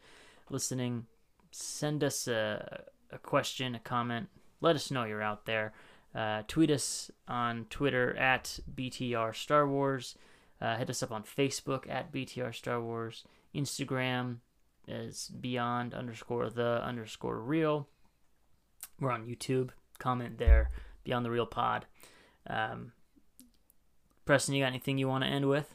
[0.52, 1.06] listening
[1.52, 4.30] send us a, a question a comment.
[4.61, 5.73] Let us know you're out there.
[6.14, 10.15] Uh, tweet us on twitter at btr star wars.
[10.61, 13.23] Uh, hit us up on facebook at btr star wars.
[13.56, 14.38] Instagram
[14.88, 17.88] is beyond underscore the underscore real.
[18.99, 19.69] We're on youtube.
[19.99, 20.72] Comment there.
[21.03, 21.86] Beyond the real pod.
[22.48, 22.91] Um,
[24.26, 25.73] Preston, you got anything you want to end with?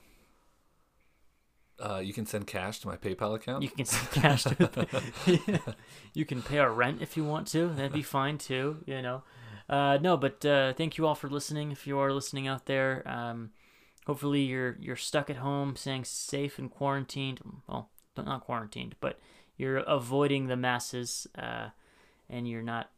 [1.79, 3.63] Uh, you can send cash to my PayPal account.
[3.63, 5.01] You can send cash to
[6.15, 7.69] You can pay our rent if you want to.
[7.69, 9.23] That'd be fine too, you know.
[9.69, 11.73] Uh, no, but uh, thank you all for listening.
[11.73, 13.51] If you are listening out there, um,
[14.07, 17.41] hopefully you're you're stuck at home, staying safe and quarantined.
[17.67, 19.19] Well, not quarantined, but
[19.57, 21.69] you're avoiding the masses, uh,
[22.31, 22.91] and you're not,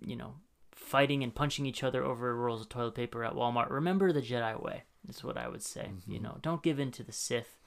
[0.00, 0.34] you know,
[0.74, 3.70] fighting and punching each other over rolls of toilet paper at Walmart.
[3.70, 4.84] Remember the Jedi way.
[5.08, 5.90] Is what I would say.
[6.06, 7.57] You know, don't give in to the Sith.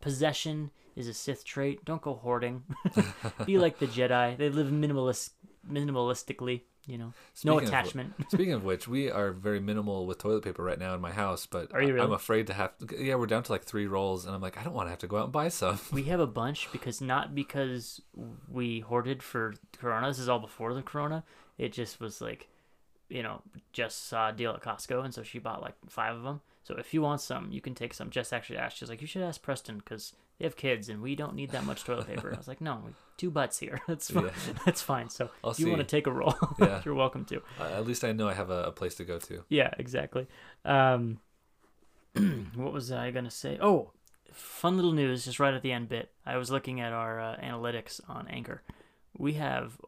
[0.00, 1.84] Possession is a Sith trait.
[1.84, 2.64] Don't go hoarding.
[3.46, 4.36] Be like the Jedi.
[4.36, 5.30] They live minimalist,
[5.70, 6.62] minimalistically.
[6.86, 8.14] You know, Speaking no of attachment.
[8.30, 11.44] Speaking of which, we are very minimal with toilet paper right now in my house,
[11.44, 12.72] but Are you I- I'm afraid to have.
[12.98, 15.00] Yeah, we're down to like three rolls, and I'm like, I don't want to have
[15.00, 15.78] to go out and buy some.
[15.92, 18.00] we have a bunch because not because
[18.48, 20.08] we hoarded for Corona.
[20.08, 21.24] This is all before the Corona.
[21.58, 22.48] It just was like,
[23.10, 23.42] you know,
[23.74, 26.40] just saw a deal at Costco, and so she bought like five of them.
[26.68, 28.10] So if you want some, you can take some.
[28.10, 31.14] Jess actually asked, she's like, you should ask Preston because they have kids and we
[31.14, 32.30] don't need that much toilet paper.
[32.30, 32.82] I was like, no,
[33.16, 33.80] two butts here.
[33.88, 34.24] That's fine.
[34.26, 34.30] Yeah.
[34.66, 35.08] That's fine.
[35.08, 36.82] So I'll if you want to take a roll, Yeah.
[36.84, 37.40] you're welcome to.
[37.58, 39.44] Uh, at least I know I have a, a place to go to.
[39.48, 40.26] Yeah, exactly.
[40.66, 41.20] Um,
[42.54, 43.56] what was I gonna say?
[43.62, 43.92] Oh,
[44.30, 46.10] fun little news just right at the end bit.
[46.26, 48.62] I was looking at our uh, analytics on Anchor.
[49.16, 49.80] We have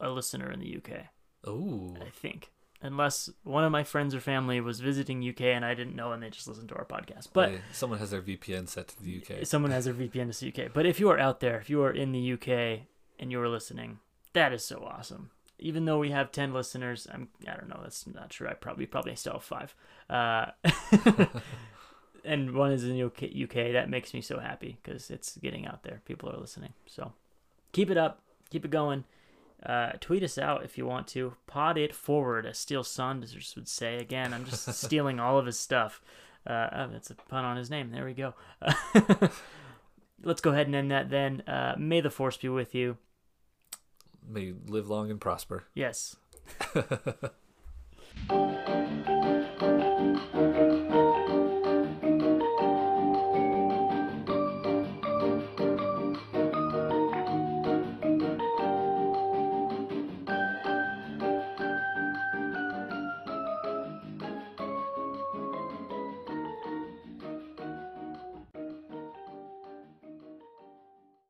[0.00, 1.08] a listener in the UK.
[1.46, 2.52] Oh, I think.
[2.82, 6.20] Unless one of my friends or family was visiting UK and I didn't know and
[6.22, 7.28] they just listened to our podcast.
[7.32, 9.46] But someone has their VPN set to the UK.
[9.46, 10.72] someone has their VPN to the UK.
[10.72, 12.86] But if you are out there, if you are in the UK
[13.20, 14.00] and you are listening,
[14.32, 15.30] that is so awesome.
[15.60, 18.48] Even though we have 10 listeners, I'm, I don't know, that's not true.
[18.48, 19.76] I probably, probably still have five.
[20.10, 20.46] Uh,
[22.24, 23.72] and one is in UK, UK.
[23.72, 26.02] That makes me so happy because it's getting out there.
[26.04, 26.72] People are listening.
[26.86, 27.12] So
[27.70, 28.22] keep it up.
[28.50, 29.04] Keep it going.
[29.64, 31.34] Uh, tweet us out if you want to.
[31.46, 33.98] Pod it forward, as Steele Saunders would say.
[33.98, 36.02] Again, I'm just stealing all of his stuff.
[36.46, 37.90] Uh, oh, that's a pun on his name.
[37.90, 38.34] There we go.
[40.24, 41.42] Let's go ahead and end that then.
[41.42, 42.96] Uh, may the force be with you.
[44.28, 45.64] May you live long and prosper.
[45.74, 46.16] Yes.